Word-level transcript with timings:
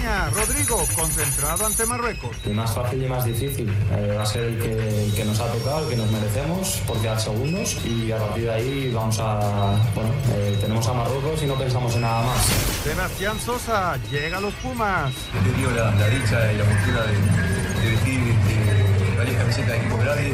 España, 0.00 0.30
Rodrigo, 0.30 0.86
concentrado 0.96 1.66
ante 1.66 1.84
Marruecos. 1.84 2.36
Y 2.46 2.50
más 2.50 2.74
fácil 2.74 3.04
y 3.04 3.08
más 3.08 3.24
difícil. 3.24 3.68
Eh, 3.68 4.14
va 4.16 4.22
a 4.22 4.26
ser 4.26 4.44
el 4.44 4.58
que, 4.58 5.04
el 5.04 5.14
que, 5.14 5.24
nos 5.26 5.38
ha 5.40 5.46
tocado, 5.46 5.84
el 5.84 5.90
que 5.90 5.96
nos 5.96 6.10
merecemos, 6.10 6.82
por 6.86 7.00
quedar 7.02 7.20
segundos. 7.20 7.76
Y 7.84 8.10
a 8.10 8.16
partir 8.16 8.44
de 8.44 8.52
ahí 8.52 8.92
vamos 8.94 9.18
a. 9.20 9.76
Bueno, 9.94 10.10
eh, 10.32 10.56
tenemos 10.60 10.86
a 10.88 10.94
Marruecos 10.94 11.42
y 11.42 11.46
no 11.46 11.54
pensamos 11.54 11.94
en 11.94 12.00
nada 12.00 12.22
más. 12.22 12.46
Sebastián 12.82 13.38
Sosa 13.40 13.98
llega 14.10 14.38
a 14.38 14.40
los 14.40 14.54
Pumas. 14.54 15.12
He 15.38 15.50
tenido 15.50 15.70
la, 15.72 15.90
la 15.90 16.08
dicha 16.08 16.50
y 16.52 16.56
la 16.56 16.64
fortuna 16.64 17.02
de, 17.02 17.82
de 17.82 17.90
vestir 17.90 18.20
este, 18.20 19.16
varias 19.18 19.36
camisetas 19.36 19.70
de 19.70 19.76
equipos 19.76 20.00
grandes 20.00 20.26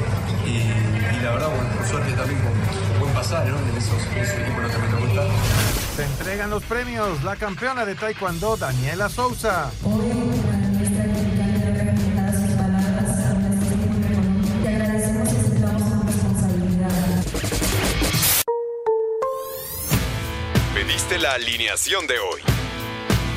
y, 0.46 0.48
y, 0.48 1.21
la 1.23 1.30
verdad, 1.33 1.48
bueno, 1.48 1.69
por 1.77 1.87
suerte 1.87 2.12
también 2.12 2.41
con, 2.41 2.66
En 3.29 3.77
esos, 3.77 4.06
en 4.12 4.18
esos 4.18 4.38
equipos 4.38 4.62
no 4.62 4.68
también 4.68 4.95
me 4.95 5.00
gusta. 5.00 5.26
Se 5.96 6.04
entregan 6.04 6.48
los 6.48 6.62
premios. 6.62 7.25
La 7.25 7.34
campeona 7.34 7.84
de 7.84 7.96
Taekwondo, 7.96 8.56
Daniela 8.56 9.08
Sousa. 9.08 9.72
Pediste 20.72 21.18
la 21.18 21.32
alineación 21.32 22.06
de 22.06 22.20
hoy. 22.20 22.56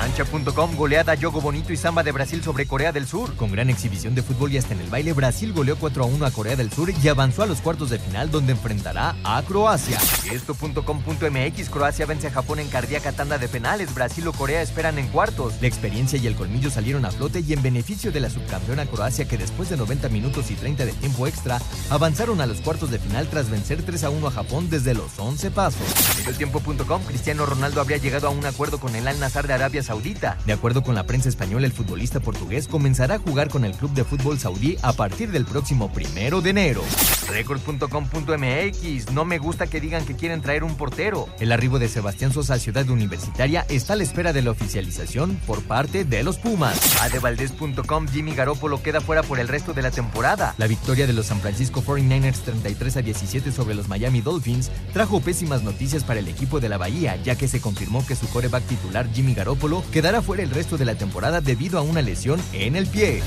Cancha.com 0.00 0.76
goleada 0.76 1.14
Yogo 1.14 1.42
Bonito 1.42 1.74
y 1.74 1.76
Samba 1.76 2.02
de 2.02 2.10
Brasil 2.10 2.42
sobre 2.42 2.64
Corea 2.64 2.90
del 2.90 3.06
Sur. 3.06 3.36
Con 3.36 3.52
gran 3.52 3.68
exhibición 3.68 4.14
de 4.14 4.22
fútbol 4.22 4.50
y 4.50 4.56
hasta 4.56 4.72
en 4.72 4.80
el 4.80 4.88
baile, 4.88 5.12
Brasil 5.12 5.52
goleó 5.52 5.76
4 5.76 6.04
a 6.04 6.06
1 6.06 6.24
a 6.24 6.30
Corea 6.30 6.56
del 6.56 6.72
Sur 6.72 6.90
y 6.90 7.08
avanzó 7.08 7.42
a 7.42 7.46
los 7.46 7.60
cuartos 7.60 7.90
de 7.90 7.98
final 7.98 8.30
donde 8.30 8.52
enfrentará 8.52 9.14
a 9.24 9.42
Croacia. 9.42 9.98
Esto.com.mx 10.32 11.68
Croacia 11.68 12.06
vence 12.06 12.28
a 12.28 12.30
Japón 12.30 12.60
en 12.60 12.68
cardíaca 12.68 13.12
tanda 13.12 13.36
de 13.36 13.46
penales. 13.48 13.94
Brasil 13.94 14.26
o 14.26 14.32
Corea 14.32 14.62
esperan 14.62 14.98
en 14.98 15.08
cuartos. 15.08 15.60
La 15.60 15.68
experiencia 15.68 16.18
y 16.18 16.26
el 16.26 16.34
colmillo 16.34 16.70
salieron 16.70 17.04
a 17.04 17.10
flote 17.10 17.40
y 17.46 17.52
en 17.52 17.60
beneficio 17.60 18.10
de 18.10 18.20
la 18.20 18.30
subcampeona 18.30 18.86
Croacia 18.86 19.28
que 19.28 19.36
después 19.36 19.68
de 19.68 19.76
90 19.76 20.08
minutos 20.08 20.50
y 20.50 20.54
30 20.54 20.86
de 20.86 20.92
tiempo 20.94 21.26
extra 21.26 21.60
avanzaron 21.90 22.40
a 22.40 22.46
los 22.46 22.62
cuartos 22.62 22.90
de 22.90 22.98
final 22.98 23.28
tras 23.28 23.50
vencer 23.50 23.82
3 23.82 24.04
a 24.04 24.10
1 24.10 24.28
a 24.28 24.30
Japón 24.30 24.70
desde 24.70 24.94
los 24.94 25.18
11 25.18 25.50
pasos. 25.50 25.86
Mediotiempo.com 26.20 27.02
Cristiano 27.04 27.46
Ronaldo 27.46 27.80
habría 27.80 27.96
llegado 27.96 28.26
a 28.26 28.30
un 28.30 28.44
acuerdo 28.44 28.78
con 28.78 28.94
el 28.94 29.08
Al 29.08 29.18
Nazar 29.18 29.46
de 29.46 29.54
Arabia 29.54 29.82
Saudita. 29.82 30.36
De 30.44 30.52
acuerdo 30.52 30.82
con 30.82 30.94
la 30.94 31.06
prensa 31.06 31.30
española, 31.30 31.66
el 31.66 31.72
futbolista 31.72 32.20
portugués 32.20 32.68
comenzará 32.68 33.14
a 33.14 33.18
jugar 33.18 33.48
con 33.48 33.64
el 33.64 33.72
club 33.72 33.92
de 33.94 34.04
fútbol 34.04 34.38
saudí 34.38 34.76
a 34.82 34.92
partir 34.92 35.30
del 35.30 35.46
próximo 35.46 35.90
primero 35.92 36.42
de 36.42 36.50
enero. 36.50 36.82
Record.com.mx 37.28 39.12
No 39.12 39.24
me 39.24 39.38
gusta 39.38 39.66
que 39.66 39.80
digan 39.80 40.04
que 40.04 40.14
quieren 40.14 40.42
traer 40.42 40.62
un 40.62 40.76
portero. 40.76 41.28
El 41.40 41.52
arribo 41.52 41.78
de 41.78 41.88
Sebastián 41.88 42.32
Sosa 42.32 42.54
a 42.54 42.58
Ciudad 42.58 42.88
Universitaria 42.90 43.64
está 43.70 43.94
a 43.94 43.96
la 43.96 44.02
espera 44.02 44.32
de 44.34 44.42
la 44.42 44.50
oficialización 44.50 45.36
por 45.46 45.62
parte 45.62 46.04
de 46.04 46.22
los 46.22 46.36
Pumas. 46.38 47.00
Adevaldez.com 47.00 48.08
Jimmy 48.08 48.34
Garoppolo 48.34 48.82
queda 48.82 49.00
fuera 49.00 49.22
por 49.22 49.38
el 49.38 49.48
resto 49.48 49.72
de 49.72 49.82
la 49.82 49.90
temporada. 49.90 50.54
La 50.58 50.66
victoria 50.66 51.06
de 51.06 51.14
los 51.14 51.26
San 51.26 51.40
Francisco 51.40 51.82
49ers 51.82 52.40
33 52.42 52.96
a 52.98 53.02
17 53.02 53.52
sobre 53.52 53.74
los 53.74 53.88
Miami 53.88 54.20
Dolphins 54.20 54.70
trajo 54.92 55.20
pésimas 55.20 55.62
noticias 55.62 56.04
para 56.10 56.18
el 56.18 56.26
equipo 56.26 56.58
de 56.58 56.68
la 56.68 56.76
Bahía, 56.76 57.14
ya 57.22 57.36
que 57.36 57.46
se 57.46 57.60
confirmó 57.60 58.04
que 58.04 58.16
su 58.16 58.28
coreback 58.30 58.64
titular 58.64 59.08
Jimmy 59.14 59.32
Garoppolo 59.32 59.84
quedará 59.92 60.22
fuera 60.22 60.42
el 60.42 60.50
resto 60.50 60.76
de 60.76 60.84
la 60.84 60.96
temporada 60.96 61.40
debido 61.40 61.78
a 61.78 61.82
una 61.82 62.02
lesión 62.02 62.40
en 62.52 62.74
el 62.74 62.88
pie. 62.88 63.22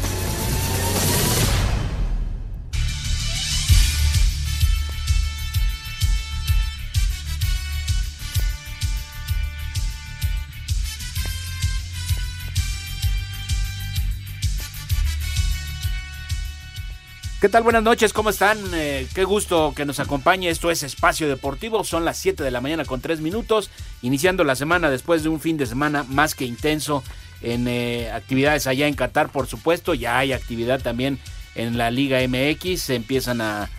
¿Qué 17.44 17.50
tal? 17.50 17.64
Buenas 17.64 17.84
noches, 17.84 18.14
¿cómo 18.14 18.30
están? 18.30 18.58
Eh, 18.74 19.06
qué 19.14 19.26
gusto 19.26 19.74
que 19.76 19.84
nos 19.84 20.00
acompañe. 20.00 20.48
Esto 20.48 20.72
es 20.72 20.82
Espacio 20.82 21.28
Deportivo. 21.28 21.84
Son 21.84 22.06
las 22.06 22.18
7 22.18 22.42
de 22.42 22.52
la 22.52 22.62
mañana 22.62 22.86
con 22.86 23.02
3 23.02 23.20
minutos. 23.20 23.70
Iniciando 24.02 24.46
la 24.46 24.56
semana 24.56 24.90
después 24.90 25.24
de 25.24 25.28
un 25.28 25.42
fin 25.42 25.58
de 25.58 25.66
semana 25.66 26.06
más 26.08 26.36
que 26.36 26.46
intenso 26.46 27.04
en 27.42 27.68
eh, 27.68 28.10
actividades 28.14 28.66
allá 28.66 28.88
en 28.88 28.94
Qatar, 28.94 29.28
por 29.28 29.48
supuesto. 29.48 29.94
Ya 29.94 30.18
hay 30.18 30.32
actividad 30.32 30.82
también 30.82 31.20
en 31.56 31.78
la 31.78 31.92
Liga 31.92 32.26
MX. 32.26 32.82
Se 32.82 32.96
empiezan 32.96 33.42
a, 33.42 33.70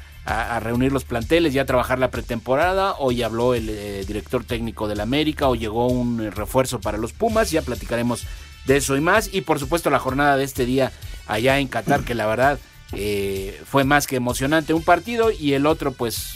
reunir 0.61 0.93
los 0.93 1.05
planteles 1.05 1.55
y 1.55 1.59
a 1.59 1.65
trabajar 1.65 1.99
la 1.99 2.11
pretemporada. 2.11 2.97
Hoy 2.99 3.23
habló 3.23 3.55
el 3.55 3.71
eh, 3.71 4.05
director 4.07 4.45
técnico 4.45 4.89
del 4.89 5.01
América. 5.01 5.49
Hoy 5.49 5.61
llegó 5.61 5.87
un 5.87 6.31
refuerzo 6.33 6.83
para 6.83 6.99
los 6.99 7.15
Pumas. 7.15 7.51
Ya 7.51 7.63
platicaremos 7.63 8.27
de 8.67 8.77
eso 8.77 8.95
y 8.95 9.01
más. 9.01 9.33
Y 9.33 9.41
por 9.41 9.59
supuesto 9.59 9.89
la 9.89 10.01
jornada 10.01 10.37
de 10.37 10.45
este 10.45 10.67
día 10.67 10.93
allá 11.27 11.59
en 11.61 11.69
Qatar, 11.69 12.05
que 12.05 12.15
la 12.15 12.27
verdad 12.27 12.59
eh, 12.97 13.61
fue 13.67 13.85
más 13.85 14.07
que 14.07 14.17
emocionante 14.17 14.75
un 14.75 14.83
partido 14.83 15.31
y 15.31 15.55
el 15.55 15.67
otro 15.67 15.93
pues 15.93 16.35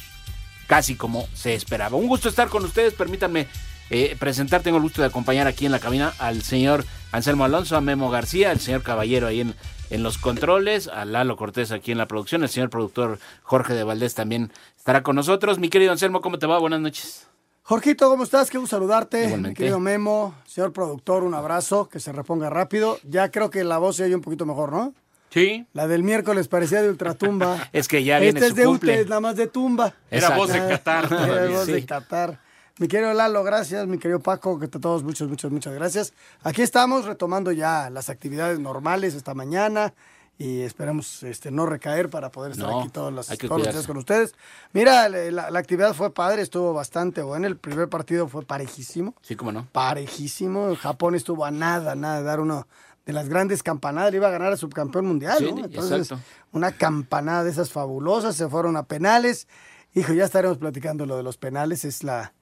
casi 0.66 0.94
como 0.94 1.26
se 1.34 1.54
esperaba. 1.54 1.96
Un 1.96 2.08
gusto 2.08 2.28
estar 2.28 2.48
con 2.48 2.64
ustedes, 2.64 2.94
permítanme 2.94 3.46
eh, 3.90 4.16
presentar, 4.18 4.62
tengo 4.62 4.76
el 4.76 4.82
gusto 4.82 5.00
de 5.00 5.08
acompañar 5.08 5.46
aquí 5.46 5.66
en 5.66 5.72
la 5.72 5.78
cabina 5.78 6.12
al 6.18 6.42
señor 6.42 6.84
Anselmo 7.10 7.44
Alonso, 7.44 7.76
a 7.76 7.80
Memo 7.80 8.10
García, 8.10 8.50
al 8.50 8.60
señor 8.60 8.82
Caballero 8.82 9.26
ahí 9.26 9.40
en, 9.40 9.54
en 9.88 10.02
los 10.02 10.18
controles, 10.18 10.88
a 10.88 11.04
Lalo 11.06 11.36
Cortés 11.36 11.72
aquí 11.72 11.90
en 11.90 11.98
la 11.98 12.06
producción, 12.06 12.42
el 12.42 12.50
señor 12.50 12.68
productor 12.68 13.18
Jorge 13.42 13.72
de 13.72 13.84
Valdés 13.84 14.14
también 14.14 14.52
estará 14.76 15.02
con 15.02 15.16
nosotros. 15.16 15.58
Mi 15.58 15.70
querido 15.70 15.92
Anselmo, 15.92 16.20
¿cómo 16.20 16.38
te 16.38 16.46
va? 16.46 16.58
Buenas 16.58 16.80
noches. 16.80 17.26
Jorgito, 17.62 18.08
¿cómo 18.08 18.24
estás? 18.24 18.48
Qué 18.48 18.56
gusto 18.56 18.76
saludarte. 18.76 19.24
Igualmente. 19.24 19.48
Mi 19.48 19.54
querido 19.54 19.78
Memo, 19.78 20.34
señor 20.46 20.72
productor, 20.72 21.22
un 21.22 21.34
abrazo, 21.34 21.88
que 21.88 22.00
se 22.00 22.12
reponga 22.12 22.48
rápido. 22.48 22.98
Ya 23.04 23.30
creo 23.30 23.50
que 23.50 23.62
la 23.62 23.76
voz 23.76 23.96
se 23.96 24.04
oye 24.04 24.14
un 24.14 24.22
poquito 24.22 24.46
mejor, 24.46 24.72
¿no? 24.72 24.94
Sí. 25.30 25.66
La 25.72 25.86
del 25.86 26.02
miércoles 26.02 26.48
parecía 26.48 26.82
de 26.82 26.88
ultratumba. 26.90 27.68
Es 27.72 27.86
que 27.88 28.02
ya 28.04 28.18
viene 28.18 28.38
Este 28.40 28.46
es 28.46 28.50
su 28.52 28.56
de 28.56 28.64
cumple. 28.64 29.00
Ute, 29.00 29.08
nada 29.08 29.20
más 29.20 29.36
de 29.36 29.46
tumba. 29.46 29.94
Era 30.10 30.30
voz 30.36 30.52
de 30.52 30.58
Qatar 30.58 31.04
Era 31.12 31.48
voz 31.50 31.66
sí. 31.66 31.72
de 31.72 31.84
Qatar. 31.86 32.40
Mi 32.78 32.86
querido 32.88 33.12
Lalo, 33.12 33.42
gracias. 33.42 33.86
Mi 33.86 33.98
querido 33.98 34.20
Paco, 34.20 34.58
que 34.58 34.66
a 34.66 34.68
todos 34.68 35.02
muchas, 35.02 35.28
muchas, 35.28 35.50
muchas 35.50 35.74
gracias. 35.74 36.12
Aquí 36.42 36.62
estamos 36.62 37.04
retomando 37.06 37.50
ya 37.52 37.90
las 37.90 38.08
actividades 38.08 38.58
normales 38.60 39.14
esta 39.14 39.34
mañana 39.34 39.92
y 40.38 40.60
esperamos 40.60 41.24
este, 41.24 41.50
no 41.50 41.66
recaer 41.66 42.08
para 42.08 42.30
poder 42.30 42.52
estar 42.52 42.68
No, 42.68 42.80
aquí 42.80 42.90
todos 42.90 43.12
los, 43.12 43.26
todos 43.26 43.62
días 43.64 43.84
con 43.88 43.96
ustedes. 43.96 44.36
Mira, 44.72 45.08
la, 45.08 45.50
la 45.50 45.58
actividad 45.58 45.92
fue 45.94 46.14
padre, 46.14 46.42
estuvo 46.42 46.72
bastante 46.72 47.22
buena. 47.22 47.48
El 47.48 47.56
primer 47.56 47.88
partido 47.88 48.28
fue 48.28 48.44
parejísimo 48.44 49.14
Sí, 49.22 49.34
cómo 49.34 49.50
no. 49.50 49.66
parejísimo. 49.72 50.74
Japón 50.76 51.16
estuvo 51.16 51.44
a 51.44 51.50
nada, 51.50 51.96
nada 51.96 52.18
de 52.18 52.22
dar 52.22 52.38
uno 52.38 52.68
de 53.08 53.14
las 53.14 53.28
grandes 53.30 53.62
campanadas. 53.62 54.10
Le 54.12 54.18
iba 54.18 54.28
a 54.28 54.30
ganar 54.30 54.52
al 54.52 54.58
subcampeón 54.58 55.06
mundial, 55.06 55.38
Sí, 55.38 55.50
¿no? 55.50 55.64
Entonces, 55.64 55.98
exacto. 56.02 56.22
una 56.52 56.72
campanada 56.72 57.42
de 57.42 57.50
esas 57.50 57.72
fabulosas. 57.72 58.36
Se 58.36 58.46
fueron 58.48 58.76
a 58.76 58.82
penales. 58.82 59.48
Hijo, 59.94 60.12
ya 60.12 60.24
estaremos 60.26 60.58
platicando 60.58 61.06
lo 61.06 61.16
de 61.16 61.22
los 61.22 61.38
penales. 61.38 61.86
Es 61.86 62.04
la, 62.04 62.34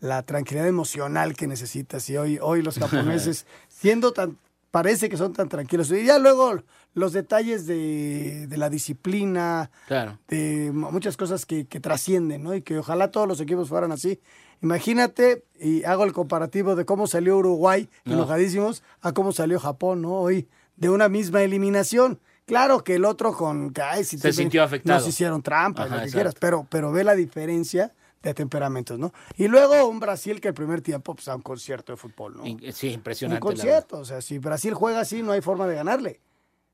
la 0.00 0.24
tranquilidad 0.24 0.66
emocional 0.66 1.36
que 1.36 1.46
necesitas. 1.46 2.10
Y 2.10 2.16
hoy, 2.16 2.38
hoy 2.42 2.62
los 2.62 2.78
japoneses, 2.80 3.46
siendo 3.68 4.12
tan. 4.12 4.36
Parece 4.72 5.08
que 5.08 5.16
son 5.16 5.32
tan 5.32 5.48
tranquilos. 5.48 5.90
Y 5.92 6.04
ya 6.04 6.18
luego 6.18 6.62
los 6.94 7.12
detalles 7.12 7.66
de, 7.66 8.46
de 8.48 8.56
la 8.58 8.68
disciplina, 8.68 9.70
Claro. 9.86 10.18
de 10.28 10.72
mu- 10.74 10.90
muchas 10.90 11.16
cosas 11.16 11.46
que, 11.46 11.66
que 11.66 11.78
trascienden, 11.80 12.42
¿no? 12.42 12.54
Y 12.54 12.62
que 12.62 12.76
ojalá 12.78 13.10
todos 13.12 13.26
los 13.28 13.40
equipos 13.40 13.68
fueran 13.68 13.92
así. 13.92 14.20
Imagínate, 14.62 15.44
y 15.60 15.84
hago 15.84 16.04
el 16.04 16.12
comparativo 16.12 16.74
de 16.76 16.84
cómo 16.84 17.06
salió 17.06 17.36
Uruguay, 17.38 17.88
No. 18.04 18.14
enojadísimos, 18.14 18.82
a 19.00 19.12
cómo 19.12 19.32
salió 19.32 19.58
Japón, 19.60 20.02
¿no? 20.02 20.12
Hoy, 20.14 20.48
de 20.76 20.90
una 20.90 21.08
misma 21.08 21.42
eliminación. 21.42 22.20
Claro 22.46 22.82
que 22.82 22.94
el 22.94 23.04
otro 23.04 23.32
con 23.32 23.72
ay, 23.82 24.04
si 24.04 24.18
Se 24.18 24.32
sintió 24.32 24.62
afectado. 24.62 24.98
Nos 24.98 25.08
hicieron 25.08 25.42
trampas, 25.42 25.86
Ajá, 25.86 25.94
lo 25.96 26.00
que 26.00 26.04
exacto. 26.06 26.16
quieras, 26.16 26.34
pero, 26.40 26.66
pero 26.70 26.92
ve 26.92 27.04
la 27.04 27.14
diferencia 27.14 27.92
de 28.22 28.34
temperamentos, 28.34 28.98
¿no? 28.98 29.12
Y 29.36 29.48
luego 29.48 29.86
un 29.86 30.00
Brasil 30.00 30.40
que 30.40 30.48
el 30.48 30.54
primer 30.54 30.80
tiempo, 30.80 31.14
pues, 31.14 31.28
a 31.28 31.36
un 31.36 31.42
concierto 31.42 31.92
de 31.92 31.96
fútbol, 31.96 32.36
¿no? 32.38 32.46
In- 32.46 32.60
Sí, 32.72 32.88
un 32.88 32.94
impresionante. 32.94 33.44
verdad. 33.44 33.54
concierto. 33.62 33.98
O 33.98 34.04
sea, 34.04 34.20
si 34.22 34.38
Brasil 34.38 34.74
juega 34.74 35.00
así, 35.00 35.22
no 35.22 35.32
hay 35.32 35.40
forma 35.40 35.66
de 35.66 35.74
ganarle. 35.76 36.20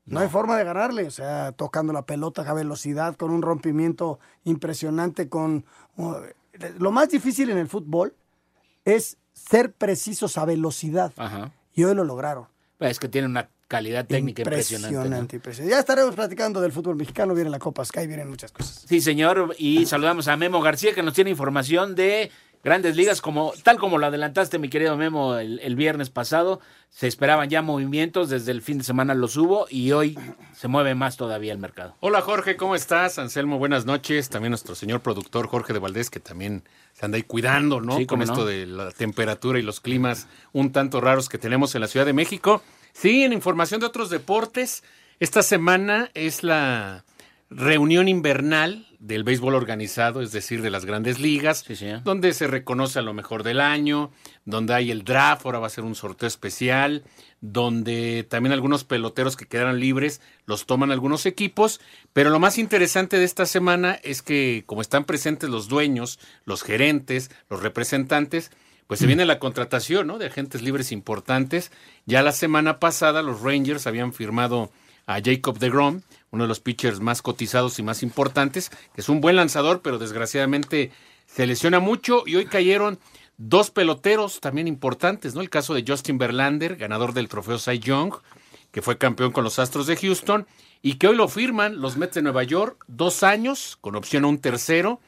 No, 0.05 0.19
hay 0.21 0.29
forma 0.29 0.57
de 0.57 0.63
ganarle. 0.63 1.05
O 1.07 1.11
sea, 1.11 1.51
tocando 1.51 1.91
la 1.91 2.05
pelota 2.05 2.43
a 2.49 2.53
velocidad, 2.53 3.15
con 3.15 3.31
un 3.31 3.41
rompimiento 3.41 4.19
impresionante, 4.43 5.29
con 5.29 5.65
uh, 5.97 6.13
lo 6.77 6.91
más 6.91 7.09
difícil 7.09 7.49
en 7.49 7.57
el 7.57 7.67
fútbol 7.67 8.13
es 8.83 9.17
ser 9.33 9.73
precisos 9.73 10.37
a 10.37 10.45
velocidad. 10.45 11.11
Ajá. 11.17 11.51
Y 11.73 11.83
hoy 11.83 11.95
lo 11.95 12.03
lograron. 12.03 12.47
Pues 12.77 12.91
es 12.91 12.99
que 12.99 13.09
tiene 13.09 13.27
una 13.27 13.49
calidad 13.67 14.05
técnica 14.05 14.43
impresionante. 14.43 14.93
¿no? 14.93 15.01
Impresionante, 15.01 15.35
impresionante. 15.37 15.71
Ya 15.71 15.79
estaremos 15.79 16.15
platicando 16.15 16.61
del 16.61 16.71
fútbol 16.71 16.95
mexicano, 16.95 17.33
viene 17.33 17.49
la 17.49 17.59
Copa 17.59 17.83
Sky, 17.83 18.07
vienen 18.07 18.29
muchas 18.29 18.51
cosas. 18.51 18.85
Sí, 18.87 19.01
señor, 19.01 19.55
y 19.57 19.85
saludamos 19.85 20.27
a 20.27 20.37
Memo 20.37 20.61
García 20.61 20.93
que 20.93 21.03
nos 21.03 21.13
tiene 21.13 21.31
información 21.31 21.95
de 21.95 22.31
grandes 22.65 22.95
ligas, 22.95 23.21
como 23.21 23.53
tal 23.61 23.77
como 23.77 23.99
lo 23.99 24.07
adelantaste, 24.07 24.57
mi 24.57 24.69
querido 24.69 24.97
Memo, 24.97 25.37
el, 25.37 25.59
el 25.59 25.75
viernes 25.75 26.09
pasado. 26.09 26.59
Se 26.89 27.05
esperaban 27.05 27.47
ya 27.47 27.61
movimientos, 27.61 28.29
desde 28.29 28.51
el 28.51 28.63
fin 28.63 28.79
de 28.79 28.83
semana 28.83 29.13
los 29.13 29.37
hubo 29.37 29.67
y 29.69 29.91
hoy 29.91 30.17
se 30.51 30.67
mueve 30.67 30.95
más 30.95 31.15
todavía 31.15 31.53
el 31.53 31.59
mercado. 31.59 31.95
Hola 31.99 32.21
Jorge, 32.21 32.57
¿cómo 32.57 32.75
estás? 32.75 33.19
Anselmo, 33.19 33.59
buenas 33.59 33.85
noches. 33.85 34.29
También 34.29 34.49
nuestro 34.49 34.73
señor 34.73 35.01
productor 35.01 35.47
Jorge 35.47 35.73
de 35.73 35.79
Valdés, 35.79 36.09
que 36.09 36.19
también 36.19 36.63
se 36.93 37.05
anda 37.05 37.17
ahí 37.17 37.23
cuidando, 37.23 37.81
¿no? 37.81 37.97
Sí, 37.97 38.07
Con 38.07 38.23
esto 38.23 38.45
de 38.45 38.65
la 38.65 38.89
temperatura 38.89 39.59
y 39.59 39.61
los 39.61 39.79
climas 39.79 40.27
un 40.51 40.71
tanto 40.71 41.01
raros 41.01 41.29
que 41.29 41.37
tenemos 41.37 41.75
en 41.75 41.81
la 41.81 41.87
Ciudad 41.87 42.07
de 42.07 42.13
México. 42.13 42.63
Sí, 42.93 43.23
en 43.25 43.33
información 43.33 43.79
de 43.79 43.85
otros 43.85 44.09
deportes, 44.09 44.83
esta 45.19 45.43
semana 45.43 46.09
es 46.15 46.43
la 46.43 47.05
reunión 47.51 48.07
invernal 48.07 48.87
del 49.05 49.23
béisbol 49.23 49.53
organizado, 49.53 50.21
es 50.21 50.31
decir, 50.31 50.63
de 50.63 50.71
las 50.71 50.85
grandes 50.85 51.19
ligas, 51.19 51.63
Sí, 51.67 51.75
donde 52.03 52.33
se 52.33 52.47
reconoce 52.47 52.97
a 52.97 53.03
lo 53.03 53.13
mejor 53.13 53.43
del 53.43 53.61
año, 53.61 54.11
donde 54.45 54.73
hay 54.73 54.89
el 54.89 55.03
draft, 55.03 55.45
ahora 55.45 55.59
va 55.59 55.67
a 55.67 55.69
ser 55.69 55.83
un 55.83 55.93
sorteo 55.93 56.27
especial, 56.27 57.03
donde 57.39 58.25
también 58.27 58.53
algunos 58.53 58.83
peloteros 58.83 59.35
que 59.35 59.45
quedaron 59.45 59.79
libres 59.79 60.21
los 60.47 60.65
toman 60.65 60.91
algunos 60.91 61.27
equipos, 61.27 61.79
pero 62.13 62.31
lo 62.31 62.39
más 62.39 62.57
interesante 62.57 63.19
de 63.19 63.25
esta 63.25 63.45
semana 63.45 63.99
es 64.03 64.23
que 64.23 64.63
como 64.65 64.81
están 64.81 65.05
presentes 65.05 65.49
los 65.49 65.67
dueños, 65.67 66.19
los 66.45 66.63
gerentes, 66.63 67.29
los 67.47 67.61
representantes, 67.61 68.49
pues 68.87 68.99
se 68.99 69.07
viene 69.07 69.25
la 69.25 69.39
contratación, 69.39 70.07
¿no? 70.07 70.17
De 70.17 70.27
agentes 70.27 70.61
libres 70.61 70.91
importantes. 70.91 71.71
Ya 72.05 72.21
la 72.21 72.31
semana 72.31 72.79
pasada 72.79 73.23
los 73.23 73.41
Rangers 73.41 73.87
habían 73.87 74.13
firmado 74.13 74.71
a 75.07 75.19
Jacob 75.23 75.59
deGrom, 75.59 76.01
uno 76.35 76.43
de 76.43 76.49
los 76.49 76.59
pitchers 76.59 76.99
más 76.99 77.21
cotizados 77.21 77.79
y 77.79 77.83
más 77.83 78.03
importantes, 78.03 78.69
que 78.93 79.01
es 79.01 79.09
un 79.09 79.21
buen 79.21 79.35
lanzador, 79.35 79.81
pero 79.81 79.97
desgraciadamente 79.97 80.91
se 81.25 81.47
lesiona 81.47 81.79
mucho 81.79 82.23
y 82.25 82.35
hoy 82.35 82.45
cayeron 82.45 82.99
dos 83.37 83.71
peloteros 83.71 84.39
también 84.39 84.67
importantes, 84.67 85.33
¿no? 85.33 85.41
El 85.41 85.49
caso 85.49 85.73
de 85.73 85.83
Justin 85.85 86.17
Verlander, 86.17 86.75
ganador 86.75 87.13
del 87.13 87.27
trofeo 87.27 87.57
Cy 87.57 87.79
Young, 87.79 88.13
que 88.71 88.81
fue 88.81 88.97
campeón 88.97 89.31
con 89.31 89.43
los 89.43 89.59
Astros 89.59 89.87
de 89.87 89.95
Houston 89.95 90.45
y 90.81 90.95
que 90.95 91.07
hoy 91.07 91.15
lo 91.15 91.27
firman 91.27 91.81
los 91.81 91.97
Mets 91.97 92.15
de 92.15 92.21
Nueva 92.21 92.43
York, 92.43 92.83
dos 92.87 93.23
años 93.23 93.77
con 93.81 93.95
opción 93.95 94.25
a 94.25 94.27
un 94.27 94.39
tercero, 94.39 94.99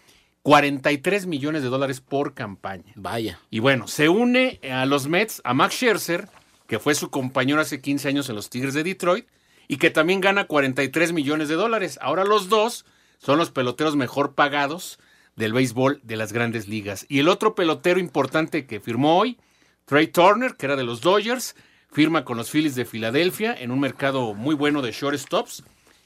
43 0.43 1.25
millones 1.27 1.61
de 1.61 1.69
dólares 1.69 1.99
por 1.99 2.33
campaña. 2.33 2.93
Vaya. 2.95 3.39
Y 3.49 3.59
bueno, 3.59 3.87
se 3.87 4.07
une 4.07 4.61
a 4.71 4.85
los 4.85 5.07
Mets 5.07 5.41
a 5.43 5.53
Max 5.53 5.75
Scherzer, 5.75 6.29
que 6.67 6.79
fue 6.79 6.95
su 6.95 7.09
compañero 7.09 7.59
hace 7.59 7.81
15 7.81 8.07
años 8.07 8.29
en 8.29 8.35
los 8.35 8.49
Tigres 8.49 8.73
de 8.73 8.83
Detroit, 8.83 9.27
y 9.67 9.77
que 9.77 9.89
también 9.89 10.21
gana 10.21 10.45
43 10.45 11.13
millones 11.13 11.49
de 11.49 11.55
dólares. 11.55 11.99
Ahora 12.01 12.23
los 12.23 12.49
dos 12.49 12.85
son 13.17 13.37
los 13.37 13.51
peloteros 13.51 13.95
mejor 13.95 14.35
pagados 14.35 14.99
del 15.35 15.53
béisbol 15.53 16.01
de 16.03 16.17
las 16.17 16.33
grandes 16.33 16.67
ligas. 16.67 17.05
Y 17.09 17.19
el 17.19 17.29
otro 17.29 17.55
pelotero 17.55 17.99
importante 17.99 18.65
que 18.65 18.79
firmó 18.79 19.17
hoy, 19.19 19.37
Trey 19.85 20.07
Turner, 20.07 20.55
que 20.55 20.65
era 20.65 20.75
de 20.75 20.83
los 20.83 21.01
Dodgers, 21.01 21.55
firma 21.91 22.25
con 22.25 22.37
los 22.37 22.51
Phillies 22.51 22.75
de 22.75 22.85
Filadelfia 22.85 23.53
en 23.53 23.71
un 23.71 23.79
mercado 23.79 24.33
muy 24.33 24.55
bueno 24.55 24.81
de 24.81 24.91
shortstops. 24.91 25.63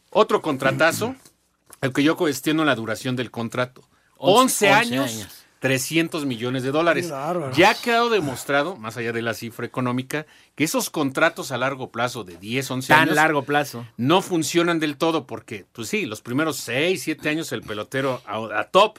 Otro 0.09 0.41
contratazo, 0.41 1.15
el 1.81 1.93
que 1.93 2.03
yo 2.03 2.17
cuestiono 2.17 2.65
la 2.65 2.75
duración 2.75 3.15
del 3.15 3.31
contrato. 3.31 3.87
11, 4.17 4.69
11 4.69 4.69
años, 4.69 5.11
años. 5.11 5.40
300 5.61 6.25
millones 6.25 6.63
de 6.63 6.71
dólares. 6.71 7.11
Bárbaro. 7.11 7.53
Ya 7.53 7.69
ha 7.69 7.75
quedado 7.75 8.09
demostrado, 8.09 8.75
más 8.77 8.97
allá 8.97 9.13
de 9.13 9.21
la 9.21 9.35
cifra 9.35 9.63
económica, 9.65 10.25
que 10.55 10.63
esos 10.63 10.89
contratos 10.89 11.51
a 11.51 11.57
largo 11.57 11.91
plazo 11.91 12.23
de 12.23 12.35
10, 12.37 12.71
11 12.71 12.87
Tan 12.87 12.99
años 13.03 13.15
largo 13.15 13.43
plazo. 13.43 13.85
no 13.95 14.23
funcionan 14.23 14.79
del 14.79 14.97
todo 14.97 15.27
porque, 15.27 15.65
pues 15.71 15.87
sí, 15.87 16.07
los 16.07 16.21
primeros 16.21 16.57
6, 16.57 17.03
7 17.03 17.29
años 17.29 17.51
el 17.51 17.61
pelotero 17.61 18.23
a, 18.25 18.59
a 18.59 18.63
top, 18.71 18.97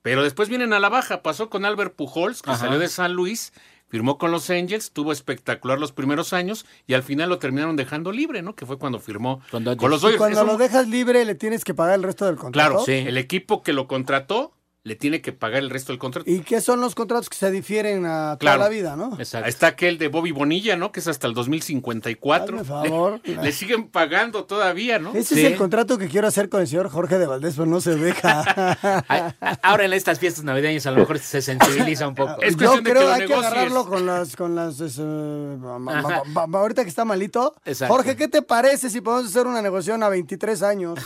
pero 0.00 0.22
después 0.24 0.48
vienen 0.48 0.72
a 0.72 0.80
la 0.80 0.88
baja. 0.88 1.22
Pasó 1.22 1.50
con 1.50 1.66
Albert 1.66 1.94
Pujols, 1.94 2.40
que 2.40 2.50
Ajá. 2.52 2.60
salió 2.60 2.78
de 2.78 2.88
San 2.88 3.12
Luis, 3.12 3.52
firmó 3.88 4.16
con 4.16 4.30
los 4.30 4.48
Angels, 4.48 4.92
tuvo 4.92 5.12
espectacular 5.12 5.78
los 5.78 5.92
primeros 5.92 6.32
años 6.32 6.64
y 6.86 6.94
al 6.94 7.02
final 7.02 7.28
lo 7.28 7.38
terminaron 7.38 7.76
dejando 7.76 8.12
libre, 8.12 8.40
¿no? 8.40 8.54
Que 8.54 8.64
fue 8.64 8.78
cuando 8.78 8.98
firmó 8.98 9.40
Con 9.50 9.62
con, 9.62 9.64
Dodgers. 9.64 9.90
los 9.90 10.00
Y 10.00 10.02
Dodgers. 10.04 10.18
cuando 10.18 10.44
lo 10.44 10.56
dejas 10.56 10.88
libre, 10.88 11.22
le 11.26 11.34
tienes 11.34 11.64
que 11.64 11.74
pagar 11.74 11.96
el 11.96 12.02
resto 12.02 12.24
del 12.24 12.36
contrato. 12.36 12.70
Claro, 12.70 12.84
Sí. 12.86 12.92
el 13.06 13.18
equipo 13.18 13.62
que 13.62 13.74
lo 13.74 13.86
contrató 13.86 14.54
le 14.84 14.96
tiene 14.96 15.20
que 15.20 15.32
pagar 15.32 15.62
el 15.62 15.70
resto 15.70 15.92
del 15.92 16.00
contrato. 16.00 16.28
¿Y 16.28 16.40
qué 16.40 16.60
son 16.60 16.80
los 16.80 16.96
contratos 16.96 17.28
que 17.28 17.36
se 17.36 17.50
difieren 17.52 18.04
a 18.04 18.36
Claro. 18.40 18.58
toda 18.58 18.68
la 18.68 18.74
vida, 18.74 18.96
no? 18.96 19.16
Exacto. 19.16 19.48
Está 19.48 19.68
aquel 19.68 19.96
de 19.96 20.08
Bobby 20.08 20.32
Bonilla, 20.32 20.74
¿no? 20.76 20.90
Que 20.90 20.98
es 20.98 21.06
hasta 21.06 21.28
el 21.28 21.34
2054. 21.34 22.56
Hazme 22.60 22.64
favor. 22.68 23.20
Le, 23.24 23.36
le 23.36 23.52
siguen 23.52 23.88
pagando 23.88 24.44
todavía, 24.44 24.98
¿no? 24.98 25.14
Ese 25.14 25.36
Sí. 25.36 25.46
es 25.46 25.52
el 25.52 25.56
contrato 25.58 25.98
que 25.98 26.08
quiero 26.08 26.26
hacer 26.26 26.48
con 26.48 26.60
el 26.62 26.66
señor 26.66 26.88
Jorge 26.90 27.18
de 27.18 27.26
Valdés, 27.26 27.54
pero 27.54 27.66
no 27.66 27.80
se 27.80 27.94
deja. 27.94 28.42
Ahora 29.62 29.84
en 29.84 29.92
estas 29.92 30.18
fiestas 30.18 30.42
navideñas 30.42 30.84
a 30.86 30.90
lo 30.90 30.98
mejor 30.98 31.20
se 31.20 31.40
sensibiliza 31.42 32.08
un 32.08 32.16
poco. 32.16 32.36
Es 32.42 32.56
Yo 32.56 32.66
cuestión 32.72 32.84
de 32.84 32.90
creo 32.90 33.06
que 33.06 33.12
hay 33.22 33.26
que 33.28 33.34
agarrarlo 33.34 33.86
con 33.86 34.04
las, 34.04 34.34
con 34.34 34.56
las, 34.56 34.80
eh, 34.80 35.56
ma- 35.60 35.78
ma- 35.78 35.98
Ajá. 36.00 36.22
ma- 36.26 36.46
ma- 36.48 36.58
ahorita 36.58 36.82
que 36.82 36.88
está 36.90 37.04
malito. 37.04 37.54
Exacto. 37.64 37.94
Jorge, 37.94 38.16
¿qué 38.16 38.26
te 38.26 38.42
parece 38.42 38.90
si 38.90 39.00
podemos 39.00 39.30
hacer 39.30 39.46
una 39.46 39.62
negociación 39.62 40.02
a 40.02 40.08
23 40.08 40.60
años? 40.64 40.98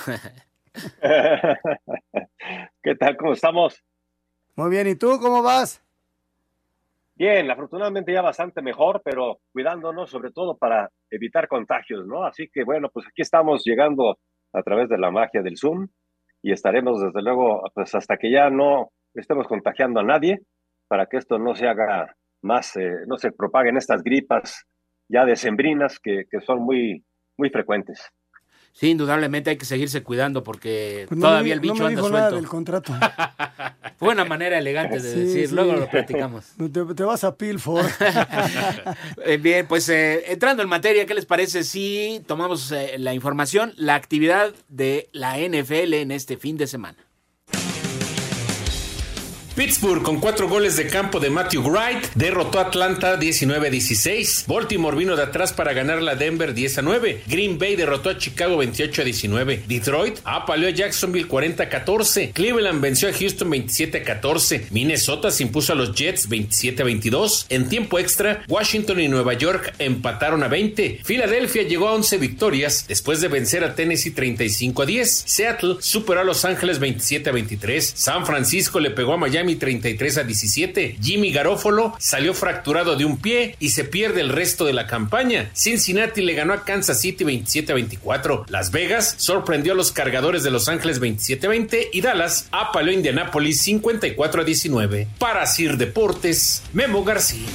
¿Qué 2.86 2.94
tal? 2.94 3.16
¿Cómo 3.16 3.32
estamos? 3.32 3.82
Muy 4.54 4.70
bien, 4.70 4.86
¿y 4.86 4.94
tú 4.94 5.18
cómo 5.20 5.42
vas? 5.42 5.84
Bien, 7.16 7.50
afortunadamente 7.50 8.12
ya 8.12 8.22
bastante 8.22 8.62
mejor, 8.62 9.02
pero 9.04 9.40
cuidándonos 9.50 10.08
sobre 10.08 10.30
todo 10.30 10.56
para 10.56 10.88
evitar 11.10 11.48
contagios, 11.48 12.06
¿no? 12.06 12.24
Así 12.24 12.48
que 12.48 12.62
bueno, 12.62 12.88
pues 12.90 13.08
aquí 13.08 13.22
estamos 13.22 13.64
llegando 13.64 14.20
a 14.52 14.62
través 14.62 14.88
de 14.88 14.98
la 14.98 15.10
magia 15.10 15.42
del 15.42 15.56
Zoom 15.56 15.88
y 16.42 16.52
estaremos 16.52 17.00
desde 17.00 17.22
luego 17.22 17.60
pues 17.74 17.92
hasta 17.96 18.18
que 18.18 18.30
ya 18.30 18.50
no 18.50 18.92
estemos 19.14 19.48
contagiando 19.48 19.98
a 19.98 20.04
nadie 20.04 20.42
para 20.86 21.06
que 21.06 21.16
esto 21.16 21.40
no 21.40 21.56
se 21.56 21.66
haga 21.66 22.14
más, 22.42 22.76
eh, 22.76 22.98
no 23.08 23.18
se 23.18 23.32
propaguen 23.32 23.78
estas 23.78 24.04
gripas 24.04 24.64
ya 25.08 25.24
decembrinas 25.24 25.98
que, 25.98 26.26
que 26.30 26.40
son 26.40 26.62
muy, 26.62 27.04
muy 27.36 27.50
frecuentes. 27.50 28.12
Sí, 28.78 28.90
indudablemente 28.90 29.48
hay 29.48 29.56
que 29.56 29.64
seguirse 29.64 30.02
cuidando 30.02 30.42
porque 30.42 31.06
Pues 31.08 31.18
no 31.18 31.28
todavía 31.28 31.54
me, 31.56 31.62
el 31.62 31.66
no 31.66 31.72
bicho 31.72 31.82
me 31.84 31.88
anda 31.88 32.00
dijo 32.02 32.10
nada 32.10 32.28
suelto. 32.28 32.36
del 32.36 32.46
contrato. 32.50 32.92
Fue 33.98 34.10
una 34.12 34.26
manera 34.26 34.58
elegante 34.58 35.00
de 35.00 35.12
Sí, 35.14 35.18
decir, 35.20 35.48
sí. 35.48 35.54
luego 35.54 35.72
lo 35.72 35.88
platicamos. 35.88 36.44
Te, 36.72 36.84
te 36.94 37.02
vas 37.04 37.24
a 37.24 37.34
Pilford. 37.36 37.86
Eh, 39.24 39.38
bien, 39.38 39.66
pues 39.66 39.88
eh, 39.88 40.30
entrando 40.30 40.62
en 40.62 40.68
materia, 40.68 41.06
¿qué 41.06 41.14
les 41.14 41.24
parece 41.26 41.64
si 41.64 42.22
tomamos 42.26 42.70
eh, 42.70 42.96
la 42.98 43.14
información, 43.14 43.72
la 43.76 43.94
actividad 43.94 44.52
de 44.68 45.08
la 45.12 45.38
NFL 45.38 45.94
en 45.94 46.10
este 46.10 46.36
fin 46.36 46.56
de 46.58 46.66
semana? 46.66 46.98
Pittsburgh 49.56 50.02
con 50.02 50.20
cuatro 50.20 50.50
goles 50.50 50.76
de 50.76 50.86
campo 50.86 51.18
de 51.18 51.30
Matthew 51.30 51.62
Wright 51.62 52.10
derrotó 52.14 52.58
a 52.58 52.64
Atlanta 52.64 53.18
19-16. 53.18 54.44
Baltimore 54.46 54.94
vino 54.94 55.16
de 55.16 55.22
atrás 55.22 55.54
para 55.54 55.72
ganar 55.72 56.02
la 56.02 56.14
Denver 56.14 56.54
10-9. 56.54 57.20
Green 57.26 57.58
Bay 57.58 57.74
derrotó 57.74 58.10
a 58.10 58.18
Chicago 58.18 58.62
28-19. 58.62 59.64
Detroit 59.64 60.18
apaleó 60.24 60.68
a 60.68 60.72
Jacksonville 60.72 61.26
40-14. 61.26 62.34
Cleveland 62.34 62.82
venció 62.82 63.08
a 63.08 63.14
Houston 63.14 63.50
27-14. 63.50 64.66
Minnesota 64.72 65.30
se 65.30 65.44
impuso 65.44 65.72
a 65.72 65.76
los 65.76 65.94
Jets 65.94 66.28
27-22. 66.28 67.46
En 67.48 67.70
tiempo 67.70 67.98
extra, 67.98 68.44
Washington 68.48 69.00
y 69.00 69.08
Nueva 69.08 69.32
York 69.32 69.72
empataron 69.78 70.42
a 70.42 70.48
20. 70.48 71.00
Filadelfia 71.02 71.62
llegó 71.62 71.88
a 71.88 71.94
11 71.94 72.18
victorias 72.18 72.84
después 72.88 73.22
de 73.22 73.28
vencer 73.28 73.64
a 73.64 73.74
Tennessee 73.74 74.14
35-10. 74.14 75.04
Seattle 75.06 75.76
superó 75.80 76.20
a 76.20 76.24
Los 76.24 76.44
Ángeles 76.44 76.78
27-23. 76.78 77.80
San 77.80 78.26
Francisco 78.26 78.80
le 78.80 78.90
pegó 78.90 79.14
a 79.14 79.16
Miami 79.16 79.45
33 79.54 80.18
a 80.18 80.24
17. 80.24 80.98
Jimmy 81.00 81.30
Garoppolo 81.30 81.94
salió 82.00 82.34
fracturado 82.34 82.96
de 82.96 83.04
un 83.04 83.18
pie 83.18 83.54
y 83.60 83.70
se 83.70 83.84
pierde 83.84 84.20
el 84.20 84.30
resto 84.30 84.64
de 84.64 84.72
la 84.72 84.88
campaña. 84.88 85.50
Cincinnati 85.54 86.22
le 86.22 86.34
ganó 86.34 86.52
a 86.52 86.64
Kansas 86.64 87.00
City 87.00 87.22
27 87.22 87.70
a 87.70 87.74
24. 87.76 88.46
Las 88.48 88.72
Vegas 88.72 89.14
sorprendió 89.18 89.72
a 89.74 89.76
los 89.76 89.92
cargadores 89.92 90.42
de 90.42 90.50
Los 90.50 90.68
Ángeles 90.68 90.98
27 90.98 91.46
a 91.46 91.50
20 91.50 91.90
y 91.92 92.00
Dallas 92.00 92.48
apaleó 92.50 92.90
a 92.90 92.94
Indianapolis 92.94 93.62
54 93.62 94.42
a 94.42 94.44
19. 94.44 95.08
Para 95.18 95.46
Sir 95.46 95.76
Deportes, 95.76 96.64
Memo 96.72 97.04
García. 97.04 97.46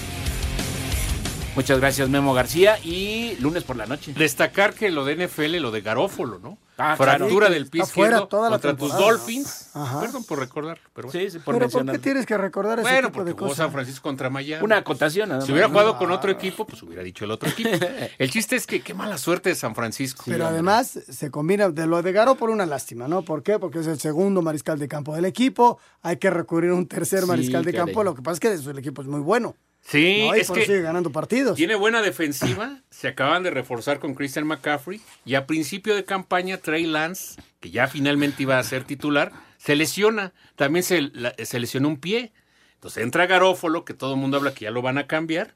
Muchas 1.55 1.79
gracias, 1.79 2.07
Memo 2.09 2.33
García. 2.33 2.79
Y 2.83 3.35
lunes 3.39 3.63
por 3.63 3.75
la 3.75 3.85
noche. 3.85 4.13
Destacar 4.15 4.73
que 4.73 4.89
lo 4.89 5.03
de 5.03 5.27
NFL, 5.27 5.57
lo 5.57 5.71
de 5.71 5.81
Garófolo, 5.81 6.39
¿no? 6.39 6.57
Ah, 6.77 6.95
claro. 6.97 7.25
fractura 7.25 7.49
del 7.49 7.67
pie 7.69 7.83
izquierdo 7.83 8.27
toda 8.27 8.49
la 8.49 8.55
contra 8.57 8.75
tus. 8.75 8.91
Dolphins. 8.97 9.69
Ajá. 9.75 9.99
Perdón 9.99 10.23
por 10.23 10.39
recordar, 10.39 10.79
pero 10.93 11.09
bueno. 11.09 11.19
Sí, 11.19 11.29
sí, 11.29 11.37
por 11.37 11.53
Pero 11.53 11.57
¿por 11.57 11.61
mencionar. 11.61 11.95
qué 11.95 11.99
tienes 12.01 12.25
que 12.25 12.37
recordar 12.37 12.79
ese 12.79 12.89
Bueno, 12.89 13.07
tipo 13.09 13.13
porque 13.19 13.29
de 13.31 13.35
cosas? 13.35 13.57
San 13.57 13.71
Francisco 13.71 14.01
contra 14.03 14.29
Miami. 14.29 14.63
Una 14.63 14.77
acotación, 14.77 15.29
nada 15.29 15.41
Si 15.41 15.51
hubiera 15.51 15.67
jugado 15.69 15.97
con 15.97 16.09
otro 16.11 16.31
equipo, 16.31 16.65
pues 16.65 16.81
hubiera 16.81 17.03
dicho 17.03 17.25
el 17.25 17.31
otro 17.31 17.49
equipo. 17.49 17.69
El 18.17 18.31
chiste 18.31 18.55
es 18.55 18.65
que 18.65 18.81
qué 18.81 18.93
mala 18.93 19.17
suerte 19.17 19.49
de 19.49 19.55
San 19.55 19.75
Francisco. 19.75 20.23
Pero 20.25 20.47
además 20.47 20.87
se 21.07 21.29
combina 21.29 21.69
de 21.69 21.85
lo 21.85 22.01
de 22.01 22.11
Garo 22.13 22.35
por 22.35 22.49
una 22.49 22.65
lástima, 22.65 23.07
¿no? 23.07 23.21
¿Por 23.21 23.43
qué? 23.43 23.59
Porque 23.59 23.79
es 23.79 23.87
el 23.87 23.99
segundo 23.99 24.41
mariscal 24.41 24.79
de 24.79 24.87
campo 24.87 25.13
del 25.13 25.25
equipo. 25.25 25.77
Hay 26.01 26.17
que 26.17 26.29
recurrir 26.31 26.71
a 26.71 26.75
un 26.75 26.87
tercer 26.87 27.21
Sí, 27.21 27.25
mariscal 27.27 27.63
de 27.63 27.73
caray. 27.73 27.87
campo. 27.87 28.03
Lo 28.03 28.15
que 28.15 28.21
pasa 28.21 28.33
es 28.35 28.61
que 28.63 28.69
el 28.71 28.79
equipo 28.79 29.01
es 29.01 29.07
muy 29.07 29.19
bueno. 29.19 29.55
Sí, 29.83 30.25
¿no? 30.27 30.35
Y 30.35 30.39
es 30.41 30.47
por 30.47 30.57
que 30.59 30.65
sigue 30.65 30.81
ganando 30.81 31.11
partidos. 31.11 31.55
tiene 31.57 31.75
buena 31.75 32.01
defensiva. 32.01 32.79
Se 32.89 33.07
acaban 33.09 33.43
de 33.43 33.49
reforzar 33.49 33.99
con 33.99 34.13
Christian 34.13 34.45
McCaffrey. 34.47 35.01
Y 35.25 35.35
a 35.35 35.47
principio 35.47 35.95
de 35.95 36.05
campaña, 36.05 36.57
Trey 36.57 36.85
Lance, 36.85 37.41
que 37.59 37.71
ya 37.71 37.87
finalmente 37.87 38.43
iba 38.43 38.57
a 38.59 38.63
ser 38.63 38.83
titular, 38.83 39.31
se 39.57 39.75
lesiona. 39.75 40.33
También 40.55 40.83
se, 40.83 41.01
la- 41.01 41.33
se 41.43 41.59
lesionó 41.59 41.87
un 41.87 41.97
pie. 41.97 42.31
Entonces 42.75 43.03
entra 43.03 43.25
Garófolo, 43.27 43.83
que 43.85 43.93
todo 43.93 44.13
el 44.13 44.19
mundo 44.19 44.37
habla 44.37 44.53
que 44.53 44.65
ya 44.65 44.71
lo 44.71 44.81
van 44.81 44.97
a 44.97 45.07
cambiar. 45.07 45.55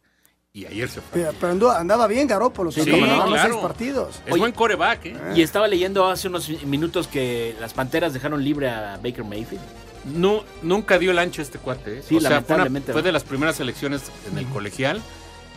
Y 0.53 0.65
ayer 0.67 0.87
se 0.89 1.01
fue. 1.01 1.27
Pero, 1.39 1.71
andaba, 1.71 2.07
bien 2.07 2.27
Garópolo. 2.27 2.71
Sí, 2.71 2.81
claro. 2.83 3.37
seis 3.41 3.55
partidos. 3.57 4.21
Es 4.25 4.37
buen 4.37 4.53
coreback, 4.53 5.05
¿eh? 5.07 5.17
Y 5.35 5.41
estaba 5.41 5.67
leyendo 5.67 6.07
hace 6.07 6.29
unos 6.29 6.47
minutos 6.63 7.07
que 7.07 7.55
las 7.59 7.73
Panteras 7.73 8.13
dejaron 8.13 8.41
libre 8.43 8.69
a 8.69 8.97
Baker 9.03 9.23
Mayfield. 9.25 9.61
No, 10.05 10.43
nunca 10.61 10.99
dio 10.99 11.11
el 11.11 11.19
ancho 11.19 11.41
este 11.41 11.57
cuate. 11.57 11.99
¿eh? 11.99 12.03
Sí, 12.07 12.17
o 12.17 12.21
sea, 12.21 12.41
fue, 12.41 13.01
de 13.01 13.11
las 13.11 13.23
primeras 13.23 13.59
elecciones 13.59 14.03
en 14.31 14.37
el 14.37 14.45
colegial. 14.47 15.01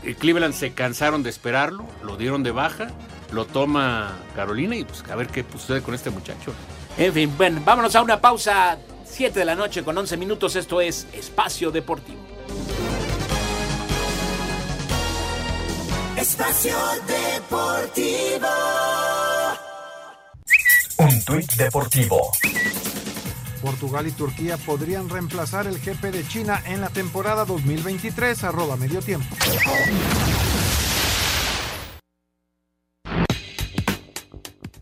Eh, 0.02 0.14
Cleveland 0.14 0.54
se 0.54 0.72
cansaron 0.72 1.22
de 1.22 1.30
esperarlo, 1.30 1.86
lo 2.02 2.16
dieron 2.16 2.42
de 2.42 2.50
baja, 2.50 2.88
lo 3.32 3.44
toma 3.44 4.16
Carolina 4.34 4.76
y 4.76 4.84
pues 4.84 5.04
a 5.10 5.16
ver 5.16 5.28
qué 5.28 5.44
sucede 5.52 5.82
con 5.82 5.94
este 5.94 6.10
muchacho. 6.10 6.52
En 6.96 7.12
fin, 7.12 7.32
bueno, 7.36 7.60
vámonos 7.64 7.94
a 7.94 8.02
una 8.02 8.20
pausa. 8.20 8.78
7 9.04 9.38
de 9.38 9.44
la 9.44 9.54
noche 9.54 9.82
con 9.82 9.96
11 9.96 10.16
minutos. 10.16 10.54
Esto 10.56 10.80
es 10.80 11.06
Espacio 11.12 11.70
Deportivo. 11.70 12.18
Espacio 16.16 16.76
Deportivo. 17.06 18.48
Un 20.98 21.24
tuit 21.24 21.52
deportivo. 21.54 22.32
Portugal 23.58 24.06
y 24.06 24.12
Turquía 24.12 24.56
podrían 24.56 25.08
reemplazar 25.08 25.66
el 25.66 25.78
GP 25.78 26.12
de 26.12 26.26
China 26.26 26.62
en 26.66 26.80
la 26.80 26.88
temporada 26.88 27.44
2023, 27.44 28.44
arroba 28.44 28.76
medio 28.76 29.00
tiempo. 29.02 29.26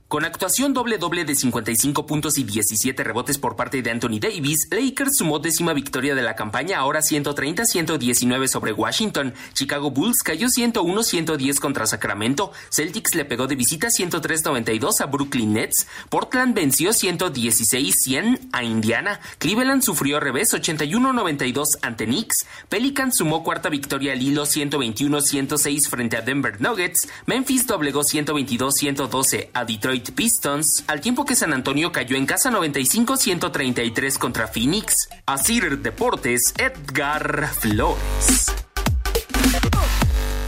Con 0.08 0.25
actuación 0.25 0.72
doble-doble 0.72 1.25
de 1.25 1.34
55 1.34 2.06
puntos 2.06 2.38
y 2.38 2.44
17 2.44 3.02
rebotes 3.02 3.38
por 3.38 3.56
parte 3.56 3.82
de 3.82 3.90
Anthony 3.90 4.20
Davis, 4.20 4.68
Lakers 4.70 5.16
sumó 5.16 5.40
décima 5.40 5.72
victoria 5.72 6.14
de 6.14 6.22
la 6.22 6.36
campaña, 6.36 6.78
ahora 6.78 7.00
130-119 7.00 8.46
sobre 8.46 8.72
Washington. 8.72 9.34
Chicago 9.52 9.90
Bulls 9.90 10.22
cayó 10.22 10.46
101-110 10.46 11.58
contra 11.58 11.86
Sacramento. 11.86 12.52
Celtics 12.70 13.16
le 13.16 13.25
pegó 13.25 13.48
de 13.48 13.56
visita 13.56 13.88
103-92 13.88 15.00
a 15.00 15.06
Brooklyn 15.06 15.54
Nets. 15.54 15.88
Portland 16.08 16.54
venció 16.54 16.90
116-100 16.90 18.50
a 18.52 18.62
Indiana. 18.62 19.18
Cleveland 19.38 19.82
sufrió 19.82 20.20
revés 20.20 20.54
81-92 20.54 21.78
ante 21.82 22.04
Knicks. 22.04 22.46
Pelican 22.68 23.12
sumó 23.12 23.42
cuarta 23.42 23.70
victoria 23.70 24.12
al 24.12 24.22
hilo 24.22 24.46
121-106 24.46 25.88
frente 25.88 26.16
a 26.16 26.20
Denver 26.20 26.60
Nuggets. 26.60 27.08
Memphis 27.26 27.66
doblegó 27.66 28.02
122-112 28.02 29.48
a 29.52 29.64
Detroit 29.64 29.95
Pistons, 30.00 30.84
al 30.86 31.00
tiempo 31.00 31.24
que 31.24 31.34
San 31.34 31.52
Antonio 31.52 31.92
cayó 31.92 32.16
en 32.16 32.26
casa 32.26 32.50
95-133 32.50 34.18
contra 34.18 34.46
Phoenix. 34.48 35.08
Asir 35.26 35.78
Deportes, 35.80 36.54
Edgar 36.58 37.48
Flores. 37.58 38.46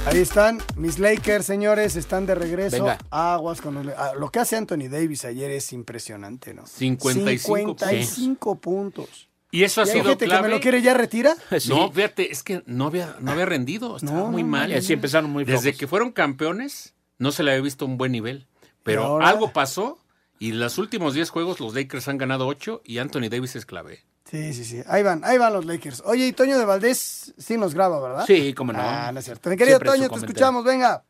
Ahí 0.06 0.18
están, 0.20 0.58
mis 0.76 0.98
Lakers, 0.98 1.44
señores, 1.44 1.94
están 1.96 2.24
de 2.24 2.34
regreso. 2.34 2.76
Venga. 2.78 2.98
Aguas 3.10 3.60
con 3.60 3.74
los- 3.74 3.94
ah, 3.96 4.12
Lo 4.18 4.30
que 4.30 4.38
hace 4.38 4.56
Anthony 4.56 4.88
Davis 4.90 5.24
ayer 5.26 5.50
es 5.50 5.72
impresionante, 5.74 6.54
¿no? 6.54 6.66
55 6.66 7.76
55 7.78 8.54
puntos. 8.58 9.28
Y 9.50 9.64
eso 9.64 9.80
ha 9.82 9.84
¿Y 9.84 9.88
hay 9.88 9.92
sido 9.96 10.04
gente 10.10 10.24
que 10.24 10.30
clave. 10.30 10.48
me 10.48 10.54
lo 10.54 10.60
quiere 10.60 10.80
ya 10.80 10.94
retira? 10.94 11.34
No, 11.68 11.90
fíjate, 11.92 12.32
es 12.32 12.42
que 12.42 12.62
no 12.66 12.86
había, 12.86 13.16
no 13.20 13.32
había 13.32 13.44
rendido, 13.46 13.96
estaba 13.96 14.18
No, 14.20 14.26
muy 14.30 14.42
no, 14.42 14.48
mal. 14.48 14.72
no, 14.74 14.80
sí, 14.80 14.94
empezaron 14.94 15.30
muy 15.30 15.44
Desde 15.44 15.74
que 15.74 15.86
fueron 15.86 16.10
campeones, 16.12 16.94
no 17.18 17.30
se 17.32 17.42
le 17.42 17.50
había 17.52 17.62
visto 17.62 17.84
un 17.84 17.98
buen 17.98 18.12
nivel. 18.12 18.46
Pero 18.92 19.04
ahora? 19.04 19.28
algo 19.28 19.52
pasó 19.52 19.98
y 20.38 20.50
en 20.50 20.60
los 20.60 20.78
últimos 20.78 21.14
10 21.14 21.30
juegos 21.30 21.60
los 21.60 21.74
Lakers 21.74 22.08
han 22.08 22.18
ganado 22.18 22.46
8 22.46 22.82
y 22.84 22.98
Anthony 22.98 23.28
Davis 23.30 23.56
es 23.56 23.66
clave. 23.66 24.04
Sí, 24.30 24.52
sí, 24.52 24.64
sí. 24.64 24.82
Ahí 24.86 25.02
van, 25.02 25.24
ahí 25.24 25.38
van 25.38 25.52
los 25.54 25.64
Lakers. 25.64 26.02
Oye, 26.04 26.26
y 26.26 26.32
Toño 26.32 26.58
de 26.58 26.64
Valdés 26.66 27.32
sí 27.38 27.56
nos 27.56 27.74
graba, 27.74 27.98
¿verdad? 28.00 28.24
Sí, 28.26 28.52
cómo 28.52 28.72
no. 28.72 28.80
Ah, 28.82 29.10
no 29.10 29.20
es 29.20 29.24
cierto. 29.24 29.48
Mi 29.48 29.56
querido 29.56 29.78
Siempre 29.78 29.90
Toño, 29.90 30.02
te 30.02 30.08
comentario. 30.10 30.32
escuchamos, 30.34 30.64
venga. 30.64 31.04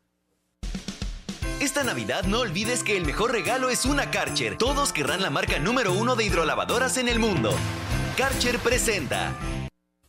Esta 1.61 1.82
Navidad 1.82 2.23
no 2.25 2.40
olvides 2.40 2.85
que 2.85 2.97
el 2.97 3.04
mejor 3.04 3.32
regalo 3.32 3.68
es 3.70 3.85
una 3.85 4.12
Karcher. 4.12 4.56
Todos 4.56 4.92
querrán 4.92 5.23
la 5.23 5.30
marca 5.30 5.58
número 5.58 5.92
uno 5.92 6.14
de 6.14 6.25
hidrolavadoras 6.25 6.97
en 6.99 7.08
el 7.08 7.18
mundo. 7.18 7.52
Karcher 8.16 8.61
presenta. 8.61 9.32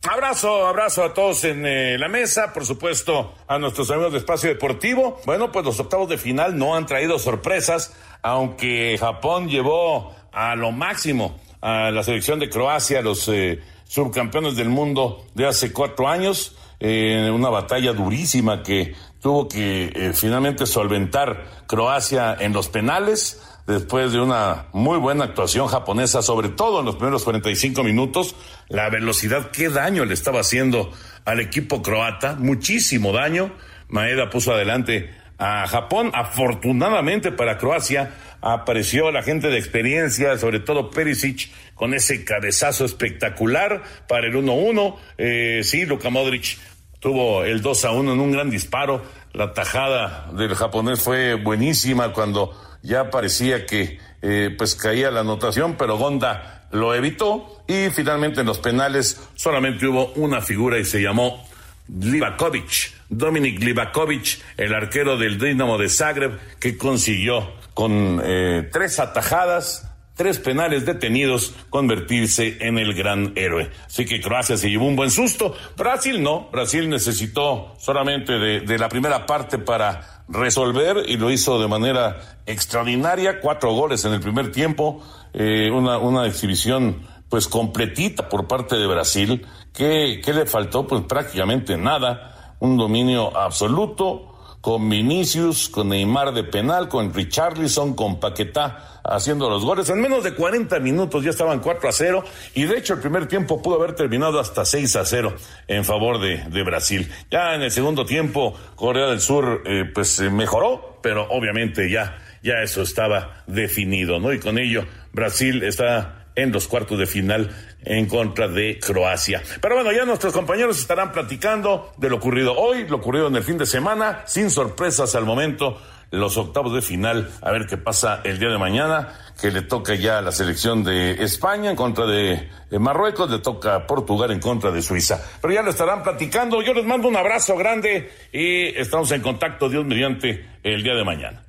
Abrazo, 0.08 0.66
abrazo 0.66 1.04
a 1.04 1.12
todos 1.12 1.44
en 1.44 1.66
eh, 1.66 1.98
la 1.98 2.08
mesa, 2.08 2.54
por 2.54 2.64
supuesto 2.64 3.34
a 3.46 3.58
nuestros 3.58 3.90
amigos 3.90 4.12
de 4.12 4.18
Espacio 4.18 4.48
Deportivo. 4.48 5.20
Bueno, 5.26 5.52
pues 5.52 5.62
los 5.62 5.78
octavos 5.78 6.08
de 6.08 6.16
final 6.16 6.56
no 6.56 6.74
han 6.74 6.86
traído 6.86 7.18
sorpresas, 7.18 7.94
aunque 8.22 8.96
Japón 8.98 9.50
llevó 9.50 10.14
a 10.32 10.56
lo 10.56 10.72
máximo 10.72 11.38
a 11.60 11.90
la 11.90 12.02
selección 12.02 12.38
de 12.38 12.48
Croacia, 12.48 13.02
los 13.02 13.28
eh, 13.28 13.60
subcampeones 13.84 14.56
del 14.56 14.70
mundo 14.70 15.26
de 15.34 15.46
hace 15.46 15.70
cuatro 15.70 16.08
años, 16.08 16.56
eh, 16.80 17.30
una 17.30 17.50
batalla 17.50 17.92
durísima 17.92 18.62
que 18.62 18.94
tuvo 19.20 19.48
que 19.48 20.12
finalmente 20.14 20.64
solventar 20.64 21.66
Croacia 21.66 22.34
en 22.40 22.54
los 22.54 22.68
penales 22.68 23.38
después 23.66 24.12
de 24.12 24.20
una 24.20 24.66
muy 24.72 24.98
buena 24.98 25.24
actuación 25.24 25.66
japonesa, 25.68 26.22
sobre 26.22 26.48
todo 26.48 26.80
en 26.80 26.86
los 26.86 26.96
primeros 26.96 27.24
45 27.24 27.82
minutos, 27.82 28.34
la 28.68 28.88
velocidad, 28.90 29.50
qué 29.50 29.68
daño 29.68 30.04
le 30.04 30.14
estaba 30.14 30.40
haciendo 30.40 30.92
al 31.24 31.40
equipo 31.40 31.82
croata, 31.82 32.36
muchísimo 32.38 33.12
daño. 33.12 33.52
Maeda 33.88 34.30
puso 34.30 34.52
adelante 34.52 35.10
a 35.38 35.66
Japón, 35.66 36.12
afortunadamente 36.14 37.32
para 37.32 37.58
Croacia 37.58 38.12
apareció 38.42 39.10
la 39.10 39.22
gente 39.22 39.48
de 39.48 39.58
experiencia, 39.58 40.36
sobre 40.38 40.60
todo 40.60 40.90
Perisic, 40.90 41.50
con 41.74 41.94
ese 41.94 42.24
cabezazo 42.24 42.84
espectacular 42.84 43.82
para 44.06 44.26
el 44.26 44.34
1-1. 44.34 44.96
Eh, 45.18 45.60
sí, 45.64 45.86
Luka 45.86 46.10
Modric 46.10 46.58
tuvo 47.00 47.44
el 47.44 47.62
2 47.62 47.84
a 47.86 47.90
1 47.92 48.12
en 48.12 48.20
un 48.20 48.32
gran 48.32 48.50
disparo. 48.50 49.02
La 49.32 49.52
tajada 49.52 50.30
del 50.32 50.54
japonés 50.54 51.00
fue 51.00 51.34
buenísima 51.34 52.12
cuando 52.12 52.54
ya 52.82 53.10
parecía 53.10 53.66
que 53.66 53.98
eh, 54.22 54.54
pues 54.56 54.74
caía 54.74 55.10
la 55.10 55.20
anotación, 55.20 55.76
pero 55.78 55.96
Gonda 55.96 56.68
lo 56.72 56.94
evitó 56.94 57.62
y 57.66 57.90
finalmente 57.90 58.40
en 58.40 58.46
los 58.46 58.58
penales 58.58 59.20
solamente 59.34 59.86
hubo 59.86 60.12
una 60.14 60.40
figura 60.40 60.78
y 60.78 60.84
se 60.84 61.02
llamó 61.02 61.44
Livakovic, 61.88 62.92
Dominik 63.08 63.60
Livakovic, 63.62 64.40
el 64.56 64.74
arquero 64.74 65.16
del 65.16 65.38
Dinamo 65.38 65.78
de 65.78 65.88
Zagreb, 65.88 66.38
que 66.58 66.76
consiguió 66.76 67.52
con 67.74 68.20
eh, 68.24 68.68
tres 68.72 69.00
atajadas, 69.00 69.89
tres 70.20 70.38
penales 70.38 70.84
detenidos, 70.84 71.54
convertirse 71.70 72.58
en 72.60 72.76
el 72.76 72.92
gran 72.92 73.32
héroe. 73.36 73.70
Así 73.86 74.04
que 74.04 74.20
Croacia 74.20 74.58
se 74.58 74.68
llevó 74.68 74.84
un 74.84 74.94
buen 74.94 75.10
susto. 75.10 75.54
Brasil 75.78 76.22
no, 76.22 76.50
Brasil 76.52 76.90
necesitó 76.90 77.74
solamente 77.78 78.34
de, 78.34 78.78
la 78.78 78.90
primera 78.90 79.24
parte 79.24 79.56
para 79.56 80.24
resolver 80.28 81.04
y 81.08 81.16
lo 81.16 81.30
hizo 81.30 81.58
de 81.58 81.68
manera 81.68 82.42
extraordinaria. 82.44 83.40
Cuatro 83.40 83.72
goles 83.72 84.04
en 84.04 84.12
el 84.12 84.20
primer 84.20 84.52
tiempo, 84.52 85.02
eh, 85.32 85.70
una, 85.72 85.96
una 85.96 86.26
exhibición 86.26 87.00
pues 87.30 87.48
completita 87.48 88.28
por 88.28 88.46
parte 88.46 88.76
de 88.76 88.86
Brasil. 88.86 89.46
¿Qué, 89.72 90.20
¿Qué 90.22 90.34
le 90.34 90.44
faltó? 90.44 90.86
Pues 90.86 91.02
prácticamente 91.04 91.78
nada. 91.78 92.56
Un 92.60 92.76
dominio 92.76 93.34
absoluto 93.34 94.29
con 94.60 94.88
Vinicius, 94.88 95.68
con 95.68 95.88
Neymar 95.88 96.32
de 96.32 96.44
penal, 96.44 96.88
con 96.88 97.14
Richarlison, 97.14 97.94
con 97.94 98.20
Paquetá 98.20 99.00
haciendo 99.02 99.48
los 99.48 99.64
goles. 99.64 99.88
En 99.88 100.00
menos 100.00 100.22
de 100.22 100.34
40 100.34 100.78
minutos 100.80 101.24
ya 101.24 101.30
estaban 101.30 101.60
4 101.60 101.88
a 101.88 101.92
0 101.92 102.24
y 102.54 102.64
de 102.64 102.78
hecho 102.78 102.94
el 102.94 103.00
primer 103.00 103.26
tiempo 103.26 103.62
pudo 103.62 103.76
haber 103.76 103.94
terminado 103.94 104.38
hasta 104.38 104.64
6 104.64 104.96
a 104.96 105.04
0 105.04 105.34
en 105.68 105.84
favor 105.84 106.20
de, 106.20 106.62
Brasil. 106.62 107.10
Ya 107.30 107.54
en 107.54 107.62
el 107.62 107.70
segundo 107.70 108.04
tiempo 108.04 108.54
Corea 108.76 109.06
del 109.06 109.20
Sur 109.20 109.62
eh, 109.64 109.84
pues 109.92 110.20
eh, 110.20 110.28
mejoró, 110.28 110.98
pero 111.02 111.26
obviamente 111.30 111.90
ya, 111.90 112.18
ya 112.42 112.62
eso 112.62 112.82
estaba 112.82 113.42
definido, 113.46 114.20
¿no? 114.20 114.32
Y 114.32 114.38
con 114.38 114.58
ello 114.58 114.84
Brasil 115.12 115.62
está 115.62 116.19
en 116.42 116.52
los 116.52 116.68
cuartos 116.68 116.98
de 116.98 117.06
final 117.06 117.50
en 117.84 118.06
contra 118.06 118.48
de 118.48 118.78
Croacia. 118.78 119.42
Pero 119.60 119.74
bueno, 119.76 119.92
ya 119.92 120.04
nuestros 120.04 120.32
compañeros 120.32 120.78
estarán 120.78 121.12
platicando 121.12 121.92
de 121.96 122.10
lo 122.10 122.16
ocurrido 122.16 122.54
hoy, 122.56 122.86
lo 122.86 122.96
ocurrido 122.96 123.28
en 123.28 123.36
el 123.36 123.42
fin 123.42 123.58
de 123.58 123.66
semana, 123.66 124.22
sin 124.26 124.50
sorpresas 124.50 125.14
al 125.14 125.24
momento. 125.24 125.78
los 126.10 126.36
octavos 126.36 126.74
de 126.74 126.82
final. 126.82 127.30
A 127.40 127.52
ver 127.52 127.66
qué 127.66 127.76
pasa 127.76 128.20
el 128.24 128.38
día 128.38 128.48
de 128.48 128.58
mañana, 128.58 129.08
que 129.40 129.50
le 129.50 129.62
toca 129.62 129.94
ya 129.94 130.18
a 130.18 130.22
la 130.22 130.32
selección 130.32 130.82
de 130.84 131.22
España 131.22 131.70
en 131.70 131.76
contra 131.76 132.06
de 132.06 132.48
Marruecos, 132.78 133.30
le 133.30 133.38
toca 133.38 133.86
Portugal 133.86 134.30
en 134.32 134.40
contra 134.40 134.70
de 134.70 134.82
Suiza. 134.82 135.24
Pero 135.40 135.54
ya 135.54 135.62
lo 135.62 135.70
estarán 135.70 136.02
platicando. 136.02 136.62
Yo 136.62 136.74
les 136.74 136.84
mando 136.84 137.08
un 137.08 137.16
abrazo 137.16 137.56
grande 137.56 138.10
y 138.32 138.66
estamos 138.76 139.10
en 139.12 139.22
contacto, 139.22 139.68
Dios 139.68 139.84
mediante, 139.84 140.46
el 140.62 140.82
día 140.82 140.94
de 140.94 141.04
mañana. 141.04 141.42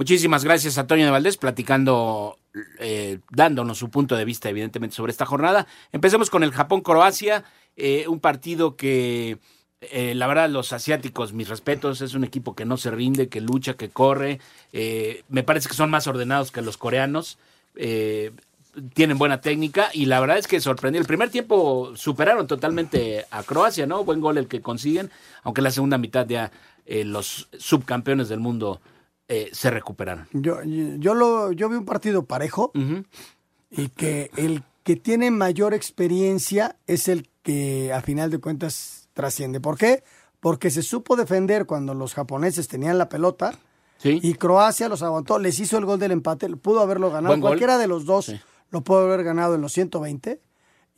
Muchísimas 0.00 0.44
gracias 0.44 0.78
a 0.78 0.86
Toño 0.86 1.04
de 1.04 1.10
Valdés 1.10 1.36
platicando, 1.36 2.38
eh, 2.78 3.18
dándonos 3.28 3.76
su 3.76 3.90
punto 3.90 4.16
de 4.16 4.24
vista 4.24 4.48
evidentemente 4.48 4.96
sobre 4.96 5.12
esta 5.12 5.26
jornada. 5.26 5.66
Empecemos 5.92 6.30
con 6.30 6.42
el 6.42 6.52
Japón-Croacia, 6.52 7.44
eh, 7.76 8.06
un 8.08 8.18
partido 8.18 8.76
que 8.76 9.36
eh, 9.82 10.14
la 10.14 10.26
verdad 10.26 10.48
los 10.48 10.72
asiáticos, 10.72 11.34
mis 11.34 11.50
respetos, 11.50 12.00
es 12.00 12.14
un 12.14 12.24
equipo 12.24 12.54
que 12.54 12.64
no 12.64 12.78
se 12.78 12.90
rinde, 12.90 13.28
que 13.28 13.42
lucha, 13.42 13.74
que 13.74 13.90
corre. 13.90 14.40
me 15.28 15.42
parece 15.42 15.68
que 15.68 15.74
son 15.74 15.90
más 15.90 16.06
ordenados 16.06 16.50
que 16.50 16.62
los 16.62 16.78
coreanos. 16.78 17.36
tienen 18.94 19.18
buena 19.18 19.42
técnica 19.42 19.90
y 19.92 20.06
la 20.06 20.18
verdad 20.18 20.38
es 20.38 20.46
que 20.46 20.60
sorprendió. 20.62 20.98
El 20.98 21.06
primer 21.06 21.28
tiempo 21.28 21.92
superaron 21.94 22.46
totalmente 22.46 23.26
a 23.30 23.42
Croacia, 23.42 23.84
¿no? 23.84 24.02
Buen 24.04 24.22
gol 24.22 24.38
el 24.38 24.48
que 24.48 24.62
consiguen, 24.62 25.10
aunque 25.42 25.60
la 25.60 25.70
segunda 25.70 25.98
mitad 25.98 26.26
ya 26.26 26.50
los 26.86 27.48
subcampeones 27.58 28.30
del 28.30 28.40
mundo 28.40 28.80
eh, 29.32 29.48
se 29.52 29.70
recuperaron. 29.70 30.26
Yo, 30.32 30.60
yo, 30.64 31.14
lo, 31.14 31.52
yo 31.52 31.68
vi 31.68 31.76
un 31.76 31.84
partido 31.84 32.24
parejo 32.24 32.72
y 33.70 33.88
que 33.90 34.28
el 34.36 34.64
que 34.82 34.96
tiene 34.96 35.30
mayor 35.30 35.72
experiencia 35.72 36.74
es 36.88 37.06
el 37.06 37.28
que 37.44 37.92
a 37.92 38.00
final 38.00 38.32
de 38.32 38.38
cuentas 38.38 39.08
trasciende. 39.12 39.60
¿Por 39.60 39.78
qué? 39.78 40.02
Porque 40.40 40.68
se 40.70 40.82
supo 40.82 41.14
defender 41.14 41.66
cuando 41.66 41.94
los 41.94 42.14
japoneses 42.14 42.66
tenían 42.66 42.98
la 42.98 43.08
pelota 43.08 43.56
y 44.02 44.34
Croacia 44.34 44.88
los 44.88 45.04
aguantó, 45.04 45.38
les 45.38 45.60
hizo 45.60 45.78
el 45.78 45.84
gol 45.84 46.00
del 46.00 46.10
empate, 46.10 46.48
pudo 46.56 46.80
haberlo 46.80 47.12
ganado. 47.12 47.38
Cualquiera 47.40 47.78
de 47.78 47.86
los 47.86 48.06
dos 48.06 48.34
lo 48.70 48.80
pudo 48.80 49.04
haber 49.04 49.22
ganado 49.22 49.54
en 49.54 49.60
los 49.60 49.72
120 49.74 50.40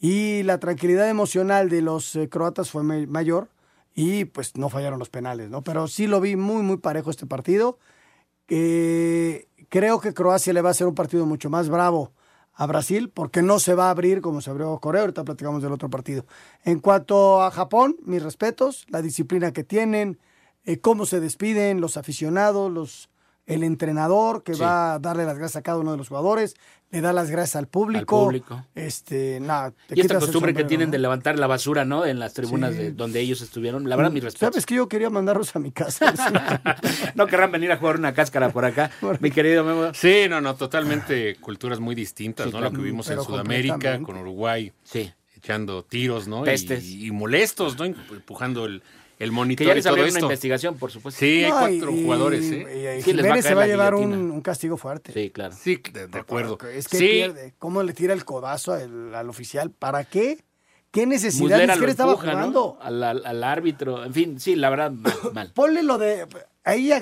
y 0.01 0.43
la 0.45 0.57
tranquilidad 0.59 1.07
emocional 1.11 1.69
de 1.69 1.83
los 1.83 2.17
eh, 2.17 2.31
croatas 2.31 2.71
fue 2.71 2.83
mayor 2.83 3.51
y 3.95 4.25
pues 4.25 4.57
no 4.57 4.71
fallaron 4.71 4.99
los 4.99 5.11
penales, 5.11 5.51
¿no? 5.51 5.61
Pero 5.61 5.87
sí 5.87 6.07
lo 6.07 6.19
vi 6.23 6.35
muy, 6.37 6.63
muy 6.63 6.79
parejo 6.79 7.11
este 7.11 7.27
partido 7.27 7.79
creo 8.47 10.01
que 10.01 10.15
Croacia 10.15 10.53
le 10.53 10.63
va 10.63 10.71
a 10.71 10.73
hacer 10.73 10.87
un 10.87 10.95
partido 10.95 11.27
mucho 11.27 11.51
más 11.51 11.69
bravo 11.69 12.13
a 12.55 12.67
Brasil 12.67 13.11
porque 13.11 13.43
no 13.43 13.59
se 13.59 13.75
va 13.75 13.87
a 13.87 13.91
abrir 13.91 14.21
como 14.21 14.41
se 14.41 14.51
abrió 14.51 14.79
Corea. 14.79 15.03
Ahorita 15.03 15.25
platicamos 15.25 15.63
del 15.63 15.73
otro 15.73 15.91
partido. 15.91 16.27
En 16.65 16.81
cuanto 16.81 17.43
a 17.43 17.51
Japón, 17.51 17.97
mis 18.05 18.23
respetos, 18.23 18.87
la 18.89 19.03
disciplina 19.03 19.53
que 19.53 19.65
tienen, 19.65 20.19
eh, 20.65 20.79
cómo 20.79 21.07
se 21.07 21.21
despiden 21.21 21.81
los 21.81 21.97
aficionados, 21.97 22.71
los 22.71 23.09
el 23.47 23.65
entrenador 23.65 24.43
que 24.43 24.55
va 24.55 24.95
a 24.95 24.99
darle 24.99 25.25
las 25.25 25.37
gracias 25.37 25.57
a 25.57 25.63
cada 25.63 25.79
uno 25.79 25.93
de 25.93 25.99
los 25.99 26.09
jugadores, 26.09 26.55
le 26.93 27.01
da 27.01 27.13
las 27.13 27.31
gracias 27.31 27.57
al 27.57 27.67
público. 27.67 28.31
Este, 28.75 29.41
nada, 29.41 29.73
y 29.89 30.01
esta 30.01 30.21
costumbre 30.21 30.53
que 30.55 30.65
tienen 30.65 30.91
de 30.91 30.99
levantar 30.99 31.39
la 31.39 31.47
basura, 31.47 31.85
¿no? 31.85 32.05
En 32.05 32.19
las 32.19 32.35
tribunas 32.35 32.77
de 32.77 32.93
donde 32.93 33.21
ellos 33.21 33.41
estuvieron. 33.41 33.89
La 33.89 33.97
verdad, 33.97 34.13
mi 34.13 34.21
respeto. 34.21 34.53
Sabes 34.53 34.67
que 34.67 34.75
yo 34.75 34.89
quería 34.89 35.09
mandarlos 35.09 35.57
a 35.57 35.59
mi 35.59 35.73
casa. 35.73 36.13
no 37.15 37.27
querrán 37.27 37.51
venir 37.51 37.73
a 37.73 37.79
jugar 37.79 37.97
una 37.97 38.13
cáscara 38.13 38.51
por 38.51 38.65
acá, 38.65 38.91
mi 39.21 39.31
querido 39.31 39.65
Memo. 39.65 39.95
Sí, 39.95 40.27
no, 40.29 40.41
no, 40.41 40.55
totalmente 40.55 41.37
culturas 41.37 41.81
muy 41.81 41.95
distintas, 41.95 42.53
¿no? 42.53 42.61
Lo 42.61 42.71
que 42.71 42.83
vimos 42.83 43.09
en 43.11 43.23
Sudamérica, 43.23 44.01
con 44.03 44.19
Uruguay. 44.19 44.73
Sí. 44.85 45.11
Echando 45.35 45.83
tiros, 45.83 46.29
¿no? 46.29 46.45
Y, 46.47 47.07
y 47.07 47.11
molestos, 47.11 47.77
¿no? 47.77 47.87
Empujando 47.87 48.67
el, 48.67 48.83
el 49.23 49.31
monitor 49.31 49.65
que 49.65 49.69
ya 49.69 49.75
les 49.75 49.87
y 49.87 49.89
todo 49.89 50.19
una 50.19 50.21
investigación, 50.21 50.77
por 50.79 50.91
supuesto. 50.91 51.21
Sí, 51.21 51.45
hay 51.45 51.79
cuatro 51.79 51.93
jugadores. 51.93 52.45
¿eh? 52.51 53.03
Y, 53.07 53.43
se 53.43 53.55
va 53.55 53.63
a 53.63 53.67
llevar 53.69 53.95
un, 53.95 54.41
castigo 54.41 54.77
fuerte. 54.77 55.13
Sí, 55.13 55.31
claro. 55.31 55.55
Sí, 55.57 55.81
de, 55.93 56.19
acuerdo. 56.19 56.59
Es 56.69 56.89
que 56.89 56.99
pierde. 56.99 57.55
¿Cómo 57.59 57.85
le 57.85 57.93
tira 57.93 58.15
el 58.15 58.25
codazo 58.25 58.73
al, 58.73 59.29
oficial? 59.29 59.71
¿Para 59.71 60.05
qué? 60.05 60.43
¿Qué 60.91 61.07
necesidad? 61.07 61.59
Muslera 61.59 61.77
que 61.79 61.85
estaba 61.87 62.17
jugando? 62.17 62.79
Al, 62.81 63.03
al, 63.03 63.45
árbitro. 63.45 64.05
En 64.05 64.13
fin, 64.13 64.41
sí, 64.41 64.57
la 64.57 64.71
verdad, 64.71 64.91
mal. 65.33 65.53
Ponle 65.55 65.85
lo 65.85 65.99
de... 65.99 66.27
Ahí 66.65 66.89
ya 66.89 67.01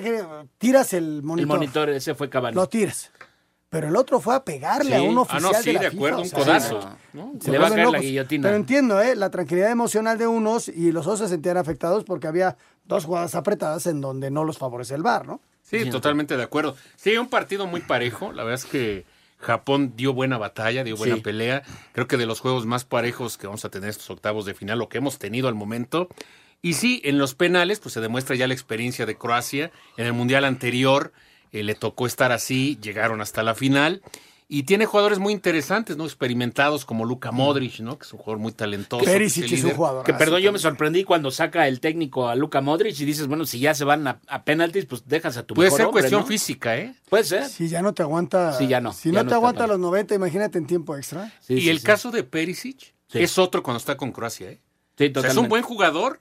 tiras 0.59 0.93
el 0.93 1.23
monitor. 1.23 1.39
El 1.39 1.59
monitor, 1.59 1.89
ese 1.89 2.13
fue 2.13 2.29
Cavani. 2.29 2.55
Lo 2.55 2.67
tiras. 2.67 3.11
Pero 3.71 3.87
el 3.87 3.95
otro 3.95 4.19
fue 4.19 4.35
a 4.35 4.43
pegarle 4.43 4.97
a 4.97 5.01
un 5.01 5.17
oficial 5.17 5.45
ah, 5.45 5.57
no, 5.57 5.63
sí, 5.63 5.71
de, 5.71 5.87
acuerdo, 5.87 6.21
un 6.21 6.29
codazo. 6.29 6.97
Se, 7.39 7.51
le 7.51 7.57
va 7.57 7.67
a 7.67 7.69
caer 7.69 7.89
la 7.89 7.99
guillotina. 7.99 8.49
Pero 8.49 8.57
entiendo, 8.57 9.01
¿eh? 9.01 9.15
La 9.15 9.29
tranquilidad 9.29 9.71
emocional 9.71 10.17
de 10.17 10.27
unos 10.27 10.67
y 10.67 10.91
los 10.91 11.07
otros 11.07 11.21
se 11.21 11.29
sentían 11.29 11.55
afectados 11.55 12.03
porque 12.03 12.27
había 12.27 12.57
dos 12.83 13.05
jugadas 13.05 13.33
apretadas 13.33 13.87
en 13.87 14.01
donde 14.01 14.29
no 14.29 14.43
los 14.43 14.57
favorece 14.57 14.95
el 14.95 15.03
VAR, 15.03 15.25
¿no? 15.25 15.39
Sí, 15.63 15.89
totalmente 15.89 16.35
de 16.35 16.43
acuerdo. 16.43 16.75
Sí, 16.97 17.15
un 17.15 17.29
partido 17.29 17.65
muy 17.65 17.79
parejo. 17.79 18.33
La 18.33 18.43
verdad 18.43 18.59
es 18.61 18.69
que 18.69 19.05
Japón 19.39 19.93
dio 19.95 20.13
buena 20.13 20.37
batalla, 20.37 20.83
dio 20.83 20.97
buena 20.97 21.15
pelea. 21.23 21.63
Creo 21.93 22.09
que 22.09 22.17
de 22.17 22.25
los 22.25 22.41
juegos 22.41 22.65
más 22.65 22.83
parejos 22.83 23.37
que 23.37 23.47
vamos 23.47 23.63
a 23.63 23.69
tener 23.69 23.89
estos 23.89 24.09
octavos 24.09 24.45
de 24.45 24.53
final, 24.53 24.79
lo 24.79 24.89
que 24.89 24.97
hemos 24.97 25.17
tenido 25.17 25.47
al 25.47 25.55
momento. 25.55 26.09
Y 26.61 26.73
sí, 26.73 27.01
en 27.05 27.17
los 27.17 27.35
penales, 27.35 27.79
pues 27.79 27.93
se 27.93 28.01
demuestra 28.01 28.35
ya 28.35 28.47
la 28.47 28.53
experiencia 28.53 29.05
de 29.05 29.15
Croacia. 29.15 29.71
En 29.95 30.07
el 30.07 30.11
Mundial 30.13 30.43
anterior 30.43 31.13
eh, 31.51 31.63
le 31.63 31.75
tocó 31.75 32.05
estar 32.07 32.31
así, 32.31 32.77
llegaron 32.81 33.21
hasta 33.21 33.43
la 33.43 33.55
final. 33.55 34.01
Y 34.53 34.63
tiene 34.63 34.85
jugadores 34.85 35.17
muy 35.17 35.31
interesantes, 35.31 35.95
¿no? 35.95 36.03
Experimentados 36.03 36.83
como 36.83 37.05
Luka 37.05 37.31
Modric, 37.31 37.79
¿no? 37.79 37.97
Que 37.97 38.05
es 38.05 38.11
un 38.11 38.19
jugador 38.19 38.39
muy 38.39 38.51
talentoso. 38.51 39.05
Perisic 39.05 39.49
es 39.49 39.63
un 39.63 39.71
jugador. 39.71 40.03
Que 40.03 40.13
perdón, 40.13 40.41
yo 40.41 40.51
me 40.51 40.59
sorprendí 40.59 41.05
cuando 41.05 41.31
saca 41.31 41.69
el 41.69 41.79
técnico 41.79 42.27
a 42.27 42.35
Luka 42.35 42.59
Modric 42.59 42.99
y 42.99 43.05
dices, 43.05 43.27
bueno, 43.27 43.45
si 43.45 43.59
ya 43.59 43.73
se 43.73 43.85
van 43.85 44.05
a, 44.05 44.43
penaltis, 44.43 44.87
pues 44.87 45.07
dejas 45.07 45.37
a 45.37 45.43
tu 45.43 45.53
Puede 45.53 45.71
ser 45.71 45.87
cuestión 45.87 46.27
física, 46.27 46.75
¿eh? 46.75 46.93
Puede 47.09 47.23
ser. 47.23 47.45
Si 47.45 47.69
ya 47.69 47.81
no 47.81 47.93
te 47.93 48.03
aguanta. 48.03 48.51
Sí, 48.51 48.67
ya 48.67 48.81
no. 48.81 48.91
Si 48.91 49.13
no, 49.13 49.25
te 49.25 49.33
aguanta 49.33 49.67
los 49.67 49.79
90, 49.79 50.15
imagínate 50.15 50.57
en 50.57 50.67
tiempo 50.67 50.97
extra. 50.97 51.31
y 51.47 51.69
el 51.69 51.81
caso 51.81 52.11
de 52.11 52.25
Perisic 52.25 52.93
es 53.13 53.37
otro 53.37 53.63
cuando 53.63 53.77
está 53.77 53.95
con 53.95 54.11
Croacia, 54.11 54.49
¿eh? 54.49 54.61
Sí, 54.97 55.09
totalmente. 55.09 55.31
es 55.31 55.37
un 55.37 55.47
buen 55.47 55.63
jugador, 55.63 56.19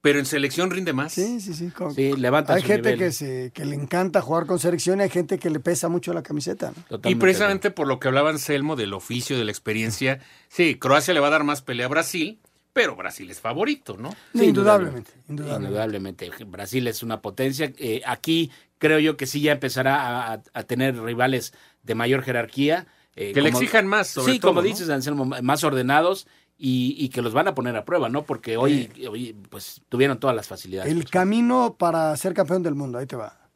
pero 0.00 0.18
en 0.18 0.26
selección 0.26 0.70
rinde 0.70 0.92
más. 0.92 1.12
Sí, 1.12 1.40
sí, 1.40 1.52
sí. 1.52 1.70
sí 1.94 2.12
levanta 2.16 2.54
hay 2.54 2.62
gente 2.62 2.96
que, 2.96 3.12
se, 3.12 3.50
que 3.52 3.64
le 3.64 3.74
encanta 3.74 4.22
jugar 4.22 4.46
con 4.46 4.58
selección 4.58 5.00
y 5.00 5.02
hay 5.02 5.10
gente 5.10 5.38
que 5.38 5.50
le 5.50 5.60
pesa 5.60 5.88
mucho 5.88 6.12
la 6.12 6.22
camiseta. 6.22 6.72
Y 7.04 7.16
precisamente 7.16 7.70
por 7.70 7.86
lo 7.86 8.00
que 8.00 8.08
hablaba 8.08 8.30
Anselmo 8.30 8.76
del 8.76 8.94
oficio, 8.94 9.36
de 9.36 9.44
la 9.44 9.50
experiencia, 9.50 10.20
sí, 10.48 10.76
Croacia 10.76 11.12
le 11.12 11.20
va 11.20 11.28
a 11.28 11.30
dar 11.30 11.44
más 11.44 11.60
pelea 11.60 11.86
a 11.86 11.90
Brasil, 11.90 12.38
pero 12.72 12.96
Brasil 12.96 13.30
es 13.30 13.40
favorito, 13.40 13.96
¿no? 13.98 14.14
Sí, 14.34 14.46
indudablemente, 14.46 15.12
indudablemente, 15.28 16.30
Brasil 16.46 16.86
es 16.86 17.02
una 17.02 17.20
potencia. 17.20 17.72
Eh, 17.76 18.00
aquí 18.06 18.50
creo 18.78 18.98
yo 19.00 19.16
que 19.16 19.26
sí 19.26 19.42
ya 19.42 19.52
empezará 19.52 20.42
a, 20.52 20.62
tener 20.62 20.98
rivales 20.98 21.52
de 21.82 21.94
mayor 21.94 22.22
jerarquía. 22.22 22.86
Eh, 23.16 23.32
que 23.32 23.42
le 23.42 23.50
exijan 23.50 23.86
más, 23.86 24.06
sobre 24.06 24.34
Sí, 24.34 24.40
como 24.40 24.62
dices, 24.62 24.88
Anselmo, 24.88 25.26
más 25.26 25.64
ordenados 25.64 26.26
y, 26.62 27.08
que 27.08 27.22
los 27.22 27.32
van 27.32 27.48
a 27.48 27.54
poner 27.54 27.74
a 27.76 27.86
prueba, 27.86 28.10
¿no? 28.10 28.24
Porque 28.24 28.58
hoy, 28.58 28.92
hoy 29.08 29.34
pues 29.48 29.80
tuvieron 29.88 30.20
todas 30.20 30.36
las 30.36 30.46
facilidades. 30.46 30.92
El 30.92 31.08
camino 31.08 31.76
para 31.78 32.14
ser 32.18 32.34
campeón 32.34 32.62
del 32.62 32.74
mundo, 32.74 32.98
ahí 32.98 33.06
te 33.06 33.16
va. 33.16 33.48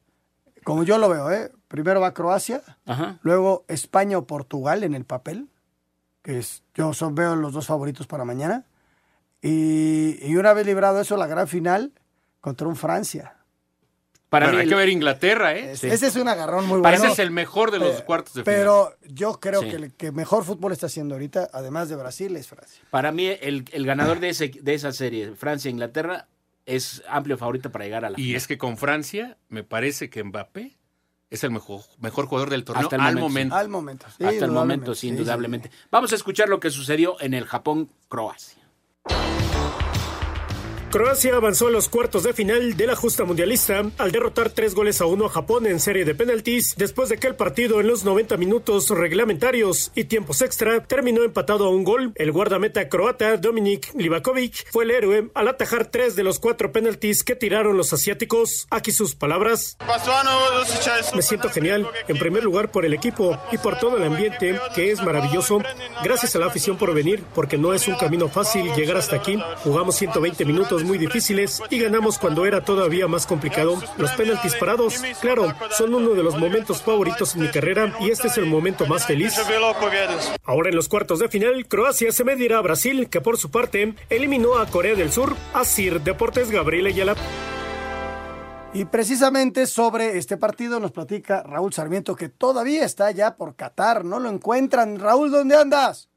Como 0.65 0.85
yo 0.85 0.97
lo 0.97 1.11
veo, 1.11 1.31
¿eh? 1.31 1.53
Primero 1.69 2.01
va 2.01 2.15
Croacia, 2.15 2.63
luego 3.21 3.67
España 3.69 4.17
o 4.17 4.27
Portugal 4.27 4.85
en 4.85 4.95
el 4.95 5.05
papel, 5.05 5.49
que 6.23 6.39
es, 6.39 6.63
yo 6.75 6.95
son, 6.95 7.15
veo 7.15 7.37
los 7.37 7.53
dos 7.53 7.67
favoritos 7.67 8.07
para 8.07 8.25
mañana. 8.25 8.65
Y, 9.43 10.17
y 10.27 10.37
una 10.37 10.55
vez 10.55 10.65
librado 10.65 10.99
eso, 11.01 11.19
la 11.19 11.27
gran 11.27 11.47
final 11.47 11.93
contra 12.41 12.67
un 12.67 12.77
Francia. 12.77 13.37
Para 14.41 14.53
mí, 14.53 14.59
hay 14.59 14.69
que 14.69 14.75
ver 14.75 14.89
Inglaterra, 14.89 15.55
¿eh? 15.55 15.73
Ese 15.73 15.93
es 15.93 16.17
un 16.17 16.29
agarrón 16.29 16.67
muy 16.67 16.81
bueno. 16.81 16.97
Ese 16.97 17.09
es 17.09 17.19
el 17.19 17.31
mejor 17.31 17.71
de 17.71 17.79
los 17.79 18.03
cuartos 18.03 18.35
de 18.35 18.43
final. 18.43 18.57
Pero 18.57 18.97
yo 19.07 19.41
creo 19.41 19.61
que 19.61 19.77
el 19.77 19.93
que 19.95 20.13
mejor 20.13 20.45
fútbol 20.45 20.73
está 20.73 20.87
haciendo 20.87 21.15
ahorita, 21.15 21.49
además 21.53 21.89
de 21.89 21.97
Brasil, 21.97 22.35
es 22.37 22.49
Francia. 22.49 22.83
Para 22.91 23.13
mí, 23.13 23.27
el, 23.27 23.65
ganador 23.87 24.21
de, 24.21 24.31
ese, 24.31 24.49
de 24.49 24.75
esa 24.75 24.93
serie, 24.93 25.33
Francia-Inglaterra, 25.35 26.27
es 26.67 27.03
amplio 27.09 27.37
favorito 27.37 27.71
para 27.71 27.85
llegar 27.85 28.05
a 28.05 28.11
la 28.11 28.21
Y 28.21 28.35
es 28.35 28.47
que 28.47 28.59
con 28.59 28.77
Francia, 28.77 29.37
me 29.49 29.63
parece 29.63 30.11
que 30.11 30.25
Mbappé 30.25 30.77
es 31.31 31.45
el 31.45 31.51
mejor, 31.51 31.83
mejor 32.01 32.27
jugador 32.27 32.51
del 32.51 32.65
torneo 32.65 32.89
al 32.99 33.17
momento. 33.17 33.55
Al 33.55 33.69
momento. 33.69 34.07
Hasta 34.07 34.29
el 34.29 34.51
momento, 34.51 34.95
sí, 34.95 35.09
indudablemente. 35.09 35.71
Vamos 35.91 36.13
a 36.13 36.15
escuchar 36.15 36.49
lo 36.49 36.61
que 36.61 36.71
sucedió 36.71 37.21
en 37.21 37.35
el 37.35 37.45
Japón-Croacia. 37.45 38.63
Croacia 40.95 41.35
avanzó 41.35 41.67
a 41.67 41.71
los 41.73 41.89
cuartos 41.89 42.23
de 42.23 42.33
final 42.33 42.77
de 42.77 42.87
la 42.87 42.95
justa 42.95 43.25
mundialista 43.25 43.83
al 43.99 44.13
derrotar 44.13 44.51
tres 44.51 44.77
goles 44.77 45.01
a 45.01 45.07
uno 45.07 45.27
a 45.27 45.29
Japón 45.29 45.67
en 45.67 45.81
serie 45.81 46.05
de 46.05 46.15
penaltis 46.15 46.77
después 46.77 47.09
de 47.09 47.19
que 47.19 47.27
el 47.27 47.35
partido 47.35 47.81
en 47.81 47.89
los 47.89 48.05
90 48.05 48.37
minutos 48.37 48.91
reglamentarios 48.91 49.91
y 49.97 50.05
tiempos 50.05 50.41
extra 50.41 50.85
terminó 50.85 51.25
empatado 51.25 51.67
a 51.67 51.71
un 51.71 51.83
gol. 51.83 52.13
El 52.15 52.31
guardameta 52.31 52.89
croata 52.89 53.39
Dominik 53.39 53.93
Livakovic 53.95 54.71
fue 54.71 54.85
el 54.85 54.93
héroe 54.93 55.31
al 55.35 55.49
atajar 55.49 55.87
tres 55.87 56.15
de 56.15 56.23
los 56.23 56.39
cuatro 56.39 56.71
penaltis 56.71 57.25
que 57.25 57.35
tiraron 57.35 57.77
los 57.77 57.93
asiáticos. 57.93 58.69
Aquí 58.71 58.93
sus 58.93 59.17
palabras. 59.17 59.77
Me 61.13 61.23
siento 61.23 61.49
genial, 61.49 61.89
en 62.07 62.19
primer 62.19 62.45
lugar 62.45 62.71
por 62.71 62.85
el 62.85 62.95
equipo 62.95 63.37
y 63.51 63.59
por 63.59 63.81
todo 63.81 63.97
el 63.97 64.05
ambiente 64.05 64.61
que 64.77 64.93
es 64.93 65.03
maravilloso. 65.03 65.61
Gracias 66.05 66.37
a 66.37 66.39
la 66.39 66.47
afición 66.47 66.77
por 66.77 66.95
venir 66.95 67.25
porque 67.35 67.59
no 67.59 67.75
es 67.75 67.89
un 67.89 67.97
camino 67.97 68.29
fácil 68.29 68.73
llegar 68.77 68.97
hasta 68.97 69.17
aquí. 69.17 69.43
Jugamos 69.65 69.97
120 69.97 70.45
minutos 70.45 70.84
muy 70.85 70.99
difíciles 70.99 71.63
y 71.71 71.79
ganamos 71.79 72.19
cuando 72.19 72.47
era 72.47 72.65
todavía 72.65 73.09
más 73.09 73.27
complicado. 73.27 73.81
Los 73.97 74.11
penaltis 74.13 74.55
parados, 74.55 75.03
claro, 75.21 75.53
son 75.71 75.95
uno 75.95 76.11
de 76.11 76.23
los 76.23 76.39
momentos 76.39 76.83
favoritos 76.83 77.35
en 77.35 77.43
mi 77.43 77.49
carrera 77.49 77.97
y 78.01 78.11
este 78.11 78.29
es 78.29 78.39
el 78.39 78.47
momento 78.47 78.87
más 78.87 79.07
feliz. 79.07 79.35
Ahora 80.45 80.69
en 80.69 80.77
los 80.77 80.89
cuartos 80.89 81.19
de 81.19 81.29
final, 81.29 81.67
Croacia 81.67 82.13
se 82.13 82.25
medirá 82.25 82.59
a 82.59 82.63
Brasil, 82.63 83.09
que 83.09 83.21
por 83.21 83.39
su 83.39 83.51
parte 83.51 83.95
eliminó 84.11 84.59
a 84.59 84.67
Corea 84.67 84.95
del 84.95 85.13
Sur. 85.13 85.35
Asir 85.53 86.01
Deportes 86.01 86.51
Gabriel 86.51 86.87
Ayala. 86.87 87.15
Y 88.73 88.87
precisamente 88.87 89.67
sobre 89.69 90.19
este 90.19 90.37
partido 90.37 90.81
nos 90.81 90.91
platica 90.91 91.45
Raúl 91.45 91.73
Sarmiento, 91.73 92.17
que 92.17 92.29
todavía 92.29 92.85
está 92.85 93.11
ya 93.13 93.37
por 93.37 93.55
Qatar. 93.55 94.05
No 94.05 94.19
lo 94.19 94.29
encuentran. 94.29 94.99
Raúl, 94.99 95.31
¿dónde 95.31 95.55
andas? 95.55 96.09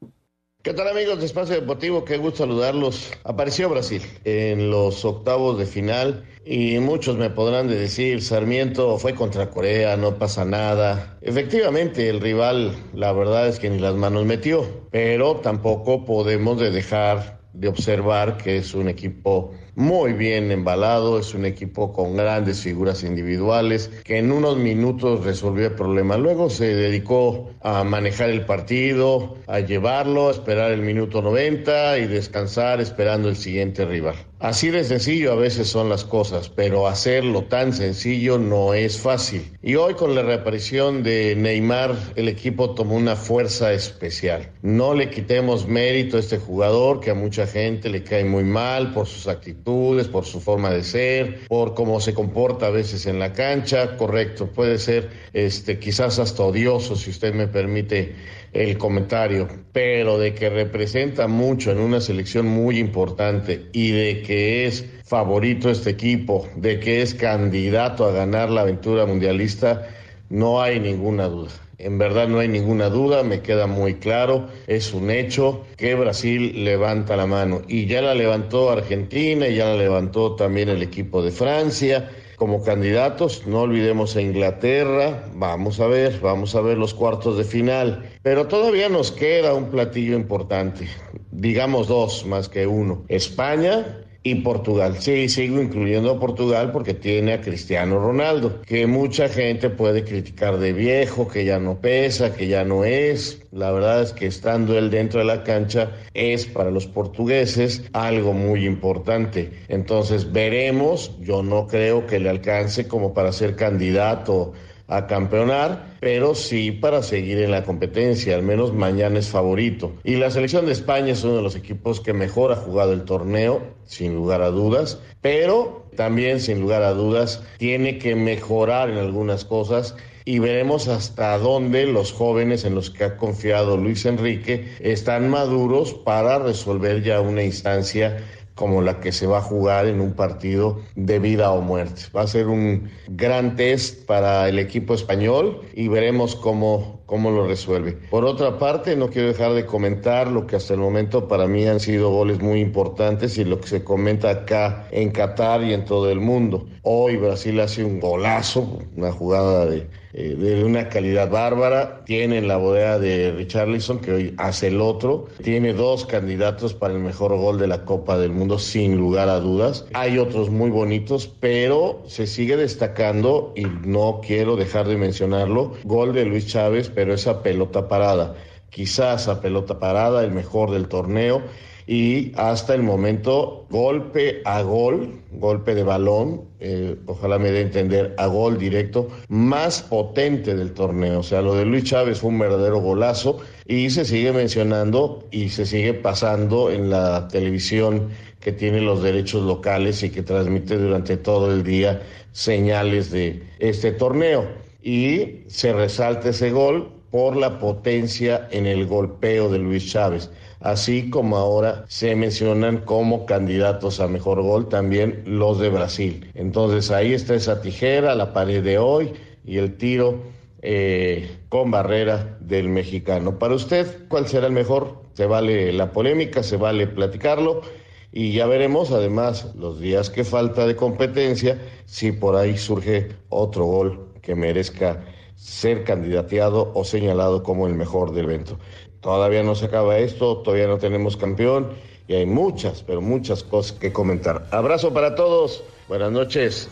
¿Qué 0.68 0.74
tal 0.74 0.88
amigos 0.88 1.18
de 1.18 1.24
Espacio 1.24 1.54
Deportivo? 1.54 2.04
Qué 2.04 2.18
gusto 2.18 2.40
saludarlos. 2.40 3.10
Apareció 3.24 3.70
Brasil 3.70 4.02
en 4.24 4.70
los 4.70 5.02
octavos 5.02 5.58
de 5.58 5.64
final 5.64 6.26
y 6.44 6.78
muchos 6.78 7.16
me 7.16 7.30
podrán 7.30 7.68
decir, 7.68 8.20
Sarmiento 8.20 8.98
fue 8.98 9.14
contra 9.14 9.48
Corea, 9.48 9.96
no 9.96 10.18
pasa 10.18 10.44
nada. 10.44 11.16
Efectivamente, 11.22 12.10
el 12.10 12.20
rival, 12.20 12.76
la 12.92 13.12
verdad 13.12 13.48
es 13.48 13.58
que 13.58 13.70
ni 13.70 13.78
las 13.78 13.94
manos 13.94 14.26
metió, 14.26 14.66
pero 14.90 15.36
tampoco 15.36 16.04
podemos 16.04 16.60
dejar 16.60 17.40
de 17.54 17.68
observar 17.68 18.36
que 18.36 18.58
es 18.58 18.74
un 18.74 18.88
equipo 18.88 19.52
muy 19.78 20.12
bien 20.12 20.50
embalado, 20.50 21.20
es 21.20 21.34
un 21.34 21.44
equipo 21.44 21.92
con 21.92 22.16
grandes 22.16 22.62
figuras 22.62 23.04
individuales 23.04 23.88
que 24.02 24.18
en 24.18 24.32
unos 24.32 24.56
minutos 24.56 25.24
resolvió 25.24 25.68
el 25.68 25.74
problema. 25.74 26.16
Luego 26.16 26.50
se 26.50 26.74
dedicó 26.74 27.50
a 27.62 27.84
manejar 27.84 28.30
el 28.30 28.44
partido, 28.44 29.36
a 29.46 29.60
llevarlo, 29.60 30.28
a 30.28 30.32
esperar 30.32 30.72
el 30.72 30.82
minuto 30.82 31.22
90 31.22 31.96
y 31.98 32.08
descansar 32.08 32.80
esperando 32.80 33.28
el 33.28 33.36
siguiente 33.36 33.84
rival. 33.84 34.16
Así 34.40 34.70
de 34.70 34.84
sencillo 34.84 35.32
a 35.32 35.34
veces 35.34 35.68
son 35.68 35.88
las 35.88 36.04
cosas, 36.04 36.48
pero 36.48 36.86
hacerlo 36.86 37.42
tan 37.44 37.72
sencillo 37.72 38.38
no 38.38 38.72
es 38.72 38.96
fácil. 38.96 39.42
Y 39.62 39.74
hoy 39.74 39.94
con 39.94 40.14
la 40.14 40.22
reaparición 40.22 41.02
de 41.02 41.34
Neymar, 41.36 41.96
el 42.14 42.28
equipo 42.28 42.70
tomó 42.74 42.94
una 42.94 43.16
fuerza 43.16 43.72
especial. 43.72 44.48
No 44.62 44.94
le 44.94 45.10
quitemos 45.10 45.66
mérito 45.66 46.16
a 46.16 46.20
este 46.20 46.38
jugador 46.38 47.00
que 47.00 47.10
a 47.10 47.14
mucha 47.14 47.48
gente 47.48 47.88
le 47.88 48.04
cae 48.04 48.24
muy 48.24 48.44
mal 48.44 48.92
por 48.92 49.08
sus 49.08 49.26
actitudes, 49.26 49.67
por 50.10 50.24
su 50.24 50.40
forma 50.40 50.70
de 50.70 50.82
ser, 50.82 51.40
por 51.46 51.74
cómo 51.74 52.00
se 52.00 52.14
comporta 52.14 52.68
a 52.68 52.70
veces 52.70 53.06
en 53.06 53.18
la 53.18 53.32
cancha. 53.32 53.96
Correcto, 53.96 54.46
puede 54.46 54.78
ser 54.78 55.10
este 55.34 55.78
quizás 55.78 56.18
hasta 56.18 56.42
odioso 56.42 56.96
si 56.96 57.10
usted 57.10 57.34
me 57.34 57.48
permite 57.48 58.14
el 58.54 58.78
comentario, 58.78 59.46
pero 59.72 60.18
de 60.18 60.34
que 60.34 60.48
representa 60.48 61.28
mucho 61.28 61.70
en 61.70 61.80
una 61.80 62.00
selección 62.00 62.46
muy 62.46 62.78
importante 62.78 63.66
y 63.72 63.90
de 63.90 64.22
que 64.22 64.66
es 64.66 64.86
favorito 65.04 65.70
este 65.70 65.90
equipo, 65.90 66.48
de 66.56 66.80
que 66.80 67.02
es 67.02 67.14
candidato 67.14 68.06
a 68.06 68.12
ganar 68.12 68.48
la 68.48 68.62
aventura 68.62 69.04
mundialista, 69.04 69.86
no 70.30 70.62
hay 70.62 70.80
ninguna 70.80 71.26
duda. 71.28 71.67
En 71.78 71.96
verdad 71.96 72.26
no 72.26 72.40
hay 72.40 72.48
ninguna 72.48 72.88
duda, 72.88 73.22
me 73.22 73.40
queda 73.40 73.68
muy 73.68 73.94
claro, 73.94 74.48
es 74.66 74.92
un 74.92 75.10
hecho 75.10 75.64
que 75.76 75.94
Brasil 75.94 76.64
levanta 76.64 77.16
la 77.16 77.26
mano 77.26 77.62
y 77.68 77.86
ya 77.86 78.02
la 78.02 78.16
levantó 78.16 78.70
Argentina 78.70 79.46
y 79.46 79.54
ya 79.54 79.66
la 79.66 79.76
levantó 79.76 80.34
también 80.34 80.68
el 80.68 80.82
equipo 80.82 81.22
de 81.22 81.30
Francia 81.30 82.10
como 82.38 82.62
candidatos. 82.62 83.46
No 83.46 83.62
olvidemos 83.62 84.16
a 84.16 84.22
Inglaterra. 84.22 85.24
Vamos 85.34 85.80
a 85.80 85.86
ver, 85.86 86.18
vamos 86.20 86.54
a 86.54 86.60
ver 86.60 86.78
los 86.78 86.94
cuartos 86.94 87.36
de 87.36 87.44
final. 87.44 88.08
Pero 88.22 88.46
todavía 88.46 88.88
nos 88.88 89.10
queda 89.12 89.54
un 89.54 89.70
platillo 89.70 90.16
importante. 90.16 90.88
Digamos 91.32 91.88
dos 91.88 92.24
más 92.26 92.48
que 92.48 92.66
uno. 92.66 93.04
España 93.08 94.04
y 94.22 94.36
Portugal. 94.36 94.96
Sí, 94.98 95.28
sigo 95.28 95.60
incluyendo 95.60 96.10
a 96.10 96.20
Portugal 96.20 96.72
porque 96.72 96.94
tiene 96.94 97.34
a 97.34 97.40
Cristiano 97.40 97.98
Ronaldo, 97.98 98.62
que 98.62 98.86
mucha 98.86 99.28
gente 99.28 99.70
puede 99.70 100.04
criticar 100.04 100.58
de 100.58 100.72
viejo, 100.72 101.28
que 101.28 101.44
ya 101.44 101.58
no 101.58 101.80
pesa, 101.80 102.34
que 102.34 102.48
ya 102.48 102.64
no 102.64 102.84
es. 102.84 103.42
La 103.52 103.70
verdad 103.70 104.02
es 104.02 104.12
que 104.12 104.26
estando 104.26 104.76
él 104.76 104.90
dentro 104.90 105.20
de 105.20 105.26
la 105.26 105.44
cancha 105.44 105.90
es 106.14 106.46
para 106.46 106.70
los 106.70 106.86
portugueses 106.86 107.84
algo 107.92 108.32
muy 108.32 108.66
importante. 108.66 109.50
Entonces 109.68 110.32
veremos, 110.32 111.16
yo 111.20 111.42
no 111.42 111.66
creo 111.66 112.06
que 112.06 112.18
le 112.18 112.28
alcance 112.28 112.86
como 112.86 113.14
para 113.14 113.32
ser 113.32 113.56
candidato 113.56 114.52
a 114.88 115.06
campeonar, 115.06 115.96
pero 116.00 116.34
sí 116.34 116.72
para 116.72 117.02
seguir 117.02 117.38
en 117.38 117.50
la 117.50 117.62
competencia, 117.62 118.34
al 118.34 118.42
menos 118.42 118.72
mañana 118.72 119.18
es 119.18 119.28
favorito. 119.28 119.92
Y 120.02 120.16
la 120.16 120.30
selección 120.30 120.66
de 120.66 120.72
España 120.72 121.12
es 121.12 121.22
uno 121.24 121.36
de 121.36 121.42
los 121.42 121.54
equipos 121.54 122.00
que 122.00 122.14
mejor 122.14 122.52
ha 122.52 122.56
jugado 122.56 122.92
el 122.92 123.04
torneo, 123.04 123.60
sin 123.84 124.14
lugar 124.14 124.42
a 124.42 124.50
dudas, 124.50 124.98
pero 125.20 125.86
también 125.94 126.40
sin 126.40 126.60
lugar 126.60 126.82
a 126.82 126.92
dudas 126.92 127.42
tiene 127.58 127.98
que 127.98 128.14
mejorar 128.14 128.88
en 128.88 128.98
algunas 128.98 129.44
cosas 129.44 129.94
y 130.24 130.40
veremos 130.40 130.88
hasta 130.88 131.38
dónde 131.38 131.86
los 131.86 132.12
jóvenes 132.12 132.64
en 132.64 132.74
los 132.74 132.90
que 132.90 133.04
ha 133.04 133.16
confiado 133.16 133.76
Luis 133.76 134.04
Enrique 134.04 134.74
están 134.80 135.28
maduros 135.28 135.94
para 135.94 136.38
resolver 136.38 137.02
ya 137.02 137.20
una 137.22 137.42
instancia 137.42 138.18
como 138.58 138.82
la 138.82 138.98
que 138.98 139.12
se 139.12 139.28
va 139.28 139.38
a 139.38 139.40
jugar 139.40 139.86
en 139.86 140.00
un 140.00 140.14
partido 140.14 140.80
de 140.96 141.20
vida 141.20 141.52
o 141.52 141.60
muerte. 141.60 142.02
Va 142.14 142.22
a 142.22 142.26
ser 142.26 142.48
un 142.48 142.90
gran 143.06 143.54
test 143.54 144.04
para 144.04 144.48
el 144.48 144.58
equipo 144.58 144.94
español 144.94 145.60
y 145.74 145.86
veremos 145.86 146.34
cómo, 146.34 147.00
cómo 147.06 147.30
lo 147.30 147.46
resuelve. 147.46 147.92
Por 148.10 148.24
otra 148.24 148.58
parte, 148.58 148.96
no 148.96 149.10
quiero 149.10 149.28
dejar 149.28 149.52
de 149.52 149.64
comentar 149.64 150.26
lo 150.26 150.48
que 150.48 150.56
hasta 150.56 150.74
el 150.74 150.80
momento 150.80 151.28
para 151.28 151.46
mí 151.46 151.66
han 151.66 151.78
sido 151.78 152.10
goles 152.10 152.40
muy 152.40 152.58
importantes 152.58 153.38
y 153.38 153.44
lo 153.44 153.60
que 153.60 153.68
se 153.68 153.84
comenta 153.84 154.28
acá 154.30 154.88
en 154.90 155.12
Qatar 155.12 155.62
y 155.62 155.72
en 155.72 155.84
todo 155.84 156.10
el 156.10 156.18
mundo. 156.18 156.66
Hoy 156.82 157.16
Brasil 157.16 157.60
hace 157.60 157.84
un 157.84 158.00
golazo, 158.00 158.80
una 158.96 159.12
jugada 159.12 159.66
de, 159.66 159.86
eh, 160.20 160.34
de 160.34 160.64
una 160.64 160.88
calidad 160.88 161.30
bárbara. 161.30 162.02
Tiene 162.04 162.42
la 162.42 162.56
bodega 162.56 162.98
de 162.98 163.30
Richarlison, 163.30 164.00
que 164.00 164.12
hoy 164.12 164.34
hace 164.36 164.66
el 164.66 164.80
otro. 164.80 165.28
Tiene 165.44 165.74
dos 165.74 166.06
candidatos 166.06 166.74
para 166.74 166.92
el 166.92 166.98
mejor 166.98 167.36
gol 167.36 167.56
de 167.60 167.68
la 167.68 167.84
Copa 167.84 168.18
del 168.18 168.32
Mundo, 168.32 168.58
sin 168.58 168.96
lugar 168.96 169.28
a 169.28 169.38
dudas. 169.38 169.86
Hay 169.94 170.18
otros 170.18 170.50
muy 170.50 170.70
bonitos, 170.70 171.32
pero 171.38 172.02
se 172.08 172.26
sigue 172.26 172.56
destacando, 172.56 173.52
y 173.54 173.66
no 173.66 174.20
quiero 174.20 174.56
dejar 174.56 174.88
de 174.88 174.96
mencionarlo, 174.96 175.74
gol 175.84 176.12
de 176.12 176.24
Luis 176.24 176.48
Chávez, 176.48 176.90
pero 176.92 177.14
esa 177.14 177.40
pelota 177.40 177.86
parada. 177.86 178.34
Quizás 178.70 179.28
a 179.28 179.40
pelota 179.40 179.78
parada, 179.78 180.24
el 180.24 180.32
mejor 180.32 180.72
del 180.72 180.88
torneo 180.88 181.44
y 181.88 182.32
hasta 182.36 182.74
el 182.74 182.82
momento 182.82 183.64
golpe 183.70 184.42
a 184.44 184.60
gol, 184.60 185.22
golpe 185.32 185.74
de 185.74 185.82
balón, 185.82 186.42
eh, 186.60 186.96
ojalá 187.06 187.38
me 187.38 187.50
dé 187.50 187.60
a 187.60 187.62
entender, 187.62 188.14
a 188.18 188.26
gol 188.26 188.58
directo, 188.58 189.08
más 189.28 189.80
potente 189.80 190.54
del 190.54 190.74
torneo. 190.74 191.20
O 191.20 191.22
sea, 191.22 191.40
lo 191.40 191.54
de 191.54 191.64
Luis 191.64 191.84
Chávez 191.84 192.20
fue 192.20 192.28
un 192.28 192.40
verdadero 192.40 192.82
golazo 192.82 193.38
y 193.66 193.88
se 193.88 194.04
sigue 194.04 194.32
mencionando 194.32 195.26
y 195.30 195.48
se 195.48 195.64
sigue 195.64 195.94
pasando 195.94 196.70
en 196.70 196.90
la 196.90 197.26
televisión 197.28 198.10
que 198.38 198.52
tiene 198.52 198.82
los 198.82 199.02
derechos 199.02 199.44
locales 199.44 200.02
y 200.02 200.10
que 200.10 200.22
transmite 200.22 200.76
durante 200.76 201.16
todo 201.16 201.50
el 201.50 201.64
día 201.64 202.02
señales 202.32 203.10
de 203.10 203.42
este 203.60 203.92
torneo. 203.92 204.46
Y 204.82 205.44
se 205.46 205.72
resalta 205.72 206.28
ese 206.28 206.50
gol 206.50 206.97
por 207.10 207.36
la 207.36 207.58
potencia 207.58 208.48
en 208.50 208.66
el 208.66 208.86
golpeo 208.86 209.48
de 209.48 209.58
Luis 209.58 209.90
Chávez 209.90 210.30
así 210.60 211.10
como 211.10 211.36
ahora 211.36 211.84
se 211.88 212.14
mencionan 212.14 212.78
como 212.78 213.26
candidatos 213.26 214.00
a 214.00 214.08
mejor 214.08 214.42
gol 214.42 214.68
también 214.68 215.22
los 215.24 215.58
de 215.58 215.68
Brasil. 215.68 216.30
Entonces 216.34 216.90
ahí 216.90 217.12
está 217.12 217.34
esa 217.34 217.60
tijera, 217.60 218.14
la 218.14 218.32
pared 218.32 218.62
de 218.62 218.78
hoy 218.78 219.12
y 219.44 219.58
el 219.58 219.76
tiro 219.76 220.22
eh, 220.62 221.38
con 221.48 221.70
barrera 221.70 222.36
del 222.40 222.68
mexicano. 222.68 223.38
Para 223.38 223.54
usted, 223.54 224.08
¿cuál 224.08 224.26
será 224.26 224.46
el 224.46 224.52
mejor? 224.52 225.02
Se 225.12 225.26
vale 225.26 225.72
la 225.72 225.92
polémica, 225.92 226.42
se 226.42 226.56
vale 226.56 226.86
platicarlo. 226.86 227.62
Y 228.10 228.32
ya 228.32 228.46
veremos, 228.46 228.90
además, 228.90 229.54
los 229.54 229.80
días 229.80 230.08
que 230.08 230.24
falta 230.24 230.66
de 230.66 230.74
competencia, 230.74 231.60
si 231.84 232.10
por 232.10 232.36
ahí 232.36 232.56
surge 232.56 233.08
otro 233.28 233.66
gol 233.66 234.08
que 234.22 234.34
merezca 234.34 235.04
ser 235.38 235.84
candidateado 235.84 236.72
o 236.74 236.84
señalado 236.84 237.42
como 237.42 237.66
el 237.66 237.74
mejor 237.74 238.12
del 238.12 238.26
evento. 238.26 238.58
Todavía 239.00 239.42
no 239.42 239.54
se 239.54 239.66
acaba 239.66 239.98
esto, 239.98 240.38
todavía 240.38 240.66
no 240.66 240.78
tenemos 240.78 241.16
campeón 241.16 241.68
y 242.08 242.14
hay 242.14 242.26
muchas, 242.26 242.82
pero 242.82 243.00
muchas 243.00 243.44
cosas 243.44 243.72
que 243.72 243.92
comentar. 243.92 244.48
Abrazo 244.50 244.92
para 244.92 245.14
todos, 245.14 245.62
buenas 245.88 246.10
noches. 246.10 246.68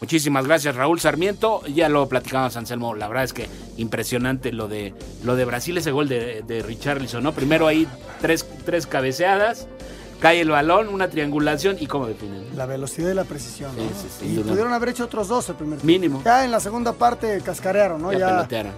Muchísimas 0.00 0.46
gracias 0.46 0.76
Raúl 0.76 1.00
Sarmiento, 1.00 1.62
ya 1.66 1.88
lo 1.88 2.06
platicamos 2.08 2.56
Anselmo, 2.56 2.94
la 2.94 3.08
verdad 3.08 3.24
es 3.24 3.32
que 3.32 3.48
impresionante 3.78 4.52
lo 4.52 4.68
de 4.68 4.92
lo 5.22 5.34
de 5.34 5.44
Brasil, 5.44 5.78
ese 5.78 5.92
gol 5.92 6.08
de, 6.08 6.42
de 6.42 6.62
Richarlison, 6.62 7.22
¿no? 7.22 7.32
Primero 7.32 7.66
ahí 7.66 7.88
tres, 8.20 8.46
tres 8.66 8.86
cabeceadas, 8.86 9.66
cae 10.20 10.40
el 10.40 10.50
balón, 10.50 10.88
una 10.88 11.08
triangulación 11.08 11.76
y 11.80 11.86
cómo 11.86 12.06
definen. 12.06 12.44
La 12.56 12.66
velocidad 12.66 13.10
y 13.10 13.14
la 13.14 13.24
precisión. 13.24 13.74
¿no? 13.76 13.82
Sí, 13.82 13.88
sí, 14.02 14.08
sí, 14.20 14.40
y 14.40 14.42
pudieron 14.42 14.72
haber 14.72 14.90
hecho 14.90 15.04
otros 15.04 15.28
dos 15.28 15.48
el 15.48 15.56
primer 15.56 15.78
tiempo. 15.78 15.86
Mínimo. 15.86 16.22
Ya 16.24 16.44
en 16.44 16.50
la 16.50 16.60
segunda 16.60 16.92
parte 16.92 17.40
cascarearon, 17.44 18.00
¿no? 18.02 18.12
Ya 18.12 18.18
Ya, 18.20 18.28
pelotearon. 18.28 18.72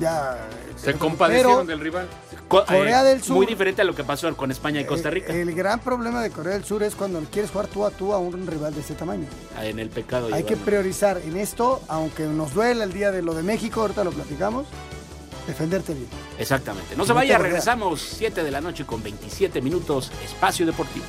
ya 0.00 0.36
Se 0.76 0.86
pero- 0.86 0.98
compadecieron 0.98 1.66
del 1.66 1.80
rival. 1.80 2.06
Co- 2.48 2.64
Corea 2.64 3.00
eh, 3.02 3.04
del 3.08 3.22
Sur. 3.24 3.34
Muy 3.36 3.46
diferente 3.46 3.82
a 3.82 3.84
lo 3.84 3.92
que 3.94 4.04
pasó 4.04 4.32
con 4.36 4.52
España 4.52 4.80
y 4.80 4.84
Costa 4.84 5.10
Rica. 5.10 5.32
El 5.32 5.52
gran 5.52 5.80
problema 5.80 6.22
de 6.22 6.30
Corea 6.30 6.52
del 6.54 6.62
Sur 6.64 6.84
es 6.84 6.94
cuando 6.94 7.18
quieres 7.32 7.50
jugar 7.50 7.66
tú 7.66 7.84
a 7.84 7.90
tú 7.90 8.12
a 8.12 8.18
un 8.18 8.46
rival 8.46 8.72
de 8.72 8.80
este 8.82 8.94
tamaño. 8.94 9.26
en 9.60 9.78
el 9.80 9.88
pecado. 9.88 10.28
Hay 10.32 10.44
que 10.44 10.56
priorizar 10.56 11.18
en 11.26 11.36
esto, 11.36 11.80
aunque 11.88 12.22
nos 12.26 12.54
duele 12.54 12.84
el 12.84 12.92
día 12.92 13.10
de 13.10 13.22
lo 13.22 13.34
de 13.34 13.42
México, 13.42 13.80
ahorita 13.80 14.04
lo 14.04 14.12
platicamos, 14.12 14.66
defenderte 15.46 15.94
bien. 15.94 16.08
Exactamente. 16.38 16.96
No 16.96 17.04
se 17.04 17.10
No 17.10 17.14
vaya, 17.14 17.38
regresamos 17.38 18.00
7 18.00 18.42
de 18.42 18.50
la 18.50 18.60
noche 18.60 18.84
con 18.84 19.00
27 19.02 19.62
minutos, 19.62 20.10
Espacio 20.24 20.66
Deportivo. 20.66 21.04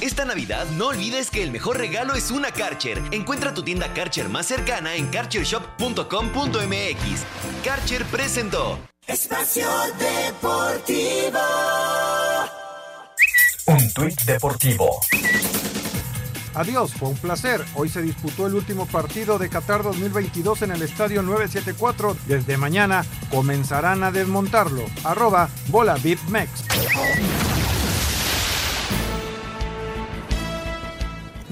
Esta 0.00 0.24
Navidad 0.24 0.66
no 0.76 0.88
olvides 0.88 1.30
que 1.30 1.42
el 1.42 1.50
mejor 1.50 1.78
regalo 1.78 2.14
es 2.14 2.30
una 2.30 2.52
Karcher. 2.52 3.02
Encuentra 3.10 3.52
tu 3.54 3.64
tienda 3.64 3.92
Karcher 3.92 4.28
más 4.28 4.46
cercana 4.46 4.94
en 4.94 5.08
karchershop.com.mx. 5.08 7.64
Karcher 7.64 8.04
presentó. 8.04 8.78
Espacio 9.06 9.68
Deportivo. 9.98 11.40
Un 13.66 13.92
tuit 13.92 14.20
deportivo. 14.22 15.00
Adiós, 16.56 16.94
fue 16.94 17.10
un 17.10 17.16
placer. 17.16 17.62
Hoy 17.74 17.90
se 17.90 18.00
disputó 18.00 18.46
el 18.46 18.54
último 18.54 18.86
partido 18.86 19.38
de 19.38 19.50
Qatar 19.50 19.82
2022 19.82 20.62
en 20.62 20.70
el 20.70 20.80
estadio 20.80 21.22
974. 21.22 22.16
Desde 22.26 22.56
mañana 22.56 23.04
comenzarán 23.30 24.02
a 24.02 24.10
desmontarlo. 24.10 24.82
Arroba 25.04 25.50
Bola 25.68 25.96
BitMex. 25.96 26.64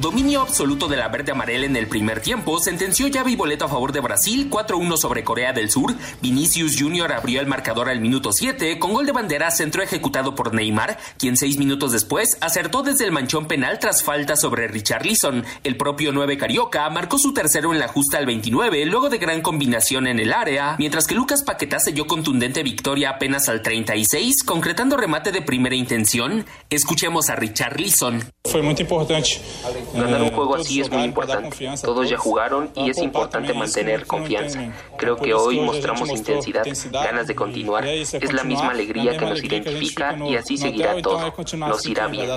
Dominio 0.05 0.43
absoluto 0.43 0.87
de 0.87 0.99
la 0.99 1.09
verde 1.09 1.33
amarela 1.33 1.65
en 1.65 1.77
el 1.77 1.87
primer 1.87 2.21
tiempo 2.21 2.61
sentenció 2.61 3.09
llave 3.09 3.31
y 3.31 3.37
boleto 3.37 3.65
a 3.65 3.69
favor 3.69 3.91
de 3.91 4.01
Brasil 4.01 4.51
4-1 4.51 4.99
sobre 4.99 5.25
Corea 5.25 5.55
del 5.55 5.71
Sur. 5.71 5.95
Vinicius 6.21 6.77
Jr. 6.79 7.11
abrió 7.11 7.41
el 7.41 7.47
marcador 7.47 7.89
al 7.89 8.01
minuto 8.01 8.31
7 8.31 8.79
con 8.79 8.93
gol 8.93 9.07
de 9.07 9.13
bandera 9.13 9.51
centro 9.51 9.83
ejecutado 9.83 10.35
por 10.35 10.53
Neymar, 10.53 10.99
quien 11.17 11.39
seis 11.39 11.57
minutos 11.57 11.91
después 11.91 12.37
acertó 12.43 12.83
desde 12.83 13.07
el 13.07 13.13
manchón 13.13 13.49
penal 13.49 13.79
tras 13.79 14.03
falta 14.03 14.37
sobre 14.37 14.69
Richarlison. 14.69 15.43
El 15.63 15.79
propio 15.79 16.13
9 16.13 16.37
Carioca 16.37 16.87
marcó 16.91 17.19
su 17.19 17.33
tercero 17.33 17.73
en 17.73 17.79
la 17.79 17.89
justa 17.89 18.19
al 18.19 18.27
29 18.27 18.85
luego 18.85 19.09
de 19.09 19.17
gran 19.17 19.41
combinación 19.41 20.07
en 20.07 20.21
el 20.21 20.35
área, 20.35 20.77
mientras 20.79 21.07
que 21.07 21.15
Lucas 21.15 21.43
Paquetá 21.45 21.81
selló 21.81 22.07
contundente 22.07 22.63
victoria 22.63 23.09
apenas 23.09 23.49
al 23.49 23.63
36, 23.63 24.43
concretando 24.43 24.99
remate 24.99 25.33
de 25.33 25.41
primera 25.41 25.77
intención. 25.77 26.45
Escuchemos 26.69 27.31
a 27.31 27.37
Richarlison. 27.37 28.23
Foi 28.47 28.61
muito 28.61 28.83
importante. 28.83 29.41
Ganar 29.95 30.23
un 30.23 30.29
Eh, 30.29 30.33
juego 30.35 30.57
así 30.57 30.81
es 30.81 30.91
muy 30.91 31.03
importante. 31.03 31.69
Todos 31.83 32.09
ya 32.09 32.17
jugaron 32.17 32.71
y 32.75 32.89
A 32.89 32.91
es 32.91 32.99
importante 32.99 33.55
mantener 33.55 34.07
confianza. 34.07 34.73
Creo 34.99 35.17
que 35.17 35.35
hoy 35.35 35.61
mostramos 35.61 36.09
intensidad, 36.11 36.65
ganas 36.91 37.27
de 37.27 37.35
continuar. 37.35 37.87
Es 37.87 38.33
la 38.33 38.45
misma 38.45 38.71
alegría 38.71 39.17
que 39.17 39.27
nos 39.27 39.43
identifica 39.43 40.17
y 40.29 40.37
así 40.37 40.57
seguirá 40.57 41.01
todo. 41.01 41.33
Nos 41.57 41.87
irá 41.87 42.09
bien. 42.09 42.29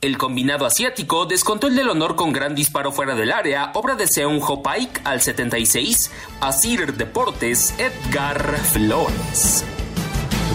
El 0.00 0.18
combinado 0.18 0.66
asiático 0.66 1.26
descontó 1.26 1.66
el 1.66 1.76
del 1.76 1.88
honor 1.90 2.16
con 2.16 2.32
gran 2.32 2.54
disparo 2.54 2.92
fuera 2.92 3.14
del 3.14 3.32
área, 3.32 3.70
obra 3.74 3.94
de 3.94 4.06
Seung 4.06 4.40
Ho 4.46 4.62
Paik 4.62 5.00
al 5.04 5.20
76, 5.20 6.10
Asir 6.40 6.94
Deportes, 6.94 7.74
Edgar 7.78 8.56
Flores. 8.72 9.64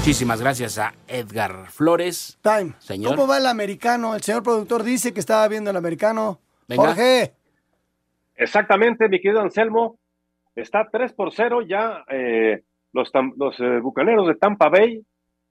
Muchísimas 0.03 0.41
gracias 0.41 0.77
a 0.79 0.93
Edgar 1.07 1.71
Flores. 1.71 2.37
Time. 2.41 2.73
Señor. 2.79 3.15
¿Cómo 3.15 3.25
va 3.25 3.37
el 3.37 3.45
americano? 3.45 4.15
El 4.15 4.21
señor 4.21 4.43
productor 4.43 4.83
dice 4.83 5.13
que 5.13 5.21
estaba 5.21 5.47
viendo 5.47 5.69
el 5.69 5.77
americano. 5.77 6.41
Venga. 6.67 6.87
Jorge. 6.87 7.31
Exactamente, 8.35 9.07
mi 9.07 9.21
querido 9.21 9.39
Anselmo. 9.39 9.97
Está 10.57 10.89
3 10.91 11.13
por 11.13 11.31
0 11.31 11.61
ya. 11.61 12.03
eh, 12.09 12.65
los 12.91 13.13
los 13.37 13.57
eh, 13.61 13.79
bucaneros 13.81 14.27
de 14.27 14.35
Tampa 14.35 14.67
Bay 14.67 15.01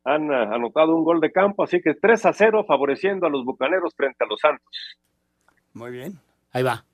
han 0.04 0.30
eh, 0.30 0.34
anotado 0.34 0.96
un 0.96 1.04
gol 1.04 1.20
de 1.20 1.32
campo, 1.32 1.64
así 1.64 1.80
que 1.80 1.94
3 1.94 2.26
a 2.26 2.34
0 2.34 2.66
favoreciendo 2.68 3.26
a 3.26 3.30
los 3.30 3.46
bucaneros 3.46 3.94
frente 3.96 4.22
a 4.22 4.26
los 4.26 4.38
Santos. 4.38 4.98
Muy 5.72 5.92
bien. 5.92 6.20
Ahí 6.52 6.62
va. 6.62 6.84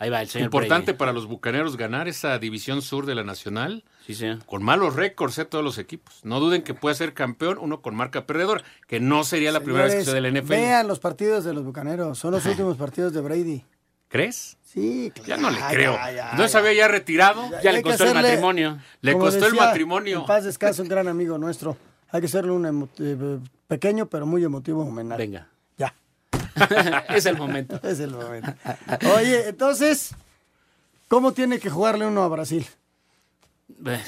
Ahí 0.00 0.08
va 0.10 0.20
el 0.22 0.28
señor. 0.28 0.46
Importante 0.46 0.94
para 0.94 1.12
los 1.12 1.26
bucaneros 1.26 1.76
ganar 1.76 2.08
esa 2.08 2.38
división 2.38 2.80
sur 2.82 3.06
de 3.06 3.14
la 3.14 3.22
Nacional. 3.22 3.84
Sí, 4.06 4.14
señor. 4.14 4.44
Con 4.46 4.62
malos 4.62 4.96
récords, 4.96 5.38
¿eh? 5.38 5.44
todos 5.44 5.62
los 5.62 5.76
equipos. 5.78 6.20
No 6.24 6.40
duden 6.40 6.62
que 6.62 6.74
puede 6.74 6.96
ser 6.96 7.12
campeón 7.14 7.58
uno 7.60 7.82
con 7.82 7.94
marca 7.94 8.26
perdedora, 8.26 8.64
que 8.88 8.98
no 8.98 9.22
sería 9.24 9.52
la 9.52 9.60
primera 9.60 9.84
vez 9.84 9.94
que 9.96 10.04
se 10.06 10.12
da 10.14 10.20
la 10.20 10.28
NFL. 10.30 10.48
Vean 10.48 10.88
los 10.88 10.98
partidos 10.98 11.44
de 11.44 11.52
los 11.52 11.64
bucaneros. 11.64 12.18
Son 12.18 12.32
los 12.32 12.44
últimos 12.46 12.76
partidos 12.78 13.12
de 13.12 13.20
Brady. 13.20 13.64
¿Crees? 14.08 14.56
Sí, 14.64 15.12
Ya 15.26 15.36
no 15.36 15.50
le 15.50 15.58
creo. 15.70 15.92
ya, 15.94 16.10
ya, 16.12 16.32
¿No 16.32 16.42
ya. 16.44 16.48
se 16.48 16.58
había 16.58 16.72
ya 16.72 16.88
retirado? 16.88 17.44
Ya 17.62 17.70
le 17.70 17.82
costó 17.82 18.04
el 18.04 18.14
matrimonio. 18.14 18.78
Le 19.02 19.12
costó 19.18 19.46
el 19.46 19.54
matrimonio. 19.54 20.20
En 20.20 20.26
paz 20.26 20.44
descansa 20.44 20.80
un 20.82 20.88
gran 20.88 21.06
amigo 21.08 21.36
nuestro. 21.38 21.76
Hay 22.10 22.20
que 22.20 22.26
hacerle 22.26 22.50
un 22.52 22.64
emo- 22.64 22.88
eh, 22.98 23.38
pequeño 23.68 24.06
pero 24.06 24.24
muy 24.26 24.42
emotivo 24.42 24.82
homenaje. 24.82 25.22
Venga. 25.22 25.46
Es 27.08 27.26
el 27.26 27.36
momento. 27.36 27.80
Es 27.82 28.00
el 28.00 28.10
momento. 28.10 28.52
Oye, 29.16 29.48
entonces, 29.48 30.14
¿cómo 31.08 31.32
tiene 31.32 31.58
que 31.58 31.70
jugarle 31.70 32.06
uno 32.06 32.22
a 32.22 32.28
Brasil? 32.28 32.66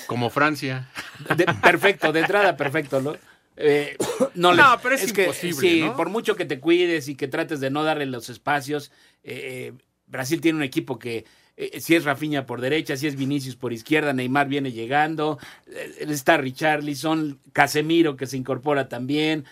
Como 0.07 0.29
Francia. 0.31 0.89
De- 1.37 1.47
perfecto, 1.63 2.13
de 2.13 2.21
entrada 2.21 2.57
perfecto, 2.57 3.01
¿no? 3.01 3.17
Eh, 3.57 3.97
no, 4.35 4.53
No, 4.53 4.75
le- 4.75 4.79
pero 4.83 4.95
es 4.95 5.09
imposible, 5.09 5.61
sí, 5.61 5.81
¿no? 5.83 5.97
por 5.97 6.09
mucho 6.09 6.37
que 6.37 6.45
te 6.45 6.59
cuides 6.59 7.09
y 7.09 7.15
que 7.15 7.29
trates 7.29 7.61
de 7.61 7.71
no 7.71 7.85
darle 7.85 8.07
los 8.07 8.29
espacios, 8.29 8.91
eh, 9.25 9.73
Brasil 10.07 10.41
tiene 10.41 10.57
un 10.59 10.63
equipo 10.65 10.99
que 10.99 11.25
eh, 11.57 11.81
si 11.81 11.95
es 11.95 12.05
Rafinha 12.05 12.47
por 12.47 12.61
derecha, 12.63 12.97
si 12.97 13.07
es 13.07 13.15
Vinicius 13.15 13.57
por 13.57 13.73
izquierda, 13.75 14.13
Neymar 14.15 14.49
viene 14.49 14.73
llegando, 14.73 15.39
eh, 15.67 16.07
está 16.09 16.39
Richarlison, 16.39 17.39
Casemiro 17.53 18.17
que 18.17 18.27
se 18.27 18.37
incorpora 18.39 18.89
también. 18.89 19.45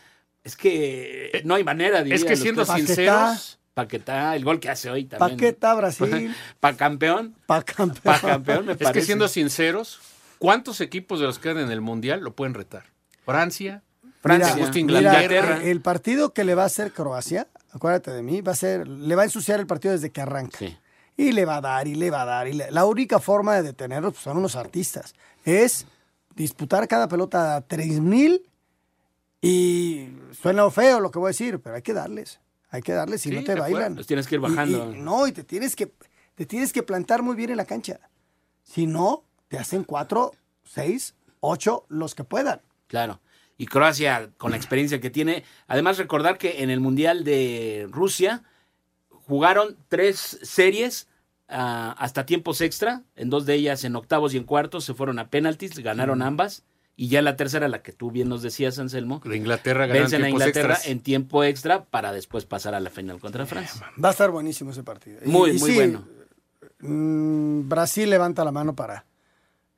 Es 0.44 0.56
que 0.56 1.42
no 1.44 1.54
hay 1.54 1.64
manera, 1.64 1.98
Es 1.98 2.04
dirían 2.04 2.26
que 2.26 2.36
siendo 2.36 2.64
clásicos. 2.64 2.86
sinceros, 2.88 3.58
Paquetá, 3.74 4.34
el 4.36 4.44
gol 4.44 4.58
que 4.58 4.68
hace 4.70 4.90
hoy 4.90 5.04
también. 5.04 5.36
Paqueta, 5.38 5.74
Brasil. 5.74 6.34
Pa 6.60 6.74
campeón. 6.76 7.34
Pa 7.46 7.62
campeón. 7.62 8.00
Pa 8.02 8.20
campeón, 8.20 8.66
me 8.66 8.72
es 8.72 8.78
que 8.78 8.84
parece. 8.84 9.06
siendo 9.06 9.28
sinceros, 9.28 10.00
¿cuántos 10.38 10.80
equipos 10.80 11.20
de 11.20 11.26
los 11.26 11.38
que 11.38 11.50
quedan 11.50 11.64
en 11.64 11.70
el 11.70 11.80
Mundial 11.80 12.20
lo 12.20 12.34
pueden 12.34 12.54
retar? 12.54 12.84
Francia, 13.24 13.82
Francia, 14.22 14.54
¿te 14.54 14.60
gusta 14.60 14.74
Mira, 14.76 14.98
Inglaterra. 14.98 15.60
el 15.62 15.80
partido 15.82 16.32
que 16.32 16.44
le 16.44 16.54
va 16.54 16.64
a 16.64 16.66
hacer 16.66 16.92
Croacia, 16.92 17.46
acuérdate 17.72 18.10
de 18.10 18.22
mí, 18.22 18.40
va 18.40 18.52
a 18.52 18.56
ser, 18.56 18.88
le 18.88 19.14
va 19.14 19.22
a 19.22 19.24
ensuciar 19.26 19.60
el 19.60 19.66
partido 19.66 19.92
desde 19.92 20.10
que 20.10 20.20
arranca. 20.20 20.58
Y 21.16 21.32
le 21.32 21.44
va 21.44 21.56
a 21.56 21.60
dar, 21.60 21.86
y 21.86 21.94
le 21.94 22.10
va 22.10 22.22
a 22.22 22.24
dar. 22.24 22.48
Y 22.48 22.54
le- 22.54 22.70
la 22.70 22.86
única 22.86 23.18
forma 23.18 23.54
de 23.56 23.62
detenerlos 23.62 24.14
pues, 24.14 24.24
son 24.24 24.38
unos 24.38 24.56
artistas. 24.56 25.14
Es 25.44 25.86
disputar 26.34 26.88
cada 26.88 27.08
pelota 27.08 27.56
a 27.56 27.60
3000 27.60 28.42
y 29.42 30.08
suena 30.40 30.70
feo 30.70 31.00
lo 31.00 31.10
que 31.10 31.18
voy 31.18 31.28
a 31.28 31.30
decir, 31.30 31.60
pero 31.60 31.76
hay 31.76 31.82
que 31.82 31.92
darles. 31.94 32.40
Hay 32.70 32.82
que 32.82 32.92
darles, 32.92 33.22
si 33.22 33.30
Sí, 33.30 33.34
no 33.34 33.42
te 33.42 33.54
bailan. 33.54 33.96
Los 33.96 34.06
tienes 34.06 34.26
que 34.28 34.36
ir 34.36 34.40
bajando. 34.40 34.92
y- 34.92 34.98
no, 35.00 35.26
y 35.26 35.32
te 35.32 35.42
tienes 35.44 35.74
que 35.74 35.92
te 36.34 36.46
tienes 36.46 36.72
que 36.72 36.82
plantar 36.82 37.22
muy 37.22 37.36
bien 37.36 37.50
en 37.50 37.56
la 37.58 37.64
cancha. 37.66 38.00
Si 38.62 38.86
no, 38.86 39.24
te 39.48 39.58
hacen 39.58 39.84
cuatro, 39.84 40.32
seis, 40.64 41.14
ocho, 41.40 41.84
los 41.88 42.14
que 42.14 42.24
puedan. 42.24 42.62
Claro. 42.86 43.20
Y 43.58 43.66
Croacia, 43.66 44.30
con 44.38 44.52
la 44.52 44.56
experiencia 44.56 45.00
que 45.00 45.10
tiene. 45.10 45.44
Además, 45.66 45.98
recordar 45.98 46.38
que 46.38 46.62
en 46.62 46.70
el 46.70 46.80
Mundial 46.80 47.24
de 47.24 47.88
Rusia 47.90 48.42
jugaron 49.10 49.76
tres 49.88 50.38
series 50.42 51.08
ah, 51.48 51.94
hasta 51.98 52.24
tiempos 52.24 52.60
extra. 52.62 53.02
En 53.16 53.28
dos 53.28 53.44
de 53.44 53.54
ellas, 53.54 53.84
en 53.84 53.96
octavos 53.96 54.32
y 54.32 54.38
en 54.38 54.44
cuartos, 54.44 54.84
se 54.84 54.94
fueron 54.94 55.18
a 55.18 55.28
penaltis, 55.28 55.78
ganaron 55.80 56.22
ambas. 56.22 56.62
Y 56.96 57.08
ya 57.08 57.22
la 57.22 57.36
tercera, 57.36 57.66
la 57.68 57.82
que 57.82 57.92
tú 57.92 58.10
bien 58.10 58.28
nos 58.28 58.42
decías, 58.42 58.78
Anselmo. 58.78 59.22
De 59.24 59.36
Inglaterra 59.36 59.86
Vencen 59.86 60.22
a 60.24 60.28
Inglaterra 60.28 60.74
extras. 60.74 60.86
en 60.90 61.00
tiempo 61.00 61.42
extra 61.44 61.84
para 61.84 62.12
después 62.12 62.44
pasar 62.44 62.74
a 62.74 62.80
la 62.80 62.90
final 62.90 63.18
contra 63.20 63.46
Francia. 63.46 63.90
Va 64.02 64.08
a 64.10 64.12
estar 64.12 64.30
buenísimo 64.30 64.70
ese 64.72 64.82
partido. 64.82 65.18
Muy, 65.24 65.50
y 65.52 65.58
muy 65.58 65.70
sí, 65.70 65.76
bueno. 65.76 66.04
mm, 66.80 67.68
Brasil 67.68 68.08
levanta 68.10 68.44
la 68.44 68.52
mano 68.52 68.74
para. 68.74 69.06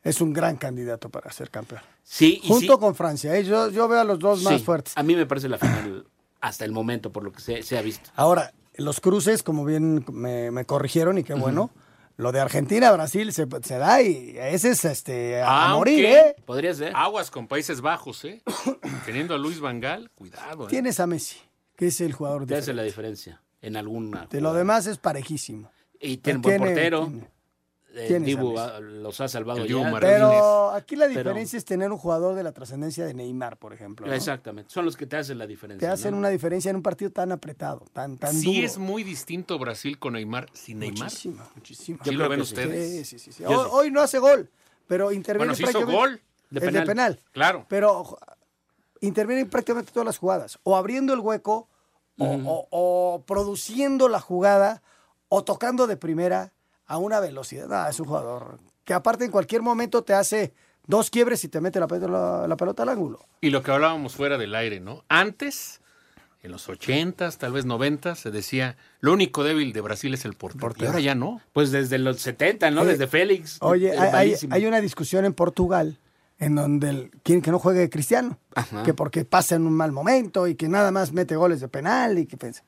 Es 0.03 0.21
un 0.21 0.33
gran 0.33 0.57
candidato 0.57 1.11
para 1.11 1.31
ser 1.31 1.49
campeón. 1.51 1.81
Sí, 2.03 2.41
y 2.43 2.49
Junto 2.49 2.73
sí. 2.75 2.79
con 2.81 2.95
Francia. 2.97 3.37
¿eh? 3.37 3.45
Yo, 3.45 3.71
yo 3.71 3.87
veo 3.87 4.01
a 4.01 4.05
los 4.05 4.19
dos 4.19 4.43
más 4.43 4.59
Sí, 4.59 4.65
fuertes. 4.65 4.93
A 4.97 5.05
mí 5.05 5.15
me 5.15 5.27
parece 5.27 5.49
la 5.49 5.59
final 5.59 6.05
hasta 6.41 6.65
el 6.65 6.73
momento, 6.73 7.13
por 7.13 7.23
lo 7.23 7.31
que 7.33 7.41
se, 7.41 7.63
se 7.63 7.79
ha 7.79 7.83
visto. 7.83 8.11
Ahora, 8.17 8.53
los 8.75 8.99
cruces, 8.99 9.45
como 9.45 9.65
bien 9.65 10.05
me, 10.13 10.51
me 10.51 10.65
corrigieron 10.65 11.19
y 11.19 11.23
qué 11.23 11.35
bueno. 11.35 11.71
Lo 12.17 12.31
de 12.33 12.41
Argentina 12.41 12.93
Brasil 12.93 13.33
se, 13.33 13.47
se 13.63 13.79
da 13.79 14.03
y 14.03 14.37
ese 14.39 14.71
es 14.71 14.85
este, 14.85 15.41
a, 15.43 15.71
a 15.71 15.75
morir, 15.77 16.05
¿eh? 16.05 16.37
Podría 16.45 16.75
ser. 16.75 16.93
Aguas 16.95 17.31
con 17.31 17.49
Países 17.49 17.81
Bajos, 17.81 18.25
¿eh? 18.25 18.43
Teniendo 19.07 19.35
a 19.35 19.39
Luis 19.39 19.61
Vangal, 19.61 20.11
cuidado. 20.15 20.65
¿eh? 20.67 20.71
Tienes 20.71 21.01
a 21.01 21.07
Messi, 21.07 21.39
que 21.77 21.87
es 21.89 22.01
el 22.01 22.13
jugador 22.13 22.47
de 22.47 22.57
hace 22.57 22.73
la 22.75 22.83
diferencia 22.83 23.41
en 23.61 23.77
alguna. 23.77 24.27
De 24.31 24.41
lo 24.41 24.53
demás 24.55 24.87
es 24.87 24.99
parejísimo. 24.99 25.71
Y 26.01 26.19
tiene 26.19 26.41
buen 26.41 26.57
Tiene- 26.59 26.67
portero. 26.73 27.07
tiene- 27.07 27.31
El 27.95 28.07
tienes 28.09 28.27
Dibu 28.27 28.59
a 28.59 28.77
ah, 28.77 28.81
los 28.81 29.21
ha 29.21 29.29
salvado 29.29 29.67
ya. 29.67 29.77
Martínez. 29.77 30.01
Pero 30.15 30.71
aquí 30.71 30.97
la 30.97 31.07
Pero- 31.09 31.19
diferencia 31.21 31.57
es 31.59 31.65
tener 31.65 31.91
un 31.93 31.99
jugador 31.99 32.35
de 32.35 32.43
la 32.43 32.53
trascendencia 32.53 33.05
de 33.05 33.13
Neymar, 33.15 33.59
por 33.59 33.73
ejemplo. 33.75 34.07
¿no? 34.07 34.13
Exactamente. 34.15 34.71
Son 34.73 34.85
los 34.85 34.97
que 34.97 35.07
te 35.07 35.17
hacen 35.17 35.37
la 35.39 35.47
diferencia. 35.47 35.87
Te 35.89 35.93
hacen 35.93 36.13
¿no? 36.13 36.19
una 36.19 36.29
diferencia 36.31 36.71
en 36.71 36.77
un 36.77 36.83
partido 36.83 37.11
tan 37.11 37.33
apretado, 37.33 37.85
tan, 37.93 38.17
tan 38.17 38.33
Sí 38.35 38.55
duro. 38.55 38.67
es 38.67 38.79
muy 38.79 39.03
distinto 39.03 39.59
Brasil 39.59 39.99
con 39.99 40.15
Neymar 40.15 40.49
sin 40.55 40.79
Neymar. 40.79 41.05
Muchísimo, 41.05 41.43
muchísimo. 41.55 41.99
¿Sí 42.03 42.11
lo 42.13 42.29
ven 42.29 42.41
ustedes? 42.41 43.07
Sí, 43.09 43.19
sí, 43.19 43.33
sí, 43.33 43.45
Hoy, 43.45 43.91
no 43.91 44.01
hace 44.01 44.19
gol, 44.19 44.51
pero 44.87 45.13
interviene 45.13 45.39
Bueno, 45.51 45.55
sí 45.55 45.63
hizo 45.65 45.73
prácticamente- 45.73 46.13
gol. 46.13 46.23
De 46.51 46.59
el 46.61 46.67
de 46.67 46.67
penal. 46.73 46.87
penal. 46.87 47.21
Claro. 47.33 47.67
Pero 47.69 48.19
intervienen 49.01 49.49
prácticamente 49.49 49.91
todas 49.93 50.07
las 50.07 50.19
jugadas. 50.19 50.59
O 50.63 50.77
abriendo 50.77 51.13
el 51.15 51.21
hueco, 51.21 51.69
o, 52.19 52.27
o- 52.27 52.69
o 52.71 53.23
produciendo 53.27 54.09
la 54.09 54.21
jugada, 54.21 54.83
o 55.29 55.45
tocando 55.45 55.87
de 55.87 55.97
primera 55.97 56.53
a 56.87 56.99
una 56.99 57.21
velocidad. 57.21 57.67
No, 57.69 57.87
es 57.89 57.99
un 58.01 58.07
jugador 58.07 58.59
que 58.85 58.95
aparte 58.95 59.25
en 59.25 59.31
cualquier 59.31 59.63
momento 59.63 60.03
te 60.03 60.15
hace 60.15 60.53
dos 60.87 61.11
quiebres 61.11 61.45
y 61.45 61.49
te 61.49 61.61
mete 61.61 61.79
la, 61.81 61.87
pelota- 61.87 62.09
la- 62.13 62.49
la 62.49 62.57
pelota 62.57 62.83
al 62.83 62.89
ángulo. 62.91 63.21
Y 63.41 63.51
lo 63.51 63.63
que 63.63 63.71
hablábamos 63.71 64.15
fuera 64.17 64.37
del 64.39 64.55
aire, 64.55 64.81
¿no? 64.81 65.05
Antes, 65.09 65.81
en 66.43 66.51
los 66.51 66.69
80s, 66.69 67.37
tal 67.39 67.53
vez 67.53 67.65
90 67.65 68.17
se 68.17 68.31
decía, 68.33 68.77
lo 69.01 69.13
único 69.13 69.45
débil 69.45 69.73
de 69.73 69.81
Brasil 69.81 70.13
es 70.15 70.25
el 70.25 70.35
portero. 70.35 70.75
Y 70.79 70.87
ahora 70.87 71.01
ya 71.01 71.15
no. 71.15 71.41
Pues 71.53 71.71
desde 71.71 71.99
los 71.99 72.21
70, 72.21 72.71
¿no? 72.73 72.83
Eh, 72.83 72.87
Desde 72.87 73.07
Félix. 73.07 73.59
Oye, 73.61 73.91
Es 73.95 74.01
hay, 74.01 74.35
hay- 74.51 74.67
una 74.67 74.81
discusión 74.81 75.25
en 75.25 75.35
Portugal 75.35 75.99
en 76.41 76.57
donde 76.57 76.91
el- 76.91 77.11
quieren 77.23 77.41
que 77.43 77.53
no 77.53 77.61
juegue 77.61 77.89
Cristiano, 77.89 78.37
Ajá. 78.57 78.83
que 78.83 78.93
porque 78.95 79.25
pasa 79.25 79.55
en 79.55 79.65
un 79.69 79.75
mal 79.75 79.93
momento 79.93 80.49
y 80.49 80.57
que 80.57 80.69
nada 80.69 80.91
más 80.91 81.13
mete 81.13 81.37
goles 81.37 81.61
de 81.61 81.69
penal 81.69 82.19
y 82.19 82.27
que 82.27 82.37
piensa. 82.37 82.65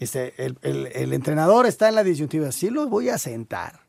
Este, 0.00 0.34
el, 0.44 0.58
el- 0.62 0.86
el 0.88 1.12
entrenador 1.12 1.66
está 1.66 1.88
en 1.88 1.94
la 1.94 2.02
disyuntiva, 2.02 2.50
sí 2.50 2.70
los 2.70 2.88
voy 2.90 3.08
a 3.10 3.18
sentar. 3.18 3.80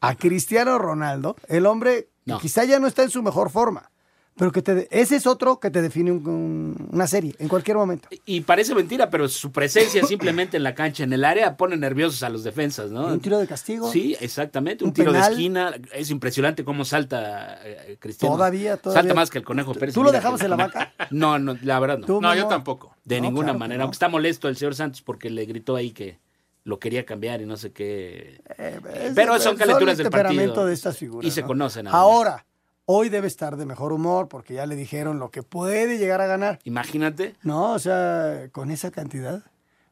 A 0.00 0.14
Cristiano 0.16 0.78
Ronaldo, 0.78 1.36
el 1.48 1.66
hombre 1.66 2.08
No. 2.24 2.38
quizá 2.38 2.64
ya 2.64 2.78
no 2.78 2.86
está 2.86 3.02
en 3.02 3.10
su 3.10 3.22
mejor 3.22 3.50
forma, 3.50 3.90
pero 4.36 4.50
que 4.50 4.62
te, 4.62 4.88
ese 4.90 5.16
es 5.16 5.26
otro 5.26 5.60
que 5.60 5.70
te 5.70 5.80
define 5.80 6.10
un- 6.10 6.26
un- 6.26 6.88
una 6.92 7.06
serie 7.06 7.34
en 7.38 7.48
cualquier 7.48 7.76
momento. 7.76 8.08
Y 8.26 8.40
parece 8.40 8.74
mentira, 8.74 9.08
pero 9.10 9.28
su 9.28 9.52
presencia 9.52 10.04
simplemente 10.04 10.56
en 10.56 10.62
la 10.64 10.74
cancha, 10.74 11.04
en 11.04 11.12
el 11.12 11.24
área, 11.24 11.56
pone 11.56 11.76
nerviosos 11.76 12.22
a 12.24 12.28
los 12.30 12.42
defensas, 12.42 12.90
¿no? 12.90 13.06
Un 13.06 13.20
tiro 13.20 13.38
de 13.38 13.46
castigo. 13.46 13.90
Sí, 13.92 14.16
exactamente. 14.20 14.82
Un, 14.84 14.88
Un 14.88 14.94
tiro 14.94 15.12
penal. 15.12 15.28
de 15.28 15.32
esquina. 15.34 15.72
Es 15.92 16.10
impresionante 16.10 16.64
cómo 16.64 16.84
salta 16.84 17.58
eh, 17.64 17.96
Cristiano. 18.00 18.34
Todavía, 18.34 18.76
todavía. 18.76 19.02
Salta 19.02 19.14
más 19.14 19.30
que 19.30 19.38
el 19.38 19.44
Conejo 19.44 19.72
Pérez. 19.74 19.94
¿Tú 19.94 20.02
lo 20.02 20.10
dejabas 20.10 20.40
en 20.42 20.50
la 20.50 20.56
banca? 20.56 20.92
No, 21.10 21.38
no, 21.38 21.56
la 21.62 21.78
verdad 21.78 21.98
no. 21.98 22.06
¿Tú, 22.06 22.20
No, 22.20 22.34
yo 22.34 22.46
tampoco. 22.48 22.96
De 23.04 23.18
No, 23.20 23.26
ninguna 23.28 23.46
claro 23.46 23.58
manera. 23.60 23.78
no. 23.78 23.82
Aunque 23.84 23.94
está 23.96 24.08
molesto 24.08 24.48
el 24.48 24.56
señor 24.56 24.74
Santos 24.74 25.02
porque 25.02 25.30
le 25.30 25.44
gritó 25.44 25.76
ahí 25.76 25.92
que 25.92 26.18
lo 26.64 26.78
quería 26.78 27.04
cambiar 27.04 27.40
y 27.42 27.46
no 27.46 27.56
sé 27.56 27.72
qué. 27.72 28.40
Es- 28.58 29.12
Pero 29.14 29.38
son 29.38 29.52
es 29.54 29.58
calenturas 29.60 29.96
del 29.98 30.06
temperamento 30.06 30.42
partido. 30.54 30.66
de 30.66 30.72
estas 30.74 30.96
figuras. 30.96 31.26
Y 31.28 31.30
se 31.30 31.42
¿no? 31.42 31.46
conocen. 31.46 31.86
ahora. 31.88 32.46
Hoy 32.86 33.08
debe 33.08 33.26
estar 33.26 33.56
de 33.56 33.64
mejor 33.64 33.92
humor 33.92 34.28
porque 34.28 34.54
ya 34.54 34.66
le 34.66 34.76
dijeron 34.76 35.18
lo 35.18 35.30
que 35.30 35.42
puede 35.42 35.96
llegar 35.96 36.20
a 36.20 36.26
ganar. 36.26 36.58
Imagínate. 36.64 37.34
No, 37.42 37.72
o 37.72 37.78
sea, 37.78 38.48
con 38.52 38.70
esa 38.70 38.90
cantidad, 38.90 39.42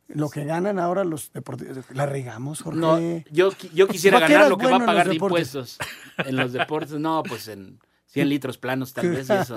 lo 0.08 0.28
que 0.28 0.44
ganan 0.44 0.78
ahora 0.78 1.04
los 1.04 1.32
deportistas, 1.32 1.86
la 1.94 2.04
regamos, 2.04 2.60
Jorge. 2.60 2.78
No, 2.78 2.98
yo, 3.30 3.50
yo 3.72 3.88
quisiera 3.88 4.18
¿Para 4.18 4.26
qué 4.26 4.32
ganar 4.34 4.50
lo 4.50 4.58
que 4.58 4.66
va 4.66 4.72
bueno 4.72 4.84
a 4.84 4.86
en 4.86 4.86
pagar 4.86 5.08
de 5.08 5.14
impuestos 5.14 5.78
en 6.18 6.36
los 6.36 6.52
deportes. 6.52 6.92
No, 6.92 7.22
pues 7.22 7.48
en 7.48 7.78
100 8.12 8.28
litros 8.28 8.58
planos 8.58 8.92
tal 8.92 9.10
vez 9.10 9.28
y 9.28 9.32
eso. 9.32 9.56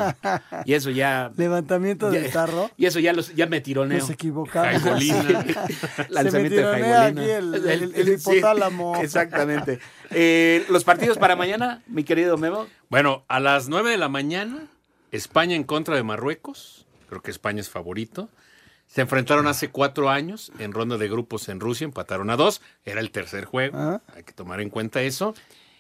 Y 0.66 0.74
eso 0.74 0.90
ya... 0.90 1.32
Levantamiento 1.38 2.12
ya- 2.12 2.20
del 2.22 2.32
tarro. 2.32 2.72
Y 2.78 2.86
eso 2.88 3.00
ya, 3.00 3.14
los, 3.14 3.34
ya 3.36 3.46
me 3.48 3.62
tironeo. 3.62 4.00
Nos 4.00 4.10
equivocamos. 4.10 4.82
Jaigolina. 4.82 5.44
Se 5.44 6.06
Lanzamiento 6.10 6.56
me 6.72 6.82
de 6.82 6.94
aquí 6.96 7.20
el, 7.30 7.54
el- 7.56 7.96
el 7.96 8.20
Sí, 8.20 8.32
hipotálamo. 8.32 8.96
exactamente. 9.02 9.80
Eh, 10.12 10.66
Los 10.70 10.84
partidos 10.84 11.18
para 11.18 11.36
mañana, 11.36 11.82
mi 11.88 12.04
querido 12.04 12.38
Memo. 12.38 12.68
Bueno, 12.90 13.24
a 13.28 13.40
las 13.40 13.68
9 13.70 13.92
de 13.92 13.98
la 13.98 14.10
mañana, 14.10 14.68
España 15.12 15.56
en 15.56 15.64
contra 15.64 15.96
de 15.96 16.04
Marruecos. 16.04 16.86
Creo 17.10 17.22
que 17.22 17.32
España 17.32 17.62
es 17.62 17.70
favorito. 17.70 18.30
Se 18.88 19.02
enfrentaron 19.02 19.48
hace 19.48 19.70
cuatro 19.70 20.10
años 20.10 20.52
en 20.60 20.72
ronda 20.72 20.98
de 20.98 21.08
grupos 21.10 21.50
en 21.50 21.60
Rusia, 21.60 21.86
empataron 21.86 22.30
a 22.30 22.36
dos. 22.38 22.62
Era 22.86 23.00
el 23.02 23.12
tercer 23.12 23.46
juego. 23.46 23.78
Ah. 23.78 24.02
Hay 24.16 24.24
que 24.24 24.32
tomar 24.34 24.62
en 24.62 24.70
cuenta 24.70 25.02
eso. 25.02 25.34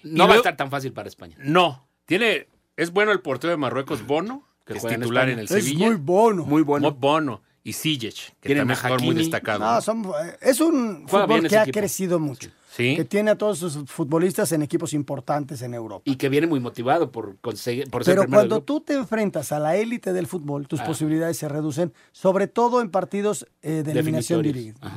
No 0.03 0.25
Y 0.25 0.27
va 0.27 0.33
a 0.33 0.37
estar 0.37 0.57
tan 0.57 0.69
fácil 0.71 0.91
para 0.91 1.07
España. 1.07 1.35
No, 1.39 1.87
tiene, 2.05 2.47
es 2.77 2.91
bueno 2.91 3.11
el 3.11 3.21
portero 3.21 3.51
de 3.51 3.57
Marruecos, 3.57 4.05
Bono, 4.05 4.43
que, 4.65 4.73
Que 4.73 4.77
es 4.77 4.81
juega 4.81 4.95
en 4.95 5.01
titular 5.01 5.23
España. 5.29 5.33
en 5.33 5.39
el 5.39 5.45
Es 5.57 5.65
Sevilla. 5.65 5.87
muy 5.87 5.95
bono. 5.95 6.45
Muy 6.45 6.61
bueno. 6.63 6.91
Bono 6.91 7.41
y 7.63 7.73
Sijic, 7.73 8.13
que 8.39 8.49
Tienen 8.49 8.61
también 8.61 8.71
es 8.75 8.79
jugador 8.81 9.01
muy 9.03 9.15
destacado. 9.15 9.59
No, 9.65 9.81
son- 9.81 10.05
es 10.41 10.59
un 10.61 11.07
Juega 11.07 11.25
fútbol 11.27 11.47
que 11.47 11.57
ha 11.57 11.63
equipo. 11.63 11.79
crecido 11.79 12.19
mucho. 12.19 12.49
Sí. 12.71 12.95
Que 12.97 13.05
tiene 13.05 13.31
a 13.31 13.37
todos 13.37 13.59
sus 13.59 13.89
futbolistas 13.89 14.51
en 14.51 14.61
equipos 14.61 14.93
importantes 14.93 15.61
en 15.61 15.73
Europa. 15.73 16.01
Y 16.05 16.17
que 16.17 16.27
viene 16.27 16.45
muy 16.45 16.59
motivado 16.59 17.09
por 17.09 17.37
conseguir 17.39 17.89
por 17.89 18.03
ser 18.03 18.17
Pero 18.17 18.27
cuando 18.29 18.61
tú 18.63 18.81
te 18.81 18.95
enfrentas 18.95 19.53
a 19.53 19.59
la 19.59 19.77
élite 19.77 20.11
del 20.11 20.27
fútbol, 20.27 20.67
tus 20.67 20.81
Ah. 20.81 20.85
posibilidades 20.85 21.37
se 21.37 21.47
reducen, 21.47 21.93
sobre 22.11 22.47
todo 22.47 22.81
en 22.81 22.89
partidos 22.91 23.47
eh, 23.61 23.81
de 23.85 23.91
eliminación 23.93 24.41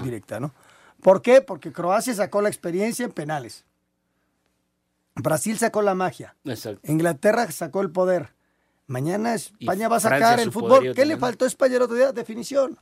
directa, 0.03 0.41
¿no? 0.41 0.53
¿Por 1.01 1.23
qué? 1.23 1.41
Porque 1.41 1.71
Croacia 1.73 2.13
sacó 2.15 2.43
la 2.43 2.49
experiencia 2.49 3.05
en 3.05 3.13
penales. 3.13 3.65
Brasil 5.19 5.59
sacó 5.59 5.83
la 5.83 5.95
magia. 5.95 6.35
Exacto. 6.45 6.81
Inglaterra 6.91 7.51
sacó 7.51 7.81
el 7.83 7.91
poder. 7.91 8.35
Mañana 8.87 9.35
España 9.35 9.87
Y 9.87 9.91
va 9.91 9.97
a 9.97 10.01
sacar 10.01 10.41
el 10.41 10.51
fútbol. 10.51 10.95
¿Qué 10.95 11.05
le 11.05 11.17
faltó 11.17 11.45
a 11.45 11.49
España 11.49 11.77
el 11.77 11.83
otro 11.83 11.97
día? 11.97 12.13
Definición. 12.13 12.79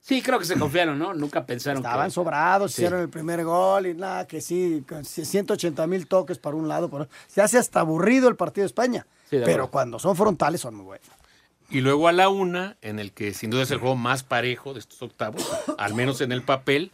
Sí, 0.00 0.20
creo 0.20 0.38
que 0.38 0.44
se 0.44 0.58
confiaron, 0.58 0.98
¿no? 0.98 1.14
Nunca 1.14 1.46
pensaron 1.46 1.78
Estaban 1.78 2.08
que... 2.08 2.10
sobrados, 2.12 2.72
Sí. 2.72 2.82
hicieron 2.82 3.00
el 3.00 3.08
primer 3.08 3.42
gol 3.44 3.86
y 3.86 3.94
nada, 3.94 4.26
que 4.26 4.40
sí, 4.42 4.84
con 4.86 5.02
180 5.04 5.86
mil 5.86 6.06
toques 6.06 6.38
para 6.38 6.56
un 6.56 6.68
lado. 6.68 6.90
Por 6.90 7.02
otro. 7.02 7.14
Se 7.26 7.40
hace 7.40 7.56
hasta 7.56 7.80
aburrido 7.80 8.28
el 8.28 8.36
partido 8.36 8.64
de 8.64 8.66
España. 8.66 9.06
Sí, 9.30 9.38
de 9.38 9.44
pero 9.46 9.70
cuando 9.70 9.98
son 9.98 10.14
frontales 10.14 10.60
son 10.60 10.74
muy 10.74 10.84
buenos. 10.84 11.06
Y 11.70 11.80
luego 11.80 12.08
a 12.08 12.12
la 12.12 12.28
una, 12.28 12.76
en 12.82 12.98
el 12.98 13.12
que 13.12 13.32
sin 13.32 13.48
duda 13.48 13.62
es 13.62 13.70
el 13.70 13.78
juego 13.78 13.96
más 13.96 14.22
parejo 14.24 14.74
de 14.74 14.80
estos 14.80 15.00
octavos, 15.00 15.42
al 15.78 15.94
menos 15.94 16.20
en 16.20 16.32
el 16.32 16.42
papel, 16.42 16.90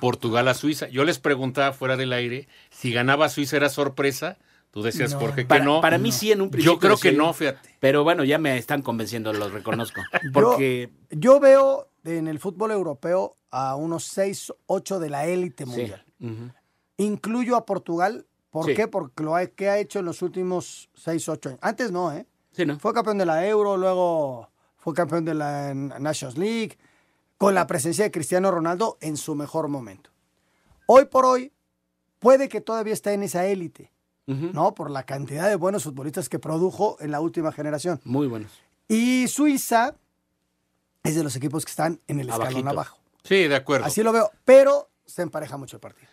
Portugal 0.00 0.46
a 0.48 0.54
Suiza. 0.54 0.88
Yo 0.88 1.04
les 1.04 1.18
preguntaba 1.18 1.72
fuera 1.72 1.96
del 1.96 2.12
aire 2.12 2.48
si 2.70 2.92
ganaba 2.92 3.28
Suiza 3.28 3.56
era 3.56 3.68
sorpresa. 3.68 4.38
Tú 4.70 4.82
decías, 4.82 5.12
No. 5.14 5.18
Jorge, 5.20 5.42
que 5.42 5.46
Para, 5.48 5.64
no. 5.64 5.80
para 5.80 5.98
mí 5.98 6.12
sí 6.12 6.30
en 6.30 6.40
un 6.40 6.50
principio. 6.50 6.74
Yo 6.74 6.78
creo 6.78 6.96
que 6.96 7.10
sí. 7.10 7.16
no, 7.16 7.32
fíjate. 7.32 7.76
Pero 7.80 8.04
bueno, 8.04 8.22
ya 8.22 8.38
me 8.38 8.56
están 8.56 8.82
convenciendo, 8.82 9.32
los 9.32 9.52
reconozco. 9.52 10.00
Porque 10.32 10.90
Yo 11.10 11.40
veo 11.40 11.88
en 12.04 12.28
el 12.28 12.38
fútbol 12.38 12.70
europeo 12.70 13.36
a 13.50 13.74
unos 13.74 14.04
6, 14.04 14.52
8 14.66 15.00
de 15.00 15.10
la 15.10 15.26
élite 15.26 15.64
sí. 15.64 15.70
mundial. 15.70 16.04
Incluyo 16.98 17.56
a 17.56 17.66
Portugal. 17.66 18.26
¿Por 18.50 18.66
Sí. 18.66 18.74
qué? 18.74 18.88
Porque 18.88 19.22
lo 19.22 19.36
ha, 19.36 19.46
que 19.46 19.68
ha 19.68 19.78
hecho 19.78 20.00
en 20.00 20.04
los 20.06 20.22
últimos 20.22 20.88
6, 20.94 21.28
8 21.28 21.48
años. 21.50 21.60
Antes 21.62 21.90
no, 21.92 22.12
¿eh? 22.12 22.26
Sí, 22.52 22.66
¿no? 22.66 22.78
Fue 22.80 22.92
campeón 22.92 23.18
de 23.18 23.26
la 23.26 23.46
Euro, 23.46 23.76
luego 23.76 24.50
fue 24.76 24.92
campeón 24.92 25.24
de 25.24 25.34
la 25.34 25.72
Nations 25.74 26.36
League, 26.36 26.76
con 27.40 27.54
la 27.54 27.66
presencia 27.66 28.04
de 28.04 28.10
Cristiano 28.10 28.50
Ronaldo 28.50 28.98
en 29.00 29.16
su 29.16 29.34
mejor 29.34 29.68
momento. 29.68 30.10
Hoy 30.84 31.06
por 31.06 31.24
hoy, 31.24 31.54
puede 32.18 32.50
que 32.50 32.60
todavía 32.60 32.92
esté 32.92 33.14
en 33.14 33.22
esa 33.22 33.46
élite. 33.46 33.90
¿no? 34.26 34.74
Por 34.74 34.90
la 34.90 35.04
cantidad 35.04 35.48
de 35.48 35.56
buenos 35.56 35.84
futbolistas 35.84 36.28
que 36.28 36.38
produjo 36.38 36.98
en 37.00 37.10
la 37.10 37.20
última 37.20 37.50
generación. 37.50 37.98
Muy 38.04 38.26
buenos. 38.26 38.52
Y 38.88 39.26
Suiza 39.26 39.96
es 41.02 41.16
de 41.16 41.24
los 41.24 41.34
equipos 41.34 41.64
que 41.64 41.70
están 41.70 41.98
en 42.06 42.20
el 42.20 42.28
escalón 42.28 42.48
Abajito. 42.48 42.68
abajo. 42.68 42.98
Sí, 43.24 43.48
de 43.48 43.56
acuerdo. 43.56 43.86
Así 43.86 44.02
lo 44.02 44.12
veo, 44.12 44.30
pero 44.44 44.90
se 45.06 45.22
empareja 45.22 45.56
mucho 45.56 45.78
el 45.78 45.80
partido. 45.80 46.09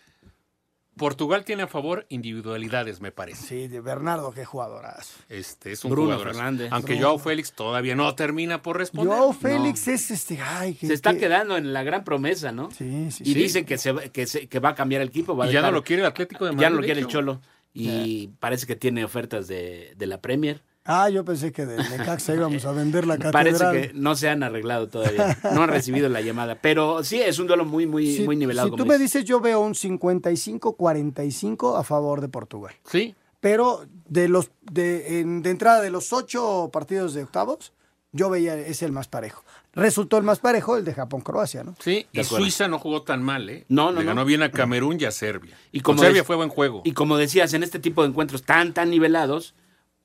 Portugal 0.98 1.44
tiene 1.46 1.62
a 1.62 1.66
favor 1.66 2.04
individualidades, 2.10 3.00
me 3.00 3.10
parece. 3.10 3.46
Sí, 3.46 3.68
de 3.68 3.80
Bernardo, 3.80 4.32
qué 4.32 4.44
jugadorazo. 4.44 5.14
Este 5.30 5.72
es 5.72 5.82
un 5.84 5.92
Bruno 5.92 6.12
jugador. 6.16 6.34
Fernández. 6.34 6.68
Aunque 6.70 6.92
Bruno. 6.92 7.06
Joao 7.08 7.18
Félix 7.18 7.52
todavía 7.52 7.94
no 7.94 8.14
termina 8.14 8.60
por 8.60 8.76
responder. 8.76 9.16
Joao 9.16 9.32
Félix 9.32 9.88
es 9.88 10.10
este, 10.10 10.38
ay, 10.42 10.74
que, 10.74 10.86
Se 10.88 10.92
está 10.94 11.12
que- 11.14 11.20
quedando 11.20 11.56
en 11.56 11.72
la 11.72 11.82
gran 11.82 12.04
promesa, 12.04 12.52
¿no? 12.52 12.70
Sí, 12.70 13.10
sí, 13.10 13.22
Y 13.24 13.32
sí. 13.32 13.34
dicen 13.34 13.64
que, 13.64 13.78
se, 13.78 13.92
va- 13.92 14.02
que, 14.02 14.26
se- 14.26 14.46
que 14.48 14.58
va 14.58 14.70
a 14.70 14.74
cambiar 14.74 15.00
el 15.00 15.08
equipo. 15.08 15.34
Va 15.34 15.46
a 15.46 15.48
Y 15.48 15.52
ya 15.52 15.62
no 15.62 15.70
lo 15.72 15.82
quiere 15.82 16.02
el 16.02 16.06
Atlético 16.08 16.44
de 16.44 16.52
Madrid. 16.52 16.62
ya 16.62 16.70
no 16.70 16.76
lo 16.76 16.82
quiere 16.82 17.00
el. 17.00 17.06
Cholo. 17.06 17.40
Y 17.72 18.28
parece 18.40 18.66
que 18.66 18.76
tiene 18.76 19.04
ofertas 19.04 19.46
de, 19.46 19.94
de 19.96 20.06
la 20.06 20.20
Premier. 20.20 20.62
Ah, 20.90 21.10
yo 21.10 21.22
pensé 21.24 21.52
que 21.52 21.66
de 21.66 21.76
Necaxa 21.76 22.34
íbamos 22.34 22.64
a 22.64 22.72
vender 22.72 23.06
la 23.06 23.18
catedral. 23.18 23.58
Parece 23.58 23.88
que 23.88 23.92
no 23.94 24.16
se 24.16 24.28
han 24.30 24.42
arreglado 24.42 24.88
todavía. 24.88 25.36
No 25.54 25.62
han 25.64 25.68
recibido 25.68 26.08
la 26.08 26.20
llamada. 26.22 26.56
Pero 26.60 27.04
sí, 27.04 27.20
es 27.20 27.38
un 27.38 27.46
duelo 27.46 27.64
muy, 27.66 27.86
muy, 27.86 28.16
Si- 28.16 28.24
muy 28.24 28.36
nivelado. 28.36 28.70
Si 28.70 28.76
tú 28.76 28.86
me 28.86 28.94
dices. 28.98 29.12
dices, 29.12 29.24
yo 29.28 29.40
veo 29.40 29.60
un 29.60 29.74
55-45 29.74 31.78
a 31.78 31.84
favor 31.84 32.20
de 32.20 32.28
Portugal. 32.28 32.74
Sí. 32.90 33.14
Pero 33.40 33.86
de 34.08 34.28
los 34.28 34.50
de, 34.62 35.20
en- 35.20 35.42
de 35.42 35.50
entrada 35.50 35.80
de 35.80 35.90
los 35.90 36.12
ocho 36.12 36.70
partidos 36.72 37.14
de 37.14 37.22
octavos, 37.24 37.72
yo 38.12 38.30
veía 38.30 38.56
es 38.56 38.82
el 38.82 38.92
más 38.92 39.06
parejo. 39.08 39.44
Resultó 39.74 40.16
el 40.16 40.24
más 40.24 40.40
parejo 40.40 40.76
el 40.76 40.84
de 40.84 40.94
Japón-Croacia, 40.94 41.62
¿no? 41.62 41.76
Sí, 41.78 42.06
De 42.12 42.12
y 42.12 42.20
acuerdo. 42.20 42.44
Suiza 42.44 42.66
no 42.66 42.78
jugó 42.78 43.02
tan 43.02 43.22
mal, 43.22 43.48
¿eh? 43.48 43.64
No, 43.68 43.92
no, 43.92 44.00
Le 44.00 44.06
ganó 44.06 44.22
no. 44.22 44.26
bien 44.26 44.42
a 44.42 44.50
Camerún 44.50 44.96
y 45.00 45.04
a 45.04 45.12
Serbia. 45.12 45.56
Y 45.70 45.80
como 45.82 46.00
Serbia 46.02 46.24
fue 46.24 46.34
buen 46.36 46.48
juego. 46.48 46.82
Y 46.84 46.92
como 46.92 47.16
decías, 47.16 47.52
en 47.54 47.62
este 47.62 47.78
tipo 47.78 48.02
de 48.02 48.08
encuentros 48.08 48.42
tan, 48.42 48.72
tan 48.74 48.90
nivelados, 48.90 49.54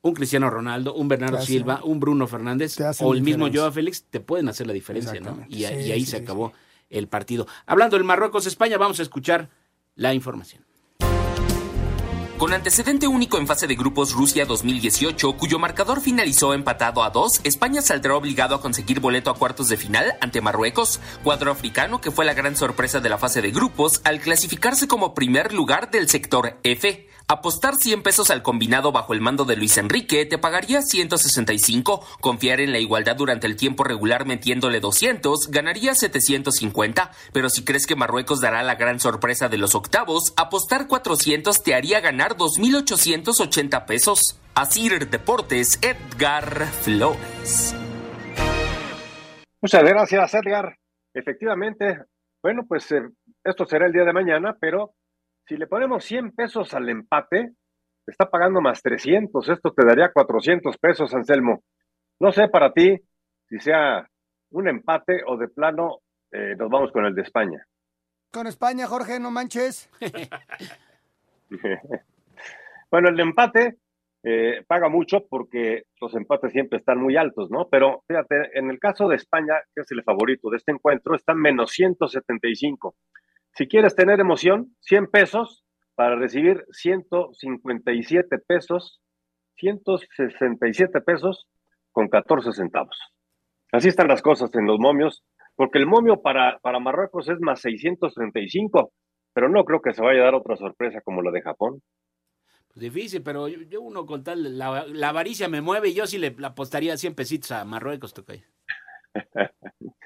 un 0.04 0.12
Cristiano 0.14 0.50
Ronaldo, 0.50 0.94
un 0.94 1.08
Bernardo 1.08 1.40
Silva, 1.40 1.80
un 1.82 1.98
Bruno 1.98 2.26
Fernández 2.26 2.76
o 3.00 3.14
el 3.14 3.22
mismo. 3.22 3.48
Joao 3.52 3.72
Félix 3.72 4.04
te 4.10 4.20
pueden 4.20 4.48
hacer 4.50 4.66
la 4.66 4.74
diferencia, 4.74 5.18
¿no? 5.18 5.44
Y, 5.48 5.64
a- 5.64 5.70
Sí, 5.70 5.74
y 5.76 5.92
ahí 5.92 6.00
sí, 6.00 6.10
se 6.12 6.18
sí, 6.18 6.22
acabó 6.22 6.52
el 6.90 7.08
partido. 7.08 7.46
Hablando 7.64 7.96
del 7.96 8.04
Marruecos-España, 8.04 8.76
vamos 8.76 8.98
a 9.00 9.02
escuchar 9.02 9.48
la 9.94 10.12
información. 10.12 10.62
Con 12.38 12.52
antecedente 12.52 13.06
único 13.06 13.38
en 13.38 13.46
fase 13.46 13.66
de 13.66 13.76
grupos 13.76 14.12
Rusia 14.12 14.44
2018, 14.44 15.36
cuyo 15.38 15.58
marcador 15.58 16.00
finalizó 16.02 16.52
empatado 16.52 17.02
a 17.02 17.08
dos, 17.10 17.40
España 17.44 17.80
saldrá 17.80 18.14
obligado 18.16 18.56
a 18.56 18.60
conseguir 18.60 19.00
boleto 19.00 19.30
a 19.30 19.34
cuartos 19.36 19.68
de 19.68 19.76
final 19.78 20.16
ante 20.20 20.40
Marruecos, 20.42 21.00
cuadro 21.22 21.50
africano 21.52 22.00
que 22.02 22.10
fue 22.10 22.24
la 22.26 22.34
gran 22.34 22.56
sorpresa 22.56 23.00
de 23.00 23.08
la 23.08 23.18
fase 23.18 23.40
de 23.40 23.52
grupos 23.52 24.00
al 24.04 24.20
clasificarse 24.20 24.86
como 24.88 25.14
primer 25.14 25.54
lugar 25.54 25.90
del 25.90 26.08
sector 26.10 26.58
F. 26.64 27.08
Apostar 27.26 27.76
100 27.76 28.02
pesos 28.02 28.30
al 28.30 28.42
combinado 28.42 28.92
bajo 28.92 29.14
el 29.14 29.22
mando 29.22 29.46
de 29.46 29.56
Luis 29.56 29.78
Enrique 29.78 30.26
te 30.26 30.36
pagaría 30.36 30.82
165. 30.82 32.04
Confiar 32.20 32.60
en 32.60 32.70
la 32.70 32.80
igualdad 32.80 33.16
durante 33.16 33.46
el 33.46 33.56
tiempo 33.56 33.82
regular 33.82 34.26
metiéndole 34.26 34.78
200 34.80 35.50
ganaría 35.50 35.94
750. 35.94 37.10
Pero 37.32 37.48
si 37.48 37.64
crees 37.64 37.86
que 37.86 37.96
Marruecos 37.96 38.42
dará 38.42 38.62
la 38.62 38.74
gran 38.74 39.00
sorpresa 39.00 39.48
de 39.48 39.56
los 39.56 39.74
octavos, 39.74 40.34
apostar 40.36 40.86
400 40.86 41.62
te 41.62 41.74
haría 41.74 42.00
ganar 42.00 42.36
2.880 42.36 43.86
pesos. 43.86 44.38
Asir 44.54 45.08
Deportes, 45.08 45.78
Edgar 45.80 46.66
Flores. 46.66 47.74
Muchas 49.62 49.82
gracias, 49.82 50.34
Edgar. 50.34 50.76
Efectivamente, 51.14 52.02
bueno, 52.42 52.66
pues 52.68 52.92
eh, 52.92 53.00
esto 53.42 53.64
será 53.64 53.86
el 53.86 53.92
día 53.92 54.04
de 54.04 54.12
mañana, 54.12 54.54
pero 54.60 54.92
si 55.46 55.56
le 55.56 55.66
ponemos 55.66 56.04
100 56.04 56.32
pesos 56.32 56.74
al 56.74 56.88
empate, 56.88 57.52
está 58.06 58.30
pagando 58.30 58.60
más 58.60 58.82
300. 58.82 59.48
Esto 59.48 59.72
te 59.72 59.86
daría 59.86 60.12
400 60.12 60.76
pesos, 60.78 61.14
Anselmo. 61.14 61.62
No 62.20 62.32
sé 62.32 62.48
para 62.48 62.72
ti 62.72 62.96
si 63.48 63.58
sea 63.58 64.08
un 64.50 64.68
empate 64.68 65.22
o 65.26 65.36
de 65.36 65.48
plano 65.48 65.98
eh, 66.32 66.56
nos 66.56 66.68
vamos 66.68 66.90
con 66.90 67.04
el 67.04 67.14
de 67.14 67.22
España. 67.22 67.64
Con 68.32 68.48
España, 68.48 68.88
Jorge, 68.88 69.20
no 69.20 69.30
manches. 69.30 69.88
bueno, 72.90 73.10
el 73.10 73.20
empate 73.20 73.76
eh, 74.24 74.64
paga 74.66 74.88
mucho 74.88 75.26
porque 75.28 75.84
los 76.00 76.14
empates 76.14 76.50
siempre 76.50 76.78
están 76.78 76.98
muy 76.98 77.16
altos, 77.16 77.50
¿no? 77.50 77.68
Pero 77.68 78.02
fíjate, 78.08 78.58
en 78.58 78.70
el 78.70 78.80
caso 78.80 79.06
de 79.06 79.16
España, 79.16 79.54
que 79.74 79.82
es 79.82 79.90
el 79.92 80.02
favorito 80.02 80.50
de 80.50 80.56
este 80.56 80.72
encuentro, 80.72 81.14
está 81.14 81.34
menos 81.34 81.70
175. 81.70 82.96
Si 83.56 83.68
quieres 83.68 83.94
tener 83.94 84.18
emoción, 84.18 84.74
100 84.80 85.06
pesos 85.08 85.64
para 85.94 86.16
recibir 86.16 86.64
157 86.72 88.38
pesos, 88.38 89.00
167 89.56 91.00
pesos 91.02 91.46
con 91.92 92.08
14 92.08 92.52
centavos. 92.52 92.98
Así 93.70 93.88
están 93.88 94.08
las 94.08 94.22
cosas 94.22 94.52
en 94.54 94.66
los 94.66 94.80
momios, 94.80 95.22
porque 95.54 95.78
el 95.78 95.86
momio 95.86 96.20
para, 96.20 96.58
para 96.58 96.80
Marruecos 96.80 97.28
es 97.28 97.38
más 97.40 97.60
635, 97.60 98.92
pero 99.32 99.48
no 99.48 99.64
creo 99.64 99.80
que 99.80 99.94
se 99.94 100.02
vaya 100.02 100.22
a 100.22 100.24
dar 100.24 100.34
otra 100.34 100.56
sorpresa 100.56 101.00
como 101.02 101.22
lo 101.22 101.30
de 101.30 101.42
Japón. 101.42 101.80
Pues 102.68 102.80
difícil, 102.80 103.22
pero 103.22 103.46
yo, 103.46 103.82
uno 103.82 104.04
con 104.04 104.24
tal, 104.24 104.58
la, 104.58 104.84
la, 104.88 105.08
avaricia 105.10 105.48
me 105.48 105.60
mueve 105.60 105.90
y 105.90 105.94
yo 105.94 106.08
sí 106.08 106.18
le 106.18 106.34
apostaría 106.42 106.96
100 106.96 107.14
pesitos 107.14 107.52
a 107.52 107.64
Marruecos, 107.64 108.12
toca. 108.14 108.34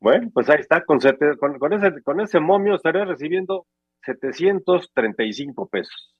Bueno, 0.00 0.30
pues 0.32 0.48
ahí 0.48 0.60
está, 0.60 0.84
con, 0.84 0.98
con, 1.00 1.72
ese, 1.72 2.02
con 2.02 2.20
ese 2.20 2.40
momio 2.40 2.76
estaría 2.76 3.04
recibiendo 3.04 3.66
735 4.04 5.68
pesos. 5.68 6.14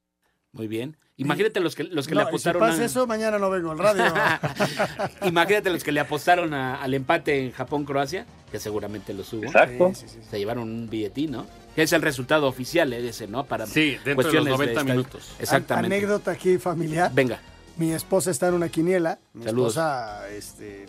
Muy 0.52 0.66
bien. 0.66 0.96
Imagínate 1.16 1.58
los 1.58 1.74
que, 1.74 1.82
los 1.82 2.06
que 2.06 2.14
le 2.14 2.22
apostaron. 2.22 2.62
Si 2.62 2.68
pasa 2.70 2.84
eso, 2.84 3.06
mañana 3.06 3.38
no 3.38 3.50
vengo 3.50 3.72
al 3.72 3.78
radio. 3.78 4.04
Imagínate 5.26 5.70
los 5.70 5.82
que 5.82 5.90
le 5.90 5.98
apostaron 5.98 6.54
al 6.54 6.94
empate 6.94 7.44
en 7.44 7.50
Japón-Croacia, 7.50 8.24
que 8.52 8.60
seguramente 8.60 9.12
lo 9.12 9.24
subo. 9.24 9.44
Exacto. 9.44 9.92
Se 9.94 10.38
llevaron 10.38 10.70
un 10.70 10.88
billetín, 10.88 11.32
¿no? 11.32 11.46
Que 11.74 11.82
es 11.82 11.92
el 11.92 12.02
resultado 12.02 12.46
oficial 12.46 12.90
de 12.90 13.08
ese, 13.08 13.26
¿no? 13.26 13.44
Para 13.44 13.66
sí, 13.66 13.92
dentro 14.04 14.14
cuestiones 14.14 14.44
de 14.44 14.50
los 14.50 14.60
90 14.60 14.84
minutos. 14.84 15.34
Exactamente. 15.40 15.96
Anécdota 15.96 16.30
aquí 16.30 16.56
familiar. 16.58 17.10
Venga. 17.12 17.40
Mi 17.76 17.92
esposa 17.92 18.30
está 18.30 18.48
en 18.48 18.54
una 18.54 18.68
quiniela. 18.68 19.18
Mi 19.34 19.44
Saludos. 19.44 19.72
esposa, 19.72 20.28
este, 20.30 20.86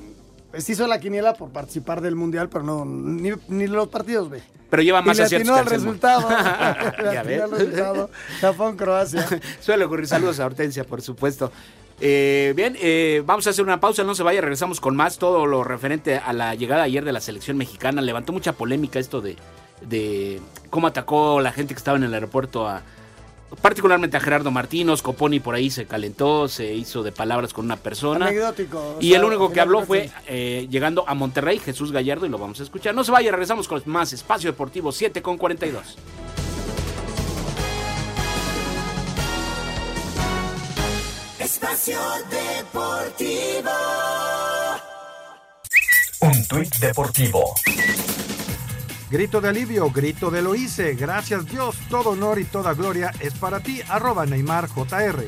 pues 0.52 0.70
hizo 0.70 0.88
la 0.88 1.00
quiniela 1.00 1.34
por 1.34 1.50
participar 1.50 2.02
del 2.02 2.16
mundial, 2.16 2.50
pero 2.50 2.64
no, 2.64 2.86
ni, 2.86 3.32
ni 3.48 3.68
los 3.68 3.88
partidos 3.88 4.30
ve. 4.30 4.42
Pero 4.70 4.84
lleva 4.84 5.02
más 5.02 5.18
y 5.18 5.20
le 5.22 5.26
aciertos 5.26 5.50
atinó 5.50 5.54
que 5.56 5.60
al 5.62 5.74
Anselmo. 5.76 5.92
resultado. 5.94 6.30
le 7.04 7.14
Ya 7.14 7.20
atinó 7.22 7.24
ves. 7.24 7.42
al 7.42 7.52
resultado. 7.52 8.10
Japón, 8.42 8.78
Croacia. 8.78 9.28
Suele 9.60 9.86
ocurrir. 9.86 10.08
Saludos 10.08 10.40
a 10.40 10.46
Hortensia, 10.46 10.84
por 10.84 11.02
supuesto. 11.02 11.52
Eh, 12.02 12.54
bien, 12.56 12.78
eh, 12.80 13.22
vamos 13.26 13.46
a 13.48 13.50
hacer 13.50 13.64
una 13.66 13.80
pausa, 13.80 14.04
no 14.04 14.16
se 14.16 14.24
vaya, 14.24 14.42
regresamos 14.42 14.80
con 14.80 14.96
más. 14.96 15.18
Todo 15.18 15.46
lo 15.46 15.64
referente 15.64 16.18
a 16.18 16.34
la 16.34 16.56
llegada 16.56 16.84
ayer 16.84 17.04
de 17.04 17.12
la 17.12 17.20
selección 17.20 17.58
mexicana. 17.58 18.02
Levantó 18.02 18.32
mucha 18.32 18.54
polémica 18.54 19.00
esto 19.00 19.22
de, 19.22 19.36
de 19.82 20.40
cómo 20.70 20.88
atacó 20.88 21.42
la 21.42 21.52
gente 21.52 21.74
que 21.74 21.80
estaba 21.80 21.98
en 21.98 22.04
el 22.04 22.14
aeropuerto 22.14 22.68
a, 22.68 22.84
particularmente 23.62 24.18
a 24.18 24.20
Gerardo 24.20 24.52
Martínez, 24.52 25.02
Coponi 25.02 25.40
por 25.40 25.56
ahí 25.56 25.70
se 25.70 25.86
calentó, 25.86 26.48
se 26.48 26.74
hizo 26.74 27.04
de 27.04 27.12
palabras 27.12 27.54
con 27.54 27.66
una 27.66 27.78
persona. 27.78 28.28
Anecdótico. 28.28 28.96
o 28.98 29.02
Y 29.02 29.10
sea, 29.10 29.20
el 29.20 29.26
único 29.26 29.52
que 29.52 29.62
habló 29.62 29.86
fue 29.86 30.10
eh, 30.28 30.68
llegando 30.70 31.04
a 31.08 31.14
Monterrey, 31.16 31.60
Jesús 31.60 31.92
Gallardo, 31.92 32.26
y 32.26 32.30
lo 32.30 32.38
vamos 32.38 32.60
a 32.60 32.64
escuchar. 32.64 32.94
No 32.96 33.04
se 33.04 33.12
vaya, 33.12 33.32
regresamos 33.32 33.68
con 33.68 33.82
más 33.86 34.14
Espacio 34.14 34.52
Deportivo 34.52 34.92
7 34.92 35.22
con 35.22 35.38
42. 35.38 35.98
Espacio 41.40 42.00
Deportivo. 42.30 43.72
Un 46.22 46.46
tuit 46.48 46.76
deportivo. 46.80 47.56
Grito 49.10 49.42
de 49.42 49.50
alivio, 49.50 49.90
grito 49.90 50.30
de 50.30 50.42
lo 50.42 50.54
hice. 50.54 50.94
Gracias 50.94 51.46
Dios, 51.48 51.76
todo 51.90 52.12
honor 52.12 52.40
y 52.40 52.46
toda 52.46 52.74
gloria 52.74 53.12
es 53.20 53.34
para 53.34 53.60
ti. 53.60 53.82
Arroba 53.90 54.26
Neymar 54.26 54.70
JR. 54.70 55.26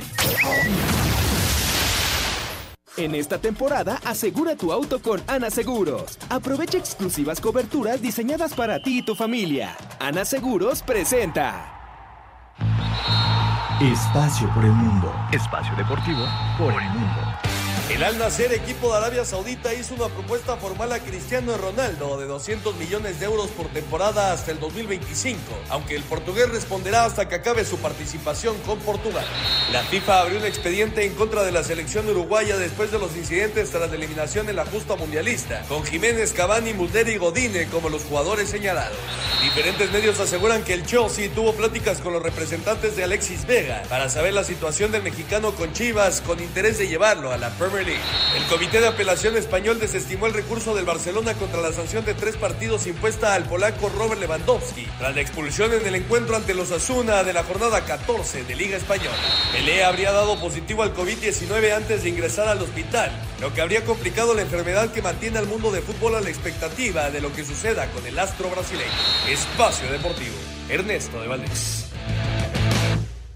En 2.98 3.16
esta 3.16 3.40
temporada, 3.40 4.00
asegura 4.06 4.56
tu 4.56 4.72
auto 4.72 5.02
con 5.02 5.22
Ana 5.26 5.50
Seguros. 5.50 6.20
Aprovecha 6.30 6.78
exclusivas 6.78 7.40
coberturas 7.40 8.02
diseñadas 8.02 8.54
para 8.54 8.82
ti 8.84 9.00
y 9.00 9.02
tu 9.02 9.16
familia. 9.16 9.76
Ana 10.00 10.26
Seguros 10.26 10.84
presenta. 10.84 11.80
Espacio 13.82 14.48
por 14.54 14.64
el 14.64 14.74
mundo. 14.74 15.12
Espacio 15.32 15.76
deportivo 15.76 16.24
por 16.60 16.72
el 16.72 16.90
mundo. 16.90 17.51
El 17.94 18.06
Al 18.06 18.18
Nasser, 18.18 18.54
equipo 18.54 18.90
de 18.90 18.98
Arabia 18.98 19.26
Saudita, 19.26 19.74
hizo 19.74 19.94
una 19.96 20.08
propuesta 20.08 20.56
formal 20.56 20.94
a 20.94 21.00
Cristiano 21.00 21.58
Ronaldo 21.58 22.18
de 22.18 22.26
200 22.26 22.78
millones 22.78 23.20
de 23.20 23.26
euros 23.26 23.50
por 23.50 23.68
temporada 23.68 24.32
hasta 24.32 24.52
el 24.52 24.62
2025, 24.62 25.42
aunque 25.70 25.98
el 25.98 26.04
portugués 26.04 26.50
responderá 26.50 27.04
hasta 27.04 27.28
que 27.28 27.36
acabe 27.36 27.66
su 27.66 27.78
participación 27.80 28.56
con 28.60 28.80
Portugal. 28.80 29.26
La 29.74 29.84
FIFA 29.84 30.22
abrió 30.22 30.40
un 30.40 30.46
expediente 30.46 31.06
en 31.06 31.16
contra 31.16 31.44
de 31.44 31.52
la 31.52 31.66
selección 31.66 32.08
uruguaya 32.10 32.58
después 32.58 32.92
de 32.92 33.00
los 33.00 33.14
incidentes 33.18 33.72
tras 33.72 33.90
la 33.90 33.98
eliminación 33.98 34.48
en 34.48 34.56
la 34.56 34.66
justa 34.66 34.96
mundialista, 34.96 35.62
con 35.68 35.84
Jiménez, 35.84 36.32
Cavani, 36.32 36.74
Mulder 36.74 37.10
y 37.10 37.18
Godine 37.18 37.68
como 37.68 37.90
los 37.90 38.04
jugadores 38.04 38.50
señalados. 38.50 38.98
Diferentes 39.44 39.92
medios 39.92 40.18
aseguran 40.20 40.64
que 40.64 40.74
el 40.74 40.86
Chelsea 40.86 41.30
tuvo 41.34 41.54
pláticas 41.54 42.00
con 42.00 42.14
los 42.14 42.24
representantes 42.24 42.96
de 42.96 43.04
Alexis 43.04 43.46
Vega 43.46 43.84
para 43.90 44.08
saber 44.08 44.34
la 44.34 44.46
situación 44.46 44.92
del 44.94 45.04
mexicano 45.04 45.52
con 45.56 45.74
Chivas 45.74 46.22
con 46.22 46.40
interés 46.40 46.78
de 46.78 46.88
llevarlo 46.88 47.32
a 47.32 47.38
la 47.38 47.50
Premier 47.50 47.81
El 47.90 48.44
Comité 48.48 48.80
de 48.80 48.88
Apelación 48.88 49.36
Español 49.36 49.80
desestimó 49.80 50.28
el 50.28 50.34
recurso 50.34 50.76
del 50.76 50.86
Barcelona 50.86 51.34
contra 51.34 51.62
la 51.62 51.72
sanción 51.72 52.06
de 52.06 52.14
tres 52.14 52.38
partidos 52.38 52.86
impuesta 52.86 53.34
al 53.34 53.46
polaco 53.46 53.90
Robert 53.90 54.22
Lewandowski 54.22 54.86
tras 55.00 55.16
la 55.16 55.22
expulsión 55.22 55.74
en 55.74 55.88
el 55.88 55.96
encuentro 55.96 56.36
ante 56.36 56.54
los 56.54 56.72
Asuna 56.72 57.24
de 57.24 57.34
la 57.34 57.44
jornada 57.44 57.84
14 57.84 58.44
de 58.44 58.56
Liga 58.56 58.78
Española. 58.78 59.18
Pelé 59.52 59.84
habría 59.84 60.12
dado 60.12 60.40
positivo 60.40 60.84
al 60.84 60.94
COVID-19 60.94 61.74
antes 61.76 62.04
de 62.04 62.10
ingresar 62.10 62.48
al 62.50 62.62
hospital, 62.62 63.12
lo 63.40 63.52
que 63.52 63.62
habría 63.62 63.84
complicado 63.84 64.36
la 64.36 64.44
enfermedad 64.44 64.92
que 64.92 65.02
mantiene 65.02 65.40
al 65.40 65.48
mundo 65.48 65.72
de 65.72 65.82
fútbol 65.82 66.16
a 66.16 66.22
la 66.22 66.30
expectativa 66.30 67.10
de 67.10 67.22
lo 67.22 67.34
que 67.34 67.44
suceda 67.44 67.88
con 67.88 68.06
el 68.06 68.20
astro 68.20 68.50
brasileño. 68.52 68.92
Espacio 69.28 69.92
Deportivo, 69.92 70.36
Ernesto 70.70 71.20
de 71.20 71.28
Valdés. 71.28 71.88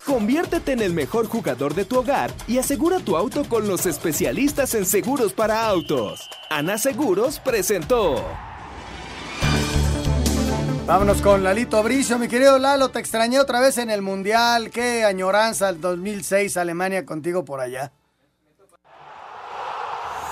Conviértete 0.06 0.74
en 0.74 0.82
el 0.82 0.94
mejor 0.94 1.28
jugador 1.28 1.74
de 1.74 1.84
tu 1.84 1.98
hogar 1.98 2.32
y 2.48 2.60
asegura 2.60 3.00
tu 3.00 3.18
auto 3.18 3.44
con 3.50 3.68
los 3.68 3.88
especialistas 3.88 4.76
en 4.76 4.86
seguros 4.86 5.34
para 5.34 5.66
autos. 5.68 6.30
Ana 6.50 6.78
Seguros 6.78 7.40
presentó. 7.40 8.24
Vámonos 10.86 11.24
con 11.24 11.44
Lalito 11.44 11.82
Bricio. 11.82 12.20
Mi 12.20 12.28
querido 12.28 12.60
Lalo, 12.60 12.90
te 12.90 13.00
extrañé 13.00 13.40
otra 13.40 13.60
vez 13.60 13.80
en 13.80 13.90
el 13.90 14.04
Mundial. 14.04 14.70
Qué 14.70 15.04
añoranza 15.04 15.70
el 15.70 15.82
2006 15.82 16.56
Alemania 16.58 17.04
contigo 17.04 17.44
por 17.44 17.60
allá. 17.60 17.92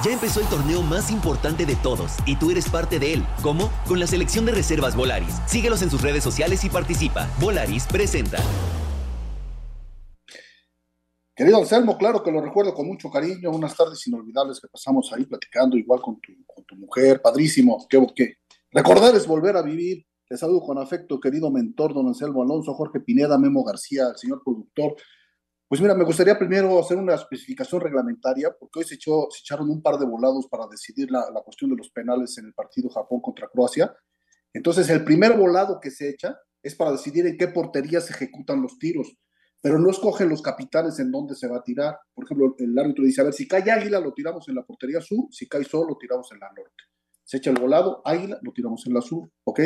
Ya 0.04 0.12
empezó 0.12 0.42
el 0.42 0.48
torneo 0.48 0.84
más 0.84 1.10
importante 1.10 1.66
de 1.66 1.76
todos 1.78 2.12
y 2.28 2.36
tú 2.36 2.52
eres 2.52 2.70
parte 2.70 3.00
de 3.00 3.14
él. 3.14 3.26
¿Cómo? 3.42 3.72
Con 3.88 4.00
la 4.00 4.06
selección 4.06 4.46
de 4.46 4.52
reservas 4.52 4.96
Volaris. 4.96 5.34
Síguelos 5.48 5.82
en 5.82 5.90
sus 5.90 6.02
redes 6.02 6.24
sociales 6.24 6.64
y 6.64 6.70
participa. 6.70 7.28
Volaris 7.40 7.88
presenta. 7.88 8.38
Querido 11.36 11.58
Anselmo, 11.58 11.98
claro 11.98 12.22
que 12.22 12.32
lo 12.32 12.42
recuerdo 12.42 12.76
con 12.76 12.86
mucho 12.86 13.10
cariño, 13.10 13.50
unas 13.50 13.76
tardes 13.76 14.06
inolvidables 14.06 14.62
que 14.62 14.68
pasamos 14.68 15.12
ahí 15.14 15.26
platicando, 15.26 15.76
igual 15.76 16.00
con 16.00 16.22
tu, 16.22 16.32
con 16.46 16.64
tu 16.64 16.76
mujer, 16.76 17.24
padrísimo. 17.24 17.88
Que, 17.90 18.06
que 18.16 18.36
recordar 18.72 19.16
es 19.16 19.26
volver 19.26 19.58
a 19.58 19.64
vivir. 19.64 20.06
Te 20.28 20.38
saludo 20.38 20.62
con 20.62 20.78
afecto, 20.78 21.20
querido 21.20 21.50
mentor, 21.50 21.94
don 21.94 22.08
Anselmo 22.08 22.44
Alonso, 22.44 22.76
Jorge 22.76 23.00
Pineda, 23.00 23.40
Memo 23.40 23.64
García, 23.64 24.10
el 24.10 24.18
señor 24.18 24.44
productor. 24.44 24.96
Pues 25.68 25.82
mira, 25.82 25.96
me 25.96 26.04
gustaría 26.04 26.38
primero 26.38 26.80
hacer 26.80 26.98
una 26.98 27.16
especificación 27.16 27.82
reglamentaria, 27.82 28.56
porque 28.60 28.80
hoy 28.80 28.86
se, 28.86 28.96
echó, 28.96 29.28
se 29.32 29.40
echaron 29.40 29.72
un 29.72 29.82
par 29.82 29.98
de 29.98 30.06
volados 30.06 30.48
para 30.48 30.68
decidir 30.68 31.10
la, 31.10 31.32
la 31.34 31.42
cuestión 31.42 31.72
de 31.72 31.78
los 31.78 31.90
penales 31.90 32.38
en 32.38 32.46
el 32.46 32.54
partido 32.54 32.90
Japón 32.90 33.22
contra 33.22 33.48
Croacia. 33.48 33.92
Entonces, 34.54 34.88
el 34.92 35.04
primer 35.04 35.36
volado 35.36 35.80
que 35.80 35.90
se 35.90 36.10
echa 36.10 36.38
es 36.62 36.76
para 36.76 36.92
decidir 36.92 37.26
en 37.26 37.38
qué 37.38 37.48
portería 37.48 38.02
se 38.02 38.14
ejecutan 38.14 38.62
los 38.62 38.78
tiros. 38.78 39.18
Pero 39.64 39.80
no 39.80 39.90
escogen 39.90 40.28
los 40.28 40.42
capitanes 40.42 41.00
en 41.00 41.10
dónde 41.10 41.36
se 41.36 41.48
va 41.48 41.60
a 41.60 41.64
tirar. 41.64 41.98
Por 42.14 42.26
ejemplo, 42.26 42.54
el 42.60 42.78
árbitro 42.78 43.06
dice, 43.06 43.22
a 43.22 43.24
ver, 43.24 43.34
si 43.34 43.48
cae 43.48 43.72
Águila, 43.72 44.02
lo 44.02 44.14
tiramos 44.14 44.46
en 44.50 44.56
la 44.56 44.64
portería 44.66 45.00
sur, 45.00 45.30
si 45.32 45.48
cae 45.48 45.64
Sol, 45.64 45.88
lo 45.88 45.98
tiramos 45.98 46.30
en 46.34 46.40
la 46.40 46.48
norte. 46.48 46.84
Se 47.24 47.38
echa 47.38 47.50
el 47.50 47.58
volado, 47.58 48.02
Águila, 48.04 48.38
lo 48.42 48.52
tiramos 48.52 48.86
en 48.86 48.94
la 48.94 49.00
sur, 49.00 49.32
¿ok? 49.46 49.62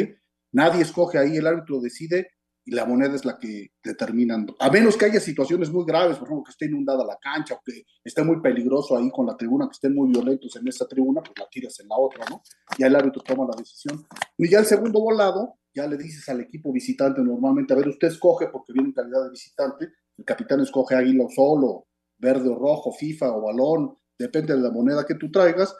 Nadie 0.52 0.84
escoge 0.84 1.18
ahí, 1.18 1.38
el 1.38 1.48
árbitro 1.48 1.82
decide 1.82 2.30
y 2.68 2.76
la 2.76 2.86
moneda 2.86 3.16
es 3.16 3.24
la 3.24 3.40
que 3.40 3.72
determinan. 3.82 4.46
A 4.60 4.70
menos 4.70 4.98
que 4.98 5.06
haya 5.06 5.22
situaciones 5.22 5.72
muy 5.72 5.86
graves, 5.86 6.18
por 6.18 6.28
ejemplo, 6.28 6.44
que 6.44 6.52
esté 6.52 6.66
inundada 6.66 7.06
la 7.06 7.18
cancha 7.18 7.54
o 7.54 7.62
que 7.64 7.86
esté 8.04 8.24
muy 8.24 8.42
peligroso 8.42 8.98
ahí 8.98 9.10
con 9.10 9.26
la 9.26 9.38
tribuna, 9.38 9.68
que 9.68 9.72
estén 9.72 9.96
muy 9.96 10.10
violentos 10.10 10.54
en 10.58 10.68
esa 10.68 10.86
tribuna, 10.86 11.22
pues 11.22 11.32
la 11.40 11.48
tiras 11.50 11.80
en 11.80 11.88
la 11.88 11.96
otra, 11.96 12.26
¿no? 12.30 12.42
Ya 12.78 12.88
el 12.88 12.96
árbitro 12.98 13.24
toma 13.24 13.48
la 13.50 13.56
decisión. 13.58 14.06
Y 14.38 14.50
ya 14.50 14.60
el 14.60 14.66
segundo 14.66 15.00
volado, 15.00 15.60
ya 15.74 15.88
le 15.88 15.96
dices 15.96 16.28
al 16.28 16.42
equipo 16.42 16.74
visitante 16.74 17.22
normalmente, 17.22 17.74
a 17.74 17.78
ver, 17.78 17.88
usted 17.88 18.10
escoge 18.10 18.50
porque 18.50 18.74
viene 18.74 18.90
en 18.90 18.94
calidad 18.94 19.24
de 19.24 19.30
visitante, 19.30 19.88
el 20.18 20.26
capitán 20.26 20.60
escoge 20.60 20.96
águila 20.96 21.24
o 21.24 21.30
solo, 21.30 21.88
verde 22.18 22.50
o 22.50 22.56
rojo, 22.56 22.92
FIFA 22.92 23.32
o 23.32 23.44
balón, 23.44 23.98
depende 24.20 24.54
de 24.54 24.60
la 24.60 24.72
moneda 24.72 25.06
que 25.06 25.16
tú 25.16 25.32
traigas, 25.32 25.74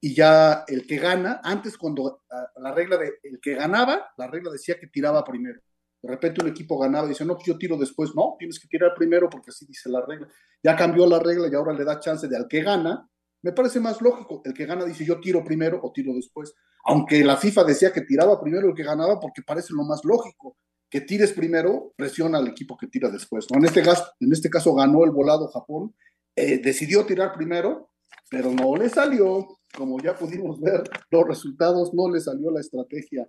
y 0.00 0.14
ya 0.14 0.64
el 0.68 0.86
que 0.86 0.98
gana, 0.98 1.40
antes 1.42 1.76
cuando 1.76 2.22
la 2.58 2.72
regla 2.72 2.96
de 2.96 3.14
el 3.24 3.40
que 3.40 3.54
ganaba, 3.54 4.12
la 4.16 4.28
regla 4.28 4.52
decía 4.52 4.78
que 4.78 4.86
tiraba 4.86 5.24
primero 5.24 5.60
de 6.02 6.08
repente 6.08 6.42
un 6.42 6.48
equipo 6.48 6.78
ganaba 6.78 7.06
y 7.06 7.10
dice, 7.10 7.24
no, 7.24 7.34
pues 7.34 7.46
yo 7.46 7.58
tiro 7.58 7.76
después. 7.76 8.14
No, 8.14 8.36
tienes 8.38 8.60
que 8.60 8.68
tirar 8.68 8.94
primero 8.94 9.28
porque 9.28 9.50
así 9.50 9.66
dice 9.66 9.88
la 9.88 10.04
regla. 10.06 10.28
Ya 10.62 10.76
cambió 10.76 11.06
la 11.06 11.18
regla 11.18 11.48
y 11.50 11.54
ahora 11.54 11.72
le 11.72 11.84
da 11.84 11.98
chance 11.98 12.28
de 12.28 12.36
al 12.36 12.46
que 12.46 12.62
gana. 12.62 13.08
Me 13.42 13.52
parece 13.52 13.80
más 13.80 14.00
lógico. 14.00 14.40
El 14.44 14.54
que 14.54 14.66
gana 14.66 14.84
dice, 14.84 15.04
yo 15.04 15.20
tiro 15.20 15.42
primero 15.44 15.80
o 15.82 15.92
tiro 15.92 16.14
después. 16.14 16.54
Aunque 16.84 17.24
la 17.24 17.36
FIFA 17.36 17.64
decía 17.64 17.92
que 17.92 18.02
tiraba 18.02 18.40
primero 18.40 18.68
el 18.68 18.74
que 18.74 18.84
ganaba 18.84 19.18
porque 19.18 19.42
parece 19.42 19.72
lo 19.74 19.82
más 19.84 20.04
lógico. 20.04 20.56
Que 20.88 21.00
tires 21.00 21.32
primero, 21.32 21.92
presiona 21.96 22.38
al 22.38 22.48
equipo 22.48 22.76
que 22.76 22.86
tira 22.86 23.10
después. 23.10 23.46
En, 23.50 23.64
este 23.64 23.82
caso, 23.82 24.04
en 24.20 24.32
este 24.32 24.48
caso 24.48 24.74
ganó 24.74 25.04
el 25.04 25.10
volado 25.10 25.48
Japón. 25.48 25.94
Eh, 26.36 26.60
decidió 26.62 27.04
tirar 27.04 27.32
primero, 27.32 27.90
pero 28.30 28.52
no 28.52 28.76
le 28.76 28.88
salió. 28.88 29.48
Como 29.76 30.00
ya 30.00 30.16
pudimos 30.16 30.60
ver, 30.60 30.84
los 31.10 31.26
resultados 31.26 31.92
no 31.92 32.08
le 32.08 32.20
salió 32.20 32.50
la 32.50 32.60
estrategia 32.60 33.28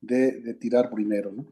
de, 0.00 0.40
de 0.40 0.54
tirar 0.54 0.90
primero. 0.90 1.32
¿no? 1.32 1.48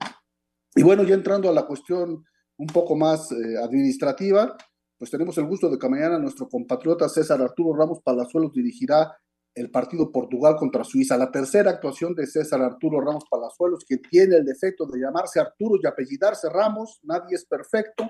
Y 0.74 0.82
bueno, 0.82 1.02
ya 1.02 1.14
entrando 1.14 1.48
a 1.48 1.52
la 1.52 1.66
cuestión 1.66 2.24
un 2.56 2.66
poco 2.66 2.96
más 2.96 3.30
eh, 3.32 3.56
administrativa, 3.62 4.56
pues 4.98 5.10
tenemos 5.10 5.38
el 5.38 5.46
gusto 5.46 5.70
de 5.70 5.78
que 5.78 5.88
mañana 5.88 6.18
nuestro 6.18 6.48
compatriota 6.48 7.08
César 7.08 7.40
Arturo 7.40 7.78
Ramos 7.78 8.00
Palazuelos 8.02 8.52
dirigirá 8.52 9.16
el 9.54 9.70
partido 9.70 10.10
Portugal 10.12 10.56
contra 10.56 10.84
Suiza, 10.84 11.16
la 11.16 11.30
tercera 11.30 11.70
actuación 11.70 12.14
de 12.14 12.26
César 12.26 12.62
Arturo 12.62 13.00
Ramos 13.00 13.24
Palazuelos, 13.30 13.84
que 13.86 13.98
tiene 13.98 14.36
el 14.36 14.44
defecto 14.44 14.86
de 14.86 15.00
llamarse 15.00 15.40
Arturo 15.40 15.80
y 15.82 15.86
apellidarse 15.86 16.48
Ramos, 16.48 17.00
nadie 17.02 17.36
es 17.36 17.44
perfecto, 17.44 18.08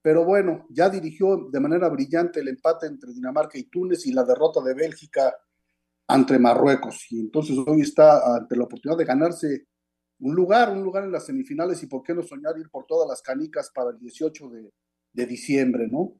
pero 0.00 0.24
bueno, 0.24 0.66
ya 0.70 0.88
dirigió 0.88 1.48
de 1.50 1.60
manera 1.60 1.88
brillante 1.88 2.40
el 2.40 2.48
empate 2.48 2.86
entre 2.86 3.12
Dinamarca 3.12 3.58
y 3.58 3.64
Túnez 3.64 4.06
y 4.06 4.12
la 4.12 4.24
derrota 4.24 4.60
de 4.62 4.74
Bélgica 4.74 5.34
ante 6.08 6.38
Marruecos, 6.38 7.06
y 7.10 7.20
entonces 7.20 7.56
hoy 7.66 7.82
está 7.82 8.36
ante 8.36 8.56
la 8.56 8.64
oportunidad 8.64 8.98
de 8.98 9.04
ganarse 9.04 9.66
un 10.22 10.36
lugar, 10.36 10.70
un 10.70 10.82
lugar 10.82 11.04
en 11.04 11.12
las 11.12 11.26
semifinales 11.26 11.82
y 11.82 11.86
por 11.86 12.02
qué 12.02 12.14
no 12.14 12.22
soñar 12.22 12.56
ir 12.56 12.70
por 12.70 12.86
todas 12.86 13.08
las 13.08 13.20
canicas 13.22 13.70
para 13.74 13.90
el 13.90 13.98
18 13.98 14.50
de, 14.50 15.26
diciembre, 15.26 15.88
¿no? 15.88 16.14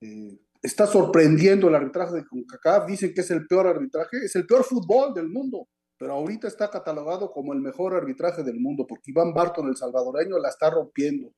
Eh, 0.00 0.38
está 0.60 0.86
sorprendiendo 0.86 1.68
el 1.68 1.76
arbitraje 1.76 2.16
de 2.16 2.26
CONCACAF, 2.26 2.86
dicen 2.86 3.14
que 3.14 3.20
es 3.20 3.30
el 3.30 3.46
peor 3.46 3.68
arbitraje, 3.68 4.24
es 4.24 4.34
el 4.34 4.46
peor 4.46 4.64
fútbol 4.64 5.14
del 5.14 5.28
mundo, 5.28 5.68
pero 5.96 6.14
ahorita 6.14 6.48
está 6.48 6.70
catalogado 6.70 7.30
como 7.30 7.52
el 7.52 7.60
mejor 7.60 7.94
arbitraje 7.94 8.42
del 8.42 8.58
mundo, 8.58 8.84
porque 8.86 9.12
Iván 9.12 9.32
Barton, 9.32 9.68
el 9.68 9.76
salvadoreño, 9.76 10.38
la 10.38 10.48
está 10.48 10.68
rompiendo. 10.68 11.32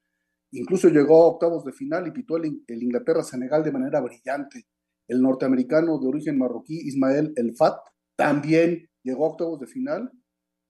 Incluso 0.52 0.88
llegó 0.88 1.24
a 1.24 1.26
octavos 1.28 1.64
de 1.64 1.72
final 1.72 2.06
y 2.06 2.10
pitó 2.10 2.38
el, 2.38 2.64
el 2.66 2.82
Inglaterra-Senegal 2.82 3.62
de 3.62 3.72
manera 3.72 4.00
brillante. 4.00 4.64
El 5.08 5.20
norteamericano 5.20 5.98
de 5.98 6.08
origen 6.08 6.38
marroquí, 6.38 6.88
Ismael 6.88 7.32
El 7.36 7.54
Fat, 7.54 7.78
también 8.16 8.88
llegó 9.02 9.26
a 9.26 9.30
octavos 9.30 9.60
de 9.60 9.66
final 9.66 10.10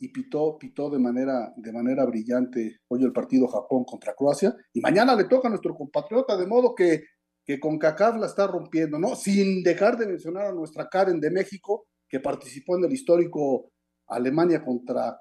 y 0.02 0.08
pitó, 0.08 0.58
pitó 0.58 0.90
de, 0.90 0.98
manera, 0.98 1.54
de 1.56 1.72
manera 1.72 2.04
brillante 2.04 2.80
hoy 2.88 3.04
el 3.04 3.12
partido 3.12 3.46
Japón 3.46 3.84
contra 3.84 4.14
Croacia. 4.14 4.52
Y 4.72 4.80
mañana 4.80 5.14
le 5.14 5.26
toca 5.26 5.46
a 5.46 5.50
nuestro 5.50 5.76
compatriota, 5.76 6.36
de 6.36 6.44
modo 6.44 6.74
que, 6.74 7.04
que 7.44 7.60
con 7.60 7.78
CACAF 7.78 8.16
la 8.16 8.26
está 8.26 8.48
rompiendo, 8.48 8.98
¿no? 8.98 9.14
Sin 9.14 9.62
dejar 9.62 9.96
de 9.96 10.08
mencionar 10.08 10.46
a 10.46 10.52
nuestra 10.52 10.88
Karen 10.88 11.20
de 11.20 11.30
México, 11.30 11.86
que 12.08 12.18
participó 12.18 12.76
en 12.76 12.84
el 12.84 12.92
histórico 12.92 13.70
Alemania 14.08 14.64
contra, 14.64 15.20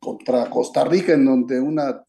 contra 0.00 0.48
Costa 0.48 0.82
Rica, 0.86 1.12
en 1.12 1.26
donde 1.26 1.60
una 1.60 2.02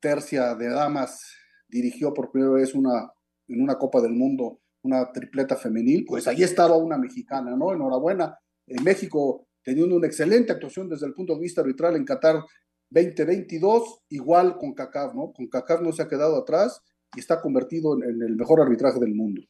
tercia 0.00 0.54
de 0.54 0.70
damas 0.70 1.36
dirigió 1.68 2.14
por 2.14 2.30
primera 2.30 2.54
vez 2.54 2.74
una, 2.74 3.12
en 3.46 3.60
una 3.60 3.76
Copa 3.76 4.00
del 4.00 4.12
Mundo 4.12 4.60
una 4.82 5.12
tripleta 5.12 5.54
femenil, 5.56 6.06
pues 6.06 6.26
ahí 6.26 6.42
estaba 6.42 6.78
una 6.78 6.96
mexicana, 6.96 7.54
¿no? 7.54 7.74
Enhorabuena. 7.74 8.38
En 8.66 8.82
México 8.82 9.46
teniendo 9.62 9.96
una 9.96 10.06
excelente 10.06 10.52
actuación 10.52 10.88
desde 10.88 11.06
el 11.06 11.14
punto 11.14 11.34
de 11.34 11.40
vista 11.40 11.60
arbitral 11.60 11.96
en 11.96 12.04
Qatar 12.04 12.44
2022, 12.90 14.00
igual 14.08 14.56
con 14.58 14.74
CACAF, 14.74 15.14
¿no? 15.14 15.32
Con 15.32 15.46
CACAF 15.48 15.80
no 15.80 15.92
se 15.92 16.02
ha 16.02 16.08
quedado 16.08 16.36
atrás 16.36 16.82
y 17.14 17.20
está 17.20 17.40
convertido 17.40 17.94
en, 17.94 18.22
el 18.22 18.36
mejor 18.36 18.60
arbitraje 18.60 18.98
del 18.98 19.14
mundo. 19.14 19.42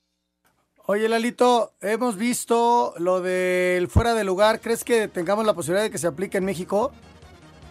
Oye, 0.87 1.09
Lalito, 1.09 1.73
hemos 1.81 2.17
visto 2.17 2.95
lo 2.99 3.21
del 3.21 3.89
fuera 3.89 4.15
de 4.15 4.25
lugar. 4.25 4.61
¿Crees 4.61 4.83
que 4.83 5.09
tengamos 5.09 5.47
la 5.47 5.55
posibilidad 5.55 5.85
de 5.85 5.91
que 5.91 5.99
se 5.99 6.07
aplique 6.07 6.39
en 6.39 6.45
México? 6.45 6.91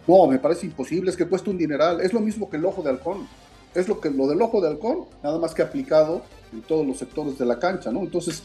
No, 0.07 0.25
me 0.25 0.39
parece 0.39 0.65
imposible, 0.65 1.11
es 1.11 1.17
que 1.17 1.27
cuesta 1.27 1.51
un 1.51 1.57
dineral. 1.57 2.01
Es 2.01 2.13
lo 2.13 2.19
mismo 2.19 2.49
que 2.49 2.57
el 2.57 2.65
ojo 2.65 2.81
de 2.81 2.89
halcón. 2.89 3.27
Es 3.75 3.87
lo 3.87 3.99
que 3.99 4.09
lo 4.09 4.27
del 4.27 4.41
ojo 4.41 4.61
de 4.61 4.69
halcón, 4.69 5.05
nada 5.21 5.37
más 5.37 5.53
que 5.53 5.61
aplicado 5.61 6.23
en 6.51 6.61
todos 6.61 6.85
los 6.87 6.97
sectores 6.97 7.37
de 7.37 7.45
la 7.45 7.59
cancha, 7.59 7.91
¿no? 7.91 7.99
Entonces, 7.99 8.41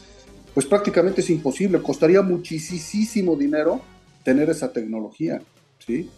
pues 0.55 0.65
prácticamente 0.65 1.19
es 1.21 1.29
imposible, 1.29 1.81
costaría 1.81 2.21
muchísimo 2.21 3.35
dinero 3.35 3.81
tener 4.23 4.49
esa 4.49 4.71
tecnología, 4.71 5.41
¿sí? 5.85 6.09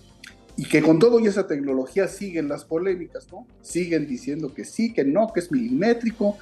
Y 0.56 0.66
que 0.66 0.82
con 0.82 1.00
todo 1.00 1.20
y 1.20 1.26
esa 1.28 1.48
tecnología 1.48 2.08
siguen 2.08 2.48
las 2.48 2.64
polémicas, 2.64 3.28
¿no? 3.32 3.48
Siguen 3.62 4.08
diciendo 4.08 4.54
que 4.54 4.64
sí, 4.64 4.94
que 4.94 5.04
no, 5.04 5.34
que 5.34 5.40
es 5.40 5.52
milimétrico, 5.52 6.38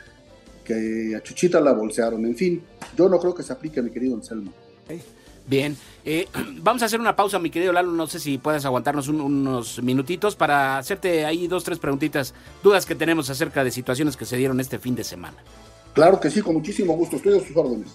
que 0.65 1.15
a 1.15 1.23
Chuchita 1.23 1.61
la 1.61 1.71
bolsearon, 1.71 2.25
en 2.25 2.35
fin, 2.35 2.61
yo 2.97 3.07
no 3.07 3.17
creo 3.17 3.33
que 3.33 3.43
se 3.43 3.53
aplique, 3.53 3.81
mi 3.81 3.91
querido 3.91 4.15
Anselmo. 4.15 4.51
Bien, 5.47 5.77
eh, 6.03 6.27
vamos 6.61 6.81
a 6.81 6.87
hacer 6.87 6.99
una 6.99 7.15
pausa, 7.15 7.39
mi 7.39 7.49
querido 7.49 7.71
Lalo. 7.71 7.91
No 7.91 8.07
sé 8.07 8.19
si 8.19 8.37
puedes 8.37 8.65
aguantarnos 8.65 9.07
unos 9.07 9.81
minutitos 9.81 10.35
para 10.35 10.77
hacerte 10.77 11.25
ahí 11.25 11.47
dos, 11.47 11.63
tres 11.63 11.79
preguntitas, 11.79 12.33
dudas 12.61 12.85
que 12.85 12.95
tenemos 12.95 13.29
acerca 13.29 13.63
de 13.63 13.71
situaciones 13.71 14.17
que 14.17 14.25
se 14.25 14.35
dieron 14.35 14.59
este 14.59 14.79
fin 14.79 14.95
de 14.95 15.05
semana. 15.05 15.37
Claro 15.95 16.19
que 16.19 16.29
sí, 16.29 16.41
con 16.41 16.55
muchísimo 16.55 16.93
gusto. 16.93 17.15
Estoy 17.15 17.39
a 17.39 17.39
sus 17.41 17.55
órdenes. 17.55 17.87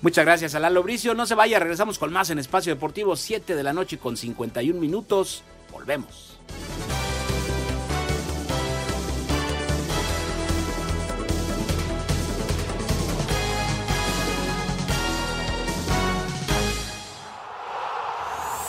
Muchas 0.00 0.24
gracias 0.24 0.54
a 0.54 0.60
Lalo 0.60 0.84
Bricio. 0.84 1.12
No 1.14 1.26
se 1.26 1.34
vaya, 1.34 1.58
regresamos 1.58 1.98
con 1.98 2.12
más 2.12 2.30
en 2.30 2.38
Espacio 2.38 2.72
Deportivo, 2.72 3.16
7 3.16 3.56
de 3.56 3.62
la 3.64 3.72
noche 3.72 3.98
con 3.98 4.16
51 4.16 4.80
minutos. 4.80 5.42
Volvemos. 5.72 6.38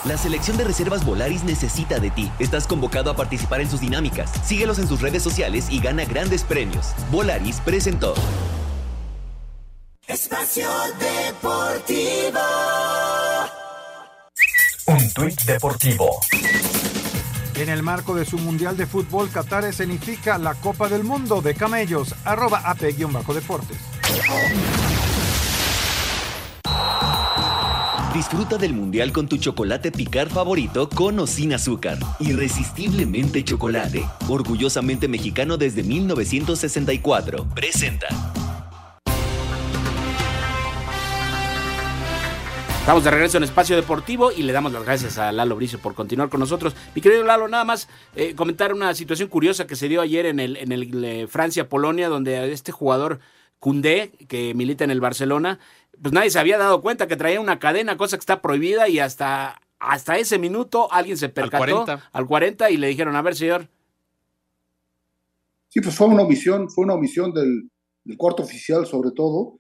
La 0.06 0.18
selección 0.18 0.58
de 0.58 0.64
reservas 0.64 1.06
Volaris 1.06 1.44
necesita 1.44 2.00
de 2.00 2.10
ti. 2.10 2.32
Estás 2.40 2.66
convocado 2.66 3.12
a 3.12 3.16
participar 3.16 3.62
en 3.62 3.70
sus 3.70 3.82
dinámicas. 3.82 4.32
Síguelos 4.44 4.80
en 4.80 4.88
sus 4.88 5.02
redes 5.02 5.22
sociales 5.22 5.68
y 5.70 5.80
gana 5.80 6.06
grandes 6.06 6.44
premios. 6.44 6.96
Volaris 7.12 7.60
presentó. 7.60 8.16
Espacio 10.22 10.68
Deportivo. 11.00 12.40
Un 14.88 15.14
tuit 15.14 15.42
deportivo. 15.44 16.20
En 17.56 17.70
el 17.70 17.82
marco 17.84 18.14
de 18.14 18.26
su 18.26 18.38
Mundial 18.38 18.76
de 18.76 18.86
Fútbol, 18.86 19.30
Qatar 19.30 19.64
escenifica 19.64 20.38
la 20.38 20.56
Copa 20.56 20.90
del 20.90 21.06
Mundo 21.06 21.42
de 21.42 21.56
Camellos, 21.56 22.14
arroba 22.26 22.58
AP-Deportes. 22.66 23.78
Disfruta 28.14 28.58
del 28.58 28.74
Mundial 28.74 29.14
con 29.14 29.30
tu 29.30 29.38
chocolate 29.38 29.90
picar 29.90 30.28
favorito 30.28 30.90
con 30.90 31.18
o 31.20 31.28
sin 31.28 31.54
azúcar. 31.54 31.98
Irresistiblemente 32.20 33.46
chocolate. 33.46 34.04
Orgullosamente 34.28 35.08
mexicano 35.08 35.56
desde 35.56 35.82
1964. 35.84 37.46
Presenta. 37.56 38.10
Estamos 42.90 43.04
de 43.04 43.12
regreso 43.12 43.38
en 43.38 43.44
Espacio 43.44 43.76
Deportivo 43.76 44.32
y 44.32 44.42
le 44.42 44.52
damos 44.52 44.74
las 44.74 44.84
gracias 44.84 45.20
a 45.20 45.32
Lalo 45.32 45.56
Bricio 45.56 45.78
por 45.78 45.94
continuar 45.94 46.30
con 46.30 46.40
nosotros. 46.40 46.76
Mi 46.96 47.04
querido 47.04 47.24
Lalo, 47.24 47.48
nada 47.48 47.64
más 47.64 47.88
eh, 48.16 48.34
comentar 48.34 48.74
una 48.74 48.96
situación 48.96 49.30
curiosa 49.30 49.68
que 49.68 49.76
se 49.76 49.88
dio 49.88 50.02
ayer 50.02 50.26
en 50.26 50.40
el, 50.40 50.58
en 50.58 50.72
el 50.72 51.06
eh, 51.06 51.28
Francia-Polonia, 51.28 52.10
donde 52.10 52.52
este 52.52 52.72
jugador 52.72 53.20
Cundé, 53.60 54.12
que 54.28 54.56
milita 54.56 54.86
en 54.86 54.90
el 54.90 55.02
Barcelona, 55.02 55.60
pues 56.02 56.16
nadie 56.16 56.32
se 56.32 56.40
había 56.40 56.58
dado 56.58 56.82
cuenta 56.82 57.08
que 57.08 57.16
traía 57.16 57.40
una 57.40 57.60
cadena, 57.60 57.96
cosa 57.96 58.18
que 58.18 58.22
está 58.22 58.42
prohibida, 58.42 58.90
y 58.90 58.98
hasta, 58.98 59.62
hasta 59.78 60.18
ese 60.18 60.40
minuto 60.40 60.92
alguien 60.92 61.18
se 61.18 61.30
percató 61.30 61.82
al 61.82 61.86
40. 61.86 62.10
al 62.12 62.26
40 62.26 62.72
y 62.72 62.78
le 62.78 62.88
dijeron, 62.88 63.16
a 63.16 63.22
ver, 63.22 63.36
señor, 63.36 63.68
Sí, 65.68 65.80
pues 65.80 65.96
fue 65.96 66.08
una 66.08 66.24
omisión, 66.24 66.72
fue 66.72 66.86
una 66.86 66.96
omisión 66.96 67.34
del, 67.34 67.70
del 68.04 68.18
cuarto 68.18 68.42
oficial 68.42 68.88
sobre 68.88 69.12
todo, 69.12 69.60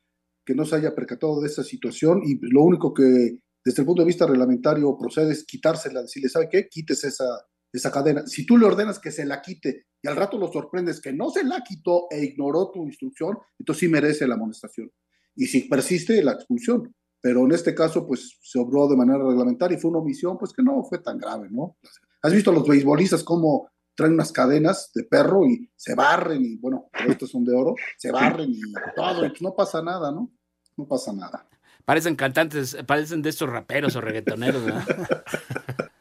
que 0.50 0.56
no 0.56 0.66
se 0.66 0.78
haya 0.78 0.96
percatado 0.96 1.40
de 1.42 1.48
esa 1.48 1.64
situación 1.64 2.24
y 2.26 2.40
lo 2.42 2.64
único 2.64 2.92
que 2.92 3.38
desde 3.64 3.84
el 3.84 3.86
punto 3.86 4.02
de 4.02 4.08
vista 4.08 4.26
reglamentario 4.26 4.98
procede 4.98 5.32
es 5.32 5.46
quitársela, 5.46 6.02
decirle, 6.02 6.28
¿sabe 6.28 6.50
qué? 6.50 6.68
Quites 6.68 7.04
esa, 7.04 7.46
esa 7.72 7.92
cadena. 7.92 8.26
Si 8.26 8.48
tú 8.48 8.58
le 8.58 8.66
ordenas 8.66 8.98
que 8.98 9.12
se 9.12 9.28
la 9.28 9.44
quite 9.44 9.86
y 10.02 10.08
al 10.08 10.16
rato 10.16 10.40
lo 10.40 10.52
sorprendes 10.52 11.02
que 11.02 11.14
no 11.14 11.30
se 11.30 11.44
la 11.44 11.62
quitó 11.62 12.08
e 12.10 12.26
ignoró 12.26 12.72
tu 12.72 12.84
instrucción, 12.84 13.38
entonces 13.60 13.82
sí 13.82 13.88
merece 13.90 14.26
la 14.26 14.34
amonestación. 14.34 14.92
Y 15.36 15.46
si 15.46 15.70
persiste, 15.70 16.24
la 16.24 16.32
expulsión. 16.32 16.96
Pero 17.22 17.46
en 17.46 17.52
este 17.52 17.76
caso, 17.76 18.08
pues 18.08 18.40
se 18.42 18.58
obró 18.58 18.88
de 18.88 18.98
manera 18.98 19.20
reglamentaria 19.20 19.78
y 19.78 19.80
fue 19.80 19.92
una 19.92 20.00
omisión, 20.00 20.36
pues 20.40 20.52
que 20.52 20.64
no 20.64 20.84
fue 20.84 20.98
tan 20.98 21.20
grave, 21.20 21.48
¿no? 21.52 21.78
¿Has 22.24 22.34
visto 22.34 22.50
a 22.50 22.56
los 22.56 22.68
beisbolistas 22.68 23.24
cómo 23.24 23.70
traen 23.94 24.14
unas 24.14 24.32
cadenas 24.32 24.92
de 24.96 25.04
perro 25.04 25.46
y 25.46 25.70
se 25.76 25.94
barren 25.94 26.44
y, 26.44 26.56
bueno, 26.58 26.90
pero 26.92 27.12
estos 27.12 27.30
son 27.30 27.44
de 27.44 27.54
oro, 27.54 27.76
se 27.98 28.12
barren 28.12 28.50
y 28.50 28.62
todo, 28.96 29.26
y 29.26 29.30
pues 29.30 29.42
no 29.42 29.54
pasa 29.54 29.84
nada, 29.84 30.10
¿no? 30.10 30.32
No 30.80 30.86
pasa 30.88 31.12
nada. 31.12 31.46
Parecen 31.84 32.16
cantantes, 32.16 32.78
parecen 32.88 33.22
de 33.22 33.30
estos 33.32 33.50
raperos 33.50 33.98
o 33.98 34.02
reggaetoneros, 34.02 34.64
¿verdad? 34.64 34.86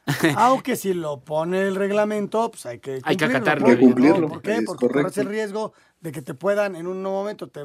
Aunque 0.36 0.76
si 0.76 0.94
lo 0.94 1.20
pone 1.24 1.66
el 1.66 1.74
reglamento, 1.74 2.48
pues 2.52 2.64
hay 2.66 2.78
que 2.78 3.00
Hay 3.02 3.16
que 3.16 3.24
cumplirlo, 3.26 3.36
acatarlo. 3.38 3.66
¿no? 3.66 3.70
Hay 3.72 3.76
que 3.76 3.80
cumplirlo, 3.82 4.20
¿no? 4.20 4.28
¿Por 4.28 4.42
qué? 4.42 4.62
Porque 4.64 4.86
corres 4.86 5.18
el 5.18 5.26
riesgo 5.26 5.72
de 6.00 6.12
que 6.12 6.22
te 6.22 6.34
puedan 6.34 6.76
en 6.76 6.86
un 6.86 7.02
momento 7.02 7.48
te, 7.48 7.62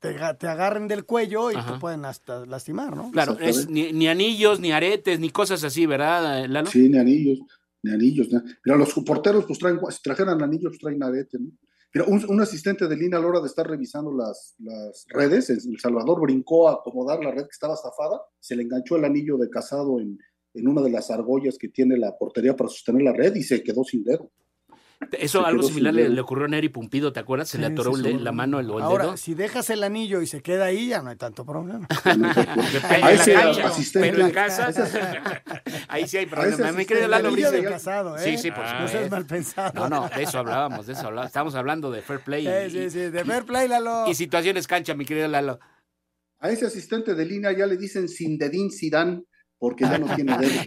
te, 0.00 0.18
ga- 0.18 0.36
te 0.36 0.48
agarren 0.48 0.88
del 0.88 1.04
cuello 1.04 1.52
y 1.52 1.54
Ajá. 1.54 1.74
te 1.74 1.78
pueden 1.78 2.04
hasta 2.04 2.44
lastimar, 2.46 2.96
¿no? 2.96 3.12
Claro, 3.12 3.38
es 3.38 3.68
ni, 3.70 3.92
ni 3.92 4.08
anillos, 4.08 4.58
ni 4.58 4.72
aretes, 4.72 5.20
ni 5.20 5.30
cosas 5.30 5.62
así, 5.62 5.86
¿verdad, 5.86 6.46
Lalo? 6.48 6.68
Sí, 6.68 6.88
ni 6.88 6.98
anillos, 6.98 7.38
ni 7.84 7.92
anillos. 7.92 8.26
ni- 8.32 8.40
Mira, 8.64 8.76
los 8.76 8.92
porteros, 9.06 9.44
pues 9.46 9.60
traen, 9.60 9.78
si 9.90 10.02
trajeran 10.02 10.42
anillos, 10.42 10.70
pues 10.72 10.80
traen 10.80 11.00
arete, 11.02 11.38
¿no? 11.38 11.52
Mira, 11.92 12.06
un, 12.06 12.40
asistente 12.40 12.86
de 12.86 12.96
línea 12.96 13.18
a 13.18 13.22
la 13.22 13.28
hora 13.28 13.40
de 13.40 13.48
estar 13.48 13.66
revisando 13.68 14.12
las, 14.12 14.54
redes, 15.08 15.50
El 15.50 15.78
Salvador 15.80 16.20
brincó 16.20 16.68
a 16.68 16.74
acomodar 16.74 17.22
la 17.22 17.32
red 17.32 17.42
que 17.42 17.52
estaba 17.52 17.76
zafada, 17.76 18.20
se 18.38 18.54
le 18.54 18.62
enganchó 18.62 18.96
el 18.96 19.04
anillo 19.04 19.36
de 19.36 19.50
casado 19.50 19.98
en, 19.98 20.16
en 20.54 20.68
una 20.68 20.82
de 20.82 20.90
las 20.90 21.10
argollas 21.10 21.58
que 21.58 21.68
tiene 21.68 21.96
la 21.96 22.16
portería 22.16 22.54
para 22.54 22.70
sostener 22.70 23.02
la 23.02 23.12
red 23.12 23.34
y 23.34 23.42
se 23.42 23.62
quedó 23.62 23.82
sin 23.82 24.04
dedo. 24.04 24.30
Eso 25.12 25.40
Se 25.40 25.46
algo 25.46 25.62
similar 25.62 25.94
sin 25.94 26.14
le, 26.14 26.20
ocurrió 26.20 26.44
a 26.44 26.48
Neri 26.48 26.68
Pumpido, 26.68 27.12
¿te 27.12 27.20
acuerdas? 27.20 27.48
Se 27.48 27.58
le 27.58 27.66
Sí, 27.68 27.72
atoró 27.72 27.94
sí, 27.94 28.06
el 28.06 28.18
sí. 28.18 28.22
la 28.22 28.32
mano 28.32 28.58
o 28.58 28.60
el 28.60 28.70
Ahora, 28.82 29.04
dedo. 29.06 29.16
si 29.16 29.34
dejas 29.34 29.70
el 29.70 29.82
anillo 29.82 30.20
y 30.20 30.26
se 30.26 30.42
queda 30.42 30.66
ahí, 30.66 30.88
ya 30.88 31.00
no 31.02 31.08
hay 31.10 31.16
tanto 31.16 31.44
problema. 31.46 31.88
Depende 32.04 32.28
A 32.28 33.08
de 33.08 33.14
ese 33.14 33.34
la 33.34 33.40
cancha, 33.42 33.66
asistente- 33.68 34.10
pero 34.12 34.26
en 34.26 34.30
casa, 34.32 34.72
ahí 35.88 36.06
sí 36.06 36.16
hay 36.18 36.26
problema. 36.26 36.56
querido 36.56 36.66
asistente 36.68 37.08
Lalo 37.08 37.22
de 37.22 37.28
Anillo 37.28 37.48
Brice. 37.50 37.62
de 37.64 37.70
casado, 37.70 38.16
¿eh? 38.16 38.20
Sí, 38.24 38.36
sí, 38.38 38.50
por 38.50 38.60
No 38.64 38.70
supuesto. 38.70 38.98
seas 38.98 39.10
mal 39.10 39.26
pensado. 39.26 39.72
No, 39.74 39.88
no, 39.88 40.08
de 40.14 40.22
eso 40.22 40.38
hablábamos, 40.38 40.86
de 40.86 40.92
eso 40.92 41.06
hablábamos. 41.06 41.26
Estamos 41.30 41.54
hablando 41.54 41.90
de 41.90 42.02
fair 42.02 42.20
play. 42.20 42.44
Sí, 42.46 42.50
y- 42.66 42.70
sí, 42.70 42.90
sí, 42.90 42.98
de 43.10 43.24
fair 43.24 43.44
play, 43.44 43.68
Lalo. 43.68 44.04
Y 44.06 44.14
situaciones 44.14 44.66
cancha, 44.66 44.94
mi 44.94 45.06
querido 45.06 45.28
Lalo. 45.28 45.58
A 46.40 46.50
ese 46.50 46.66
asistente 46.66 47.14
de 47.14 47.24
línea 47.24 47.52
ya 47.52 47.66
le 47.66 47.76
dicen 47.76 48.08
Sindedín 48.08 48.70
Sidán 48.70 49.24
porque 49.58 49.84
ya 49.84 49.98
no 49.98 50.14
tiene 50.14 50.36
dedo. 50.38 50.60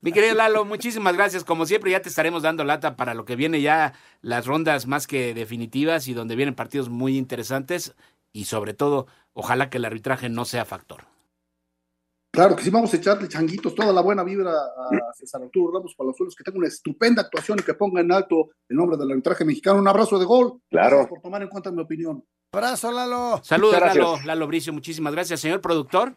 Mi 0.00 0.12
querido 0.12 0.34
Lalo, 0.34 0.64
muchísimas 0.64 1.14
gracias. 1.16 1.44
Como 1.44 1.66
siempre, 1.66 1.90
ya 1.90 2.02
te 2.02 2.08
estaremos 2.08 2.42
dando 2.42 2.64
lata 2.64 2.96
para 2.96 3.14
lo 3.14 3.24
que 3.24 3.36
viene 3.36 3.60
ya 3.60 3.94
las 4.20 4.46
rondas 4.46 4.86
más 4.86 5.06
que 5.06 5.34
definitivas 5.34 6.06
y 6.08 6.14
donde 6.14 6.36
vienen 6.36 6.54
partidos 6.54 6.88
muy 6.88 7.16
interesantes. 7.16 7.94
Y 8.32 8.44
sobre 8.44 8.74
todo, 8.74 9.06
ojalá 9.32 9.70
que 9.70 9.78
el 9.78 9.84
arbitraje 9.84 10.28
no 10.28 10.44
sea 10.44 10.64
factor. 10.64 11.04
Claro 12.30 12.54
que 12.54 12.62
sí, 12.62 12.68
vamos 12.68 12.92
a 12.92 12.98
echarle 12.98 13.28
changuitos, 13.28 13.74
toda 13.74 13.94
la 13.94 14.02
buena 14.02 14.22
vibra 14.22 14.52
a 14.52 15.12
César 15.14 15.42
Arturo 15.42 15.72
Ramos 15.72 15.94
Palazuelos, 15.94 16.36
que 16.36 16.44
tenga 16.44 16.58
una 16.58 16.68
estupenda 16.68 17.22
actuación 17.22 17.58
y 17.58 17.62
que 17.62 17.72
ponga 17.72 18.02
en 18.02 18.12
alto 18.12 18.50
el 18.68 18.76
nombre 18.76 18.98
del 18.98 19.10
arbitraje 19.10 19.46
mexicano. 19.46 19.80
Un 19.80 19.88
abrazo 19.88 20.18
de 20.18 20.26
gol. 20.26 20.60
Claro. 20.68 20.96
Gracias 20.96 21.08
por 21.08 21.22
tomar 21.22 21.40
en 21.42 21.48
cuenta 21.48 21.72
mi 21.72 21.80
opinión. 21.80 22.22
Abrazo, 22.52 22.92
Lalo. 22.92 23.40
Saludos. 23.42 23.80
Lalo, 23.80 24.18
Lalo 24.24 24.46
Bricio. 24.46 24.70
Muchísimas 24.72 25.14
gracias, 25.14 25.40
señor 25.40 25.62
productor. 25.62 26.14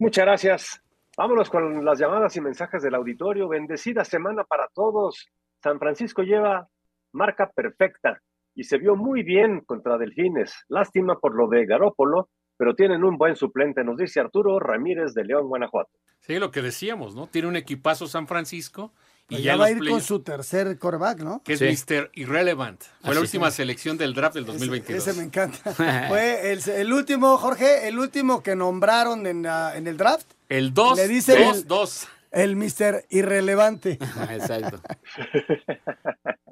Muchas 0.00 0.24
gracias. 0.24 0.83
Vámonos 1.16 1.48
con 1.50 1.84
las 1.84 1.98
llamadas 1.98 2.36
y 2.36 2.40
mensajes 2.40 2.82
del 2.82 2.94
auditorio. 2.94 3.48
Bendecida 3.48 4.04
semana 4.04 4.44
para 4.44 4.68
todos. 4.74 5.28
San 5.62 5.78
Francisco 5.78 6.22
lleva 6.22 6.68
marca 7.12 7.50
perfecta 7.54 8.20
y 8.54 8.64
se 8.64 8.78
vio 8.78 8.96
muy 8.96 9.22
bien 9.22 9.60
contra 9.60 9.96
Delfines. 9.98 10.52
Lástima 10.68 11.18
por 11.20 11.34
lo 11.36 11.48
de 11.48 11.66
Garópolo, 11.66 12.28
pero 12.56 12.74
tienen 12.74 13.04
un 13.04 13.16
buen 13.16 13.36
suplente, 13.36 13.82
nos 13.84 13.96
dice 13.96 14.20
Arturo 14.20 14.58
Ramírez 14.60 15.14
de 15.14 15.24
León, 15.24 15.48
Guanajuato. 15.48 15.90
Sí, 16.20 16.38
lo 16.38 16.50
que 16.50 16.62
decíamos, 16.62 17.14
¿no? 17.14 17.26
Tiene 17.28 17.48
un 17.48 17.56
equipazo 17.56 18.06
San 18.06 18.26
Francisco 18.26 18.92
y 19.28 19.34
Pues 19.36 19.42
ya, 19.42 19.52
ya 19.52 19.56
va 19.58 19.66
a 19.66 19.70
ir 19.70 19.88
con 19.88 20.00
su 20.00 20.22
tercer 20.22 20.78
coreback, 20.78 21.20
¿no? 21.20 21.42
que 21.44 21.54
es 21.54 21.58
Sí. 21.58 21.66
Mr. 21.66 22.10
Irrelevant. 22.14 22.80
Fue 22.80 22.90
Así 22.98 23.08
la 23.08 23.12
es. 23.14 23.18
última 23.20 23.50
selección 23.50 23.96
del 23.98 24.14
draft 24.14 24.34
del 24.34 24.44
Ese, 24.44 24.52
2022. 24.52 25.06
ese 25.08 25.18
me 25.18 25.24
encanta. 25.26 25.58
Fue 26.08 26.52
el, 26.52 26.60
el 26.68 26.92
último, 26.92 27.36
Jorge, 27.38 27.88
el 27.88 27.98
último 27.98 28.42
que 28.42 28.54
nombraron 28.54 29.26
en, 29.26 29.42
la- 29.42 29.76
en 29.76 29.86
el 29.86 29.96
draft, 29.96 30.33
El 30.48 30.74
2, 30.74 30.96
Le 30.98 31.08
dicen 31.08 31.42
2, 31.42 31.56
el- 31.58 31.66
2. 31.68 32.08
el 32.32 32.56
Mr. 32.56 33.04
Irrelevante. 33.10 33.98
Exacto. 34.30 34.80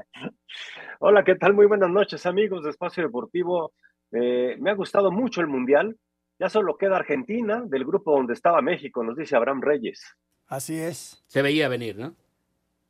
Hola, 1.00 1.24
¿qué 1.24 1.34
tal? 1.34 1.54
Muy 1.54 1.66
buenas 1.66 1.90
noches, 1.90 2.24
amigos 2.26 2.64
de 2.64 2.70
Espacio 2.70 3.02
Deportivo. 3.02 3.72
Eh, 4.12 4.56
me 4.60 4.70
ha 4.70 4.74
gustado 4.74 5.10
mucho 5.10 5.40
el 5.40 5.46
Mundial. 5.48 5.96
Ya 6.38 6.48
solo 6.48 6.76
queda 6.76 6.96
Argentina 6.96 7.62
del 7.66 7.84
grupo 7.84 8.12
donde 8.16 8.34
estaba 8.34 8.62
México, 8.62 9.02
nos 9.04 9.16
dice 9.16 9.36
Abraham 9.36 9.60
Reyes. 9.62 10.02
Así 10.48 10.78
es. 10.78 11.22
Se 11.26 11.42
veía 11.42 11.68
venir, 11.68 11.96
¿no? 11.96 12.14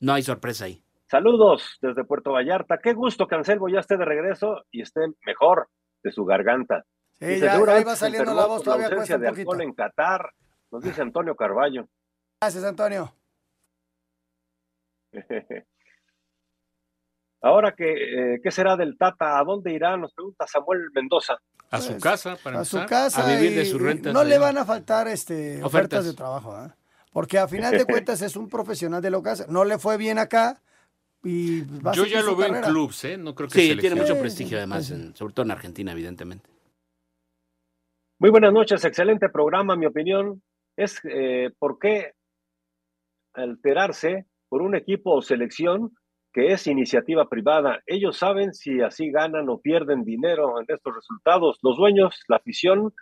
No 0.01 0.13
hay 0.15 0.23
sorpresa 0.23 0.65
ahí. 0.67 0.83
Saludos 1.11 1.79
desde 1.83 2.05
Puerto 2.05 2.33
Vallarta. 2.33 2.79
Qué 2.79 2.93
gusto 2.95 3.27
que 3.27 3.35
Anselmo 3.35 3.69
ya 3.69 3.81
esté 3.81 3.97
de 3.97 4.05
regreso 4.05 4.65
y 4.71 4.81
esté 4.83 5.01
mejor 5.27 5.69
de 6.03 6.11
su 6.13 6.25
garganta. 6.25 6.85
Sí, 7.19 7.27
Dice, 7.27 7.41
ya, 7.47 7.55
ahí 7.55 7.85
va 7.85 7.95
saliendo 7.95 8.35
la 8.35 8.47
voz, 8.47 8.63
todavía 8.63 8.87
ausencia 8.87 9.17
cuesta 9.17 9.31
un 9.31 9.35
de 9.37 9.41
alcohol 9.41 9.61
en 9.63 9.73
Qatar, 9.75 10.31
nos 10.73 10.83
dice 10.83 11.03
Antonio 11.03 11.37
Carballo. 11.37 11.87
Gracias, 12.41 12.65
Antonio. 12.65 13.15
Ahora 17.45 17.75
que, 17.77 18.35
eh, 18.35 18.41
¿qué 18.43 18.51
será 18.51 18.77
del 18.77 18.97
Tata? 18.97 19.39
¿A 19.39 19.45
dónde 19.45 19.73
irá? 19.73 19.97
Nos 19.97 20.13
pregunta 20.15 20.47
Samuel 20.47 20.91
Mendoza. 20.95 21.35
A 21.71 21.81
su 21.81 21.93
Pues, 21.93 22.03
casa, 22.03 22.37
para 22.43 22.61
a 22.61 22.65
su 22.65 22.77
empezar. 22.77 22.89
casa 23.11 23.27
a 23.27 23.35
vivir 23.37 23.57
de 23.57 23.65
sus 23.65 23.81
y 23.81 23.85
rentas 23.85 24.13
no 24.13 24.23
le 24.25 24.39
van 24.39 24.59
a 24.59 24.65
faltar 24.67 25.09
este 25.09 25.55
ofertas, 25.63 25.65
Ofertas. 25.67 26.05
de 26.05 26.13
trabajo 26.15 26.53
¿ah? 26.53 26.77
porque 27.13 27.39
a 27.39 27.49
final 27.49 27.73
de 27.77 27.87
cuentas 27.87 28.21
es 28.21 28.37
un 28.37 28.51
profesional 28.51 29.01
de 29.01 29.11
lo 29.11 29.23
que 29.23 29.31
hace 29.31 29.47
no 29.49 29.65
le 29.65 29.79
fue 29.79 29.97
bien 29.97 30.19
acá 30.19 30.61
y 31.25 31.63
va 31.81 31.93
a 31.93 31.95
Yo 31.95 32.05
ya 32.05 32.21
su 32.21 32.27
lo 32.27 32.37
veo 32.37 32.55
en 32.55 32.63
clubs, 32.63 33.05
¿eh? 33.05 33.17
No 33.17 33.35
creo 33.35 33.49
que 33.49 33.59
Sí, 33.59 33.77
tiene 33.79 33.97
mucho 33.97 34.19
prestigio 34.21 34.59
además, 34.59 34.91
en- 34.91 35.17
sobre 35.17 35.33
todo 35.33 35.47
en 35.47 35.53
Argentina, 35.53 35.93
evidentemente. 35.93 36.51
Muy 38.19 38.29
buenas 38.31 38.53
noches, 38.53 38.85
excelente 38.85 39.29
programa. 39.31 39.75
Mi 39.75 39.87
opinión 39.87 40.43
es 40.77 41.01
eh, 41.05 41.51
por 41.59 41.79
qué 41.79 42.13
alterarse 43.35 44.27
por 44.49 44.63
un 44.63 44.75
equipo 44.75 45.15
o 45.15 45.23
selección 45.23 45.93
que 46.33 46.53
es 46.53 46.67
iniciativa 46.67 47.29
privada. 47.29 47.81
Ellos 47.87 48.17
saben 48.17 48.55
si 48.55 48.81
así 48.81 49.11
ganan 49.11 49.49
o 49.49 49.61
pierden 49.61 50.05
dinero 50.05 50.59
en 50.61 50.67
estos 50.69 50.95
resultados. 50.95 51.59
Los 51.63 51.77
dueños, 51.77 52.21
la 52.29 52.37
afición, 52.37 52.95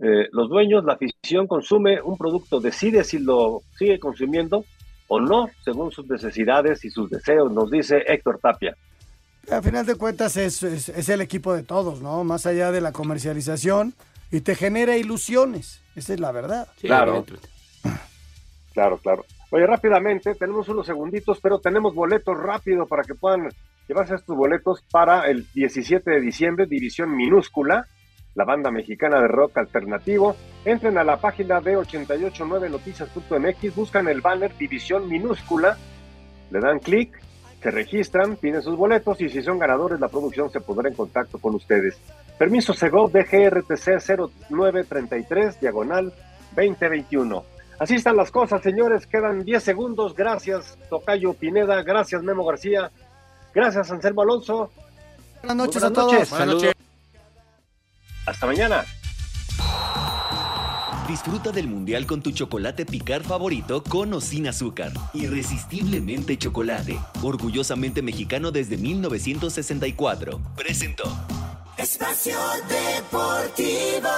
eh, 0.00 0.28
los 0.32 0.48
dueños, 0.48 0.84
la 0.84 0.94
afición 0.94 1.46
consume 1.46 2.00
un 2.00 2.16
producto, 2.16 2.60
decide 2.60 3.04
si 3.04 3.18
lo 3.18 3.60
sigue 3.76 3.98
consumiendo 3.98 4.64
o 5.08 5.20
no, 5.20 5.50
según 5.62 5.92
sus 5.92 6.08
necesidades 6.08 6.84
y 6.84 6.90
sus 6.90 7.10
deseos, 7.10 7.52
nos 7.52 7.70
dice 7.70 8.02
Héctor 8.06 8.38
Tapia. 8.40 8.74
a 9.50 9.60
final 9.60 9.84
de 9.84 9.96
cuentas 9.96 10.38
es, 10.38 10.62
es, 10.62 10.88
es 10.88 11.08
el 11.10 11.20
equipo 11.20 11.52
de 11.52 11.62
todos 11.62 12.00
no 12.00 12.24
más 12.24 12.46
allá 12.46 12.72
de 12.72 12.80
la 12.80 12.92
comercialización 12.92 13.92
y 14.30 14.40
te 14.40 14.54
genera 14.54 14.96
ilusiones 14.96 15.83
esa 15.94 16.14
es 16.14 16.20
la 16.20 16.32
verdad 16.32 16.68
Sí, 16.76 16.86
Claro. 16.86 17.24
Claro, 18.74 18.98
claro. 18.98 19.24
Oye, 19.50 19.66
rápidamente, 19.68 20.34
tenemos 20.34 20.68
unos 20.68 20.84
segunditos, 20.84 21.38
pero 21.40 21.60
tenemos 21.60 21.94
boletos 21.94 22.36
rápido 22.36 22.86
para 22.86 23.04
que 23.04 23.14
puedan 23.14 23.48
llevarse 23.86 24.16
estos 24.16 24.36
boletos 24.36 24.82
para 24.90 25.30
el 25.30 25.46
17 25.54 26.10
de 26.10 26.20
diciembre, 26.20 26.66
División 26.66 27.16
Minúscula, 27.16 27.86
la 28.34 28.44
banda 28.44 28.72
mexicana 28.72 29.20
de 29.20 29.28
rock 29.28 29.58
alternativo. 29.58 30.34
Entren 30.64 30.98
a 30.98 31.04
la 31.04 31.18
página 31.20 31.60
de 31.60 31.76
889noticias.mx, 31.78 33.76
buscan 33.76 34.08
el 34.08 34.20
banner 34.20 34.56
División 34.56 35.08
Minúscula, 35.08 35.78
le 36.50 36.58
dan 36.58 36.80
clic, 36.80 37.16
se 37.64 37.70
registran, 37.70 38.36
piden 38.36 38.60
sus 38.60 38.76
boletos 38.76 39.18
y 39.22 39.30
si 39.30 39.42
son 39.42 39.58
ganadores, 39.58 39.98
la 39.98 40.08
producción 40.08 40.52
se 40.52 40.60
pondrá 40.60 40.90
en 40.90 40.94
contacto 40.94 41.38
con 41.38 41.54
ustedes. 41.54 41.96
Permiso 42.38 42.74
Segov 42.74 43.10
DGRTC 43.10 44.00
0933, 44.50 45.60
diagonal 45.62 46.12
2021. 46.54 47.42
Así 47.78 47.94
están 47.94 48.16
las 48.16 48.30
cosas, 48.30 48.62
señores. 48.62 49.06
Quedan 49.06 49.46
10 49.46 49.62
segundos. 49.62 50.14
Gracias, 50.14 50.76
Tocayo 50.90 51.32
Pineda. 51.32 51.82
Gracias, 51.82 52.22
Memo 52.22 52.44
García. 52.44 52.90
Gracias, 53.54 53.90
Anselmo 53.90 54.20
Alonso. 54.20 54.70
buenas 55.40 55.56
noches 55.56 55.80
buenas 55.80 55.90
a 55.90 56.02
todos 56.02 56.12
noches. 56.12 56.30
Buenas 56.30 56.48
noches. 56.48 56.74
Hasta 58.26 58.46
mañana. 58.46 58.84
Disfruta 61.06 61.50
del 61.50 61.68
mundial 61.68 62.06
con 62.06 62.22
tu 62.22 62.30
chocolate 62.30 62.86
picar 62.86 63.22
favorito 63.22 63.82
con 63.82 64.14
o 64.14 64.22
sin 64.22 64.48
azúcar. 64.48 64.90
Irresistiblemente 65.12 66.38
chocolate. 66.38 66.98
Orgullosamente 67.22 68.00
mexicano 68.00 68.50
desde 68.50 68.78
1964. 68.78 70.40
Presentó. 70.56 71.04
Espacio 71.76 72.38
Deportivo. 72.68 74.08